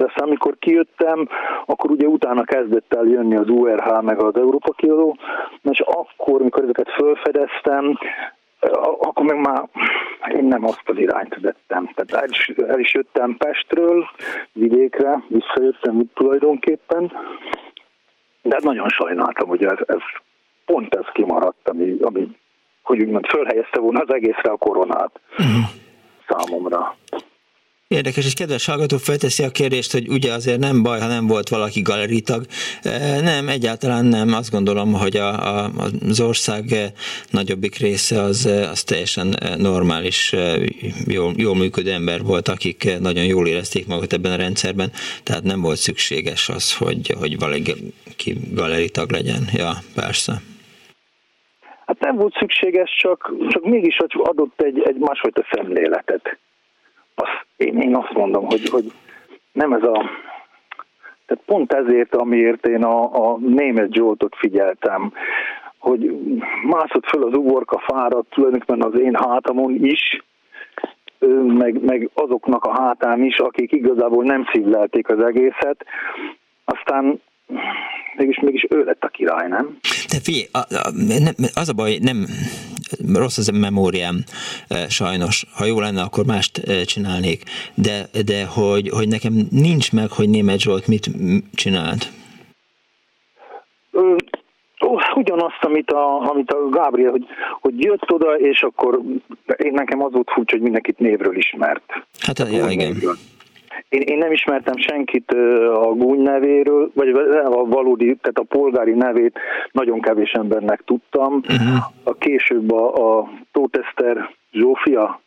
[0.00, 1.28] de aztán amikor kijöttem,
[1.66, 5.16] akkor ugye utána kezdett el jönni az URH meg az Európa kiadó,
[5.62, 7.98] és akkor, mikor ezeket felfedeztem,
[9.00, 9.68] akkor meg már
[10.34, 11.90] én nem azt az irányt vettem.
[11.94, 14.08] Tehát el is, el is jöttem Pestről,
[14.52, 17.12] vidékre, visszajöttem tulajdonképpen,
[18.42, 20.02] de nagyon sajnáltam, hogy ez, ez
[20.64, 22.28] pont ez kimaradt, ami, ami
[22.82, 25.64] hogy úgymond fölhelyezte volna az egészre a koronát uh-huh.
[26.28, 26.96] számomra.
[27.94, 31.48] Érdekes, és kedves hallgató felteszi a kérdést, hogy ugye azért nem baj, ha nem volt
[31.48, 32.44] valaki galeritag.
[32.82, 34.32] E, nem, egyáltalán nem.
[34.32, 35.70] Azt gondolom, hogy a, a,
[36.08, 36.64] az ország
[37.30, 40.34] nagyobbik része az, az teljesen normális,
[41.06, 44.90] jól, jól működő ember volt, akik nagyon jól érezték magukat ebben a rendszerben,
[45.22, 47.72] tehát nem volt szükséges az, hogy, hogy valaki
[48.54, 49.42] galeritag legyen.
[49.52, 50.32] Ja, persze.
[51.86, 56.38] Hát nem volt szükséges, csak, csak mégis adott egy, egy másfajta szemléletet
[57.14, 58.92] azt, én, én azt mondom, hogy, hogy
[59.52, 60.10] nem ez a...
[61.26, 65.12] Tehát pont ezért, amiért én a, a német Zsoltot figyeltem,
[65.78, 66.10] hogy
[66.62, 70.22] mászott föl az uborka fára tulajdonképpen az én hátamon is,
[71.46, 75.84] meg, meg azoknak a hátán is, akik igazából nem szívlelték az egészet,
[76.64, 77.20] aztán
[78.16, 79.78] mégis, mégis ő lett a király, nem?
[80.08, 80.46] De figyelj,
[81.54, 82.26] az a baj, nem
[83.14, 84.24] rossz az a memóriám
[84.88, 85.46] sajnos.
[85.54, 87.42] Ha jó lenne, akkor mást csinálnék.
[87.74, 91.10] De, de hogy, hogy nekem nincs meg, hogy német Zsolt mit
[91.54, 92.12] csinált.
[95.14, 97.26] ugyanazt, amit a, amit a Gábriel, hogy,
[97.60, 99.00] hogy jött oda, és akkor
[99.56, 101.82] én nekem az volt furcsa, hogy mindenkit névről ismert.
[102.18, 102.92] Hát, ja, igen.
[102.92, 103.16] Névről.
[103.88, 105.32] Én, én nem ismertem senkit
[105.72, 107.08] a gúny nevéről, vagy
[107.44, 109.38] a valódi, tehát a polgári nevét
[109.72, 111.34] nagyon kevés embernek tudtam.
[111.34, 111.84] Uh-huh.
[112.04, 115.20] A később a, a Tóteszter Zsófia,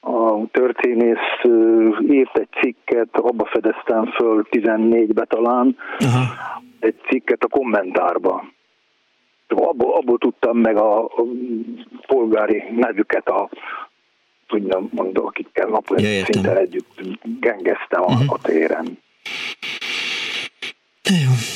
[0.00, 1.52] a történész
[2.08, 6.22] írt egy cikket, abba fedeztem föl 14-be talán, uh-huh.
[6.80, 8.44] egy cikket a kommentárba.
[9.48, 11.22] Abból, abból tudtam meg a, a
[12.06, 13.48] polgári nevüket a
[14.46, 17.00] tudjam mondani, akikkel napon ja, szinte együtt
[17.40, 18.32] gengeztem a, uh-huh.
[18.32, 18.98] a téren.
[21.02, 21.55] Jó.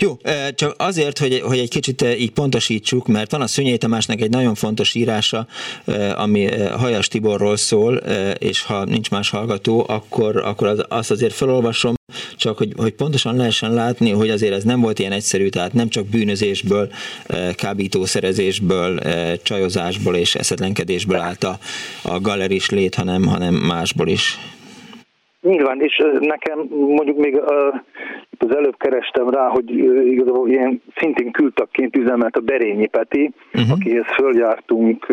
[0.00, 0.16] Jó,
[0.54, 4.54] csak azért, hogy, hogy egy kicsit így pontosítsuk, mert van a Szünyei Tamásnak egy nagyon
[4.54, 5.46] fontos írása,
[6.16, 6.48] ami
[6.78, 7.94] Hajas Tiborról szól,
[8.38, 11.94] és ha nincs más hallgató, akkor, akkor az, azt azért felolvasom,
[12.36, 15.88] csak hogy, hogy pontosan lehessen látni, hogy azért ez nem volt ilyen egyszerű, tehát nem
[15.88, 16.88] csak bűnözésből,
[17.56, 18.98] kábítószerezésből,
[19.42, 21.58] csajozásból és eszetlenkedésből állt a,
[22.02, 24.38] a galeris lét, hanem, hanem másból is.
[25.40, 27.40] Nyilván, és nekem mondjuk még
[28.42, 29.70] az előbb kerestem rá, hogy
[30.06, 33.70] igazából ilyen szintén küldtakként üzemelt a Berényi Peti, uh-huh.
[33.70, 35.06] akihez följártunk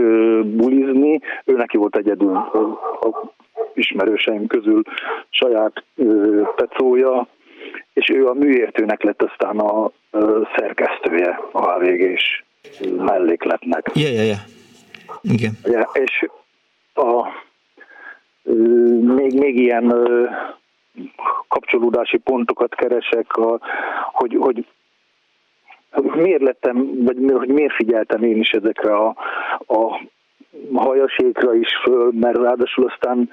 [0.43, 2.61] bulizni, ő neki volt egyedül a,
[3.01, 3.33] a
[3.73, 4.81] ismerőseim közül
[5.29, 5.83] saját
[6.55, 7.27] pecója,
[7.93, 9.91] és ő a műértőnek lett aztán a
[10.55, 12.43] szerkesztője a HVG-s
[12.97, 13.91] mellékletnek.
[13.93, 14.37] Ja, ja, ja.
[15.21, 15.51] Igen.
[15.63, 16.27] Ja, és
[16.93, 17.27] a,
[19.01, 19.93] még, még ilyen
[21.47, 23.59] kapcsolódási pontokat keresek, a,
[24.11, 24.65] hogy, hogy
[26.15, 29.15] miért lettem, vagy hogy miért figyeltem én is ezekre a,
[29.67, 30.01] a
[30.73, 33.29] hajasékra is föl, mert ráadásul aztán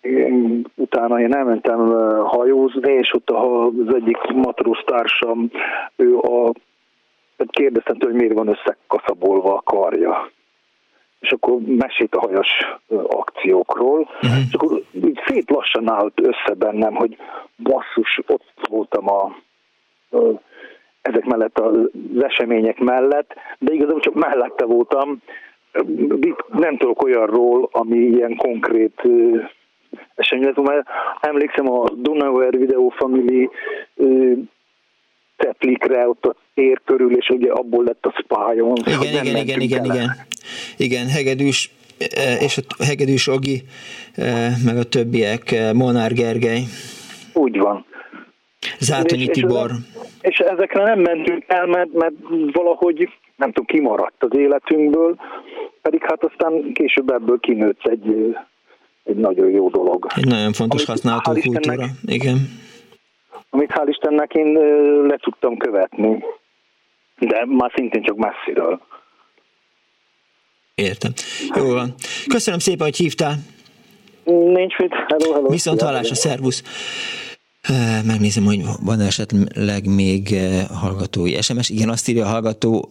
[0.00, 1.78] én, utána én elmentem
[2.24, 5.50] hajózni, és ott az egyik matróztársam,
[5.96, 6.52] ő a,
[7.50, 10.30] kérdeztem tőle, hogy miért van összekaszabolva a karja
[11.26, 12.48] és akkor mesélt a hajas
[13.08, 14.38] akciókról, uh-huh.
[14.48, 17.16] és akkor úgy szép lassan állt össze bennem, hogy
[17.56, 19.22] basszus, ott voltam a,
[20.10, 20.40] a
[21.02, 25.18] ezek mellett az események mellett, de igazából csak mellette voltam,
[26.48, 29.02] nem tudok olyanról, ami ilyen konkrét
[30.14, 30.88] esemény lett, mert
[31.20, 33.50] emlékszem a Dunauer Video Family
[35.36, 38.76] teplikre, ott a tér körül, és ugye abból lett a spájon.
[38.86, 40.10] Igen, igen, igen, igen, igen.
[40.76, 41.70] Igen, Hegedűs
[42.40, 43.62] és a Hegedűs Ogi,
[44.64, 46.62] meg a többiek, Molnár Gergely.
[47.32, 47.84] Úgy van.
[48.78, 49.70] Zátonyi és, Tibor.
[50.20, 52.14] És, ezekre nem mentünk el, mert, mert
[52.52, 55.16] valahogy nem tudom, kimaradt az életünkből,
[55.82, 58.36] pedig hát aztán később ebből kinőtt egy,
[59.04, 60.06] egy nagyon jó dolog.
[60.14, 62.36] Egy nagyon fontos használható kultúra, Istennek, igen.
[63.50, 64.52] Amit hál' Istennek én
[65.06, 66.24] le tudtam követni,
[67.18, 68.80] de már szintén csak messziről.
[70.74, 71.12] Értem.
[71.54, 71.94] Jó van.
[72.28, 73.34] Köszönöm szépen, hogy hívtál.
[74.24, 74.92] Nincs mit.
[74.92, 75.48] Hello, hello.
[75.48, 76.62] Viszont hallásra, szervusz.
[78.04, 80.36] Megnézem, hogy van esetleg még
[80.72, 81.68] hallgatói SMS.
[81.68, 82.88] Igen, azt írja a hallgató,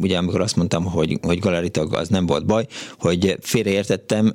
[0.00, 2.66] ugye amikor azt mondtam, hogy, hogy galeritag az nem volt baj,
[2.98, 4.30] hogy félreértettem,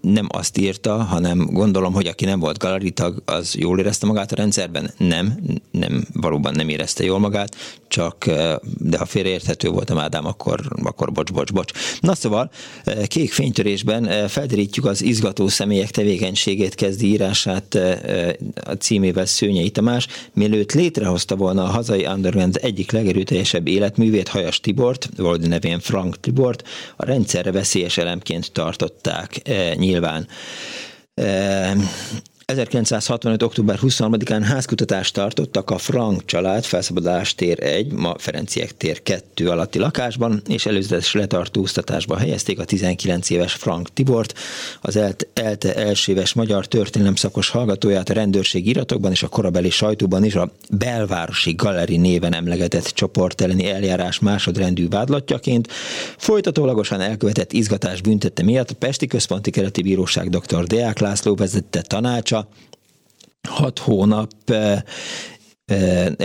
[0.00, 4.36] nem azt írta, hanem gondolom, hogy aki nem volt galeritag, az jól érezte magát a
[4.36, 4.90] rendszerben.
[4.98, 5.38] Nem,
[5.70, 7.56] nem, valóban nem érezte jól magát,
[7.88, 8.24] csak,
[8.78, 11.72] de ha félreérthető voltam Ádám, akkor, akkor bocs, bocs, bocs.
[12.00, 12.50] Na szóval,
[13.06, 17.78] kék fénytörésben felderítjük az izgató személyek tevékenységét kezdi írását
[18.80, 25.48] címével Szőnyei Tamás, mielőtt létrehozta volna a hazai underground egyik legerőteljesebb életművét, Hajas Tibort, vagy
[25.48, 30.28] nevén Frank Tibort, a rendszerre veszélyes elemként tartották e, nyilván.
[31.14, 31.76] E,
[32.48, 33.42] 1965.
[33.42, 39.78] október 23-án házkutatást tartottak a Frank család Felszabadulás tér 1, ma Ferenciek tér 2 alatti
[39.78, 44.34] lakásban, és előzetes letartóztatásba helyezték a 19 éves Frank Tibort,
[44.80, 44.96] az
[45.32, 50.34] ELTE első éves magyar történelem szakos hallgatóját a rendőrség iratokban és a korabeli sajtóban is
[50.34, 55.68] a belvárosi galeri néven emlegetett csoport elleni eljárás másodrendű vádlatjaként.
[56.16, 60.64] Folytatólagosan elkövetett izgatás büntette miatt a Pesti Központi Keleti Bíróság dr.
[60.64, 62.36] Deák László vezette tanácsa
[63.48, 64.52] hat hónap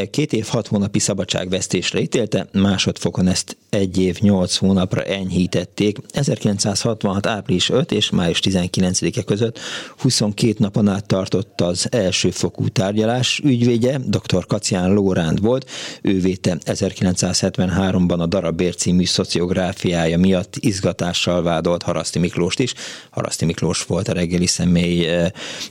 [0.09, 5.97] két év, hat hónapi szabadságvesztésre ítélte, másodfokon ezt egy év, nyolc hónapra enyhítették.
[6.11, 7.25] 1966.
[7.25, 9.59] április 5 és május 19-e között
[9.97, 13.41] 22 napon át tartott az első fokú tárgyalás.
[13.43, 14.45] Ügyvédje dr.
[14.45, 15.69] Kacián Lóránd volt,
[16.01, 22.73] ő véte 1973-ban a Darabér című szociográfiája miatt izgatással vádolt Haraszti Miklóst is.
[23.09, 25.07] Haraszti Miklós volt a reggeli személy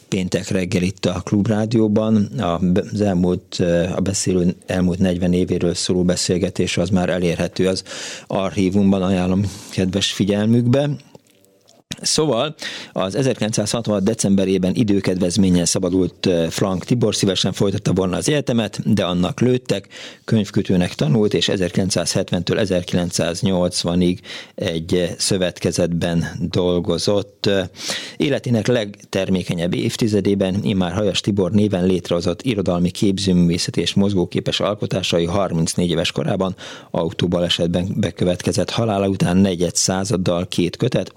[0.09, 2.31] péntek reggel itt a Klubrádióban.
[2.93, 3.62] Az elmúlt
[3.97, 7.83] a beszélő elmúlt 40 évéről szóló beszélgetés az már elérhető az
[8.27, 10.91] archívumban, ajánlom kedves figyelmükbe.
[12.01, 12.55] Szóval
[12.93, 14.03] az 1966.
[14.03, 19.89] decemberében időkedvezménnyel szabadult Frank Tibor szívesen folytatta volna az egyetemet, de annak lőttek,
[20.25, 24.19] könyvkötőnek tanult, és 1970-től 1980-ig
[24.55, 27.51] egy szövetkezetben dolgozott.
[28.17, 36.13] Életének legtermékenyebb évtizedében immár Hajas Tibor néven létrehozott irodalmi képzőművészet és mozgóképes alkotásai 34 éves
[36.13, 36.57] korában
[36.91, 41.15] autóbalesetben bekövetkezett halála után negyed századdal két kötet,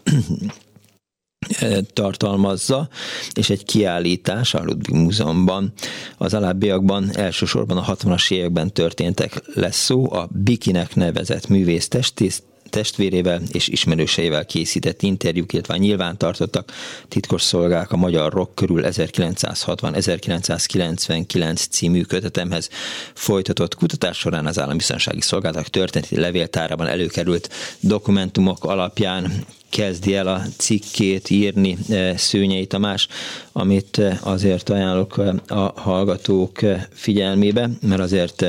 [1.93, 2.89] tartalmazza,
[3.33, 5.73] és egy kiállítás a Ludwig Múzeumban.
[6.17, 12.43] Az alábbiakban elsősorban a 60-as években történtek lesz szó, a Bikinek nevezett művész testiszt,
[12.75, 16.71] testvérével és ismerőseivel készített interjúk, illetve nyilván tartottak
[17.07, 22.69] titkos szolgák a magyar rock körül 1960-1999 című kötetemhez
[23.13, 27.49] folytatott kutatás során az Állami Biztonsági Szolgálatok történeti levéltárában előkerült
[27.79, 33.07] dokumentumok alapján kezdi el a cikkét írni eh, Szőnyei Tamás,
[33.51, 36.59] amit eh, azért ajánlok eh, a hallgatók
[36.93, 38.45] figyelmébe, mert azért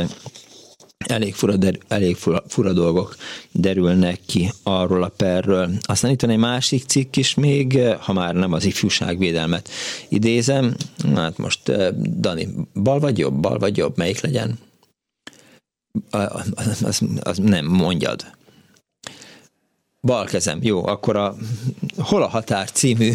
[1.04, 3.16] elég fura, der, elég fura, fura dolgok
[3.52, 5.70] derülnek ki arról a perről.
[5.82, 9.68] Aztán itt van egy másik cikk is még, ha már nem az ifjúságvédelmet
[10.08, 10.74] idézem.
[11.14, 11.72] Hát most,
[12.20, 14.58] Dani, bal vagy jobb, bal vagy jobb, melyik legyen?
[16.10, 16.52] Az,
[16.82, 18.34] az, az nem, mondjad.
[20.06, 21.36] Bal kezem, jó, akkor a
[21.98, 23.12] Hol a határ című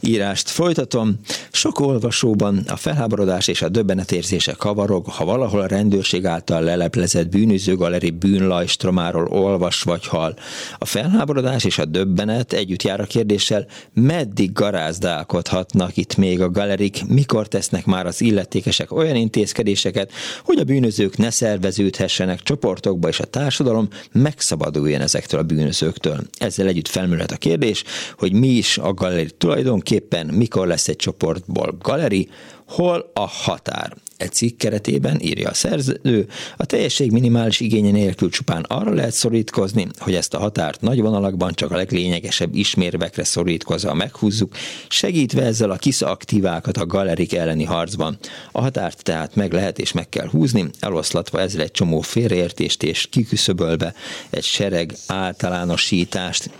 [0.00, 1.18] írást folytatom.
[1.52, 7.76] Sok olvasóban a felháborodás és a döbbenetérzése kavarog, ha valahol a rendőrség által leleplezett bűnöző
[7.76, 10.34] galeri bűnlajstromáról olvas vagy hal.
[10.78, 17.06] A felháborodás és a döbbenet együtt jár a kérdéssel, meddig garázdálkodhatnak itt még a galerik,
[17.08, 20.12] mikor tesznek már az illetékesek olyan intézkedéseket,
[20.44, 26.21] hogy a bűnözők ne szerveződhessenek csoportokba, és a társadalom megszabaduljon ezektől a bűnözőktől.
[26.38, 27.84] Ezzel együtt felmerülhet a kérdés,
[28.18, 32.28] hogy mi is a galeri tulajdonképpen, mikor lesz egy csoportból galeri,
[32.68, 33.96] hol a határ.
[34.22, 39.86] Egy cikk keretében írja a szerző, a teljesség minimális igénye nélkül csupán arra lehet szorítkozni,
[39.98, 44.54] hogy ezt a határt nagy vonalakban csak a leglényegesebb ismérvekre szorítkozva meghúzzuk,
[44.88, 48.18] segítve ezzel a kiszaktívákat a galerik elleni harcban.
[48.52, 53.06] A határt tehát meg lehet és meg kell húzni, eloszlatva ezzel egy csomó félreértést és
[53.10, 53.94] kiküszöbölve
[54.30, 56.50] egy sereg általánosítást,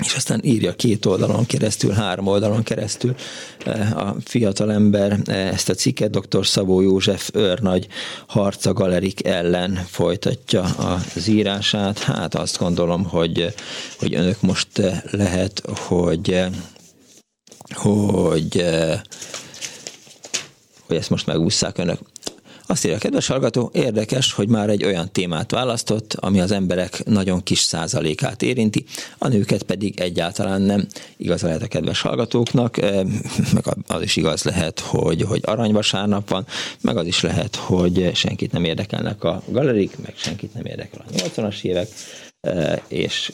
[0.00, 3.14] és aztán írja két oldalon keresztül, három oldalon keresztül
[3.64, 6.46] eh, a fiatal ember eh, ezt a cikket, dr.
[6.46, 7.86] Szabó József őrnagy
[8.26, 11.98] harca galerik ellen folytatja az írását.
[11.98, 13.54] Hát azt gondolom, hogy,
[13.98, 16.44] hogy önök most eh, lehet, hogy
[17.74, 18.64] hogy
[20.86, 21.98] hogy ezt most megúszszák önök.
[22.70, 27.04] Azt írja a kedves hallgató, érdekes, hogy már egy olyan témát választott, ami az emberek
[27.04, 28.84] nagyon kis százalékát érinti,
[29.18, 30.86] a nőket pedig egyáltalán nem.
[31.16, 33.02] Igaz lehet a kedves hallgatóknak, eh,
[33.52, 36.46] meg az is igaz lehet, hogy, hogy aranyvasárnap van,
[36.80, 41.12] meg az is lehet, hogy senkit nem érdekelnek a galerik, meg senkit nem érdekel a
[41.12, 41.88] 80-as évek,
[42.40, 43.32] eh, és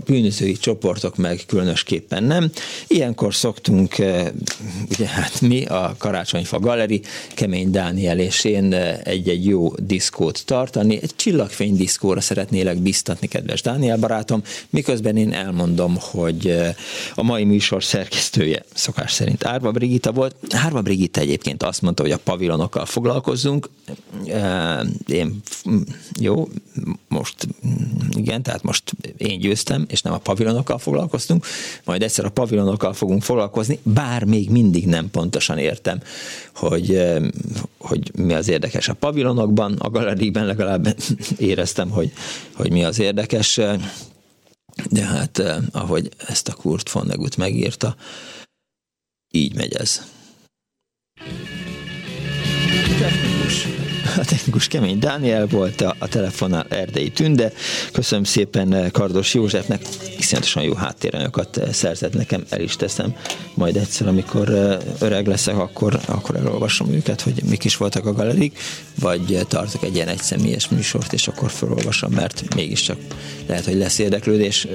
[0.00, 2.50] a bűnözői csoportok meg különösképpen nem.
[2.86, 4.28] Ilyenkor szoktunk, eh,
[4.90, 7.00] ugye hát mi, a Karácsonyfa Galeri,
[7.34, 10.98] Kemény Dániel és én eh, egy-egy jó diszkót tartani.
[11.02, 16.74] Egy csillagfény diszkóra szeretnélek biztatni, kedves Dániel barátom, miközben én elmondom, hogy eh,
[17.14, 20.34] a mai műsor szerkesztője szokás szerint Árva Brigita volt.
[20.50, 23.68] Árva Brigita egyébként azt mondta, hogy a pavilonokkal foglalkozzunk.
[25.06, 25.40] Én,
[26.20, 26.48] jó,
[27.08, 27.34] most
[28.16, 31.46] igen, tehát most én győztem, és nem a pavilonokkal foglalkoztunk,
[31.84, 36.02] majd egyszer a pavilonokkal fogunk foglalkozni, bár még mindig nem pontosan értem,
[36.54, 37.02] hogy,
[37.78, 40.96] hogy mi az érdekes a pavilonokban, a galeriben legalább
[41.38, 42.12] éreztem, hogy,
[42.54, 43.60] hogy mi az érdekes,
[44.90, 45.42] de hát
[45.72, 47.96] ahogy ezt a Kurt Vonnegut megírta,
[49.30, 50.02] így megy ez.
[52.98, 53.79] Technikus
[54.16, 57.52] a technikus Kemény Dániel volt, a, a telefonnál Erdei Tünde.
[57.92, 59.82] Köszönöm szépen eh, Kardos Józsefnek,
[60.18, 63.14] iszonyatosan jó háttéranyagokat eh, szerzett nekem, el is teszem.
[63.54, 68.12] Majd egyszer, amikor eh, öreg leszek, akkor, akkor elolvasom őket, hogy mik is voltak a
[68.12, 68.58] galerik,
[69.00, 72.98] vagy tartok egy ilyen egyszemélyes műsort, és akkor felolvasom, mert mégiscsak
[73.46, 74.66] lehet, hogy lesz érdeklődés.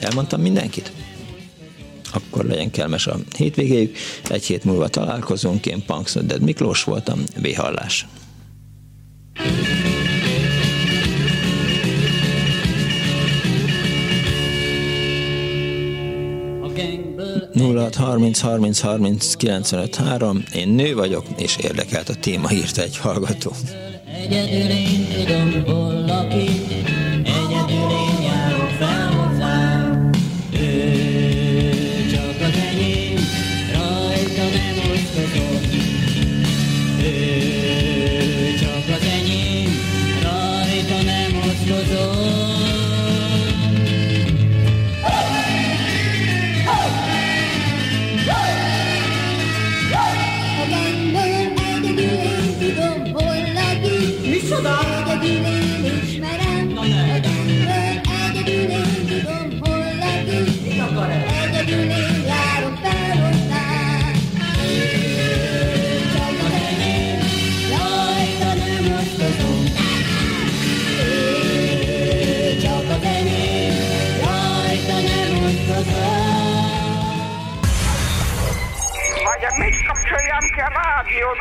[0.00, 0.92] Elmondtam mindenkit?
[2.14, 3.96] akkor legyen kelmes a hétvégéjük.
[4.30, 8.06] Egy hét múlva találkozunk, én Punks Miklós voltam, Véhallás.
[17.54, 20.44] 06 30 30 30 95 3.
[20.54, 23.52] Én nő vagyok, és érdekelt a téma, írta egy hallgató.
[24.22, 26.61] Egyedül én tudom, hol lakik,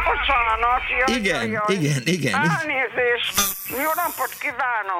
[0.06, 0.84] Bocsánat.
[1.18, 2.34] Igen, igen, igen.
[2.34, 3.34] Elnézést.
[3.84, 4.92] Jó napot kívánok.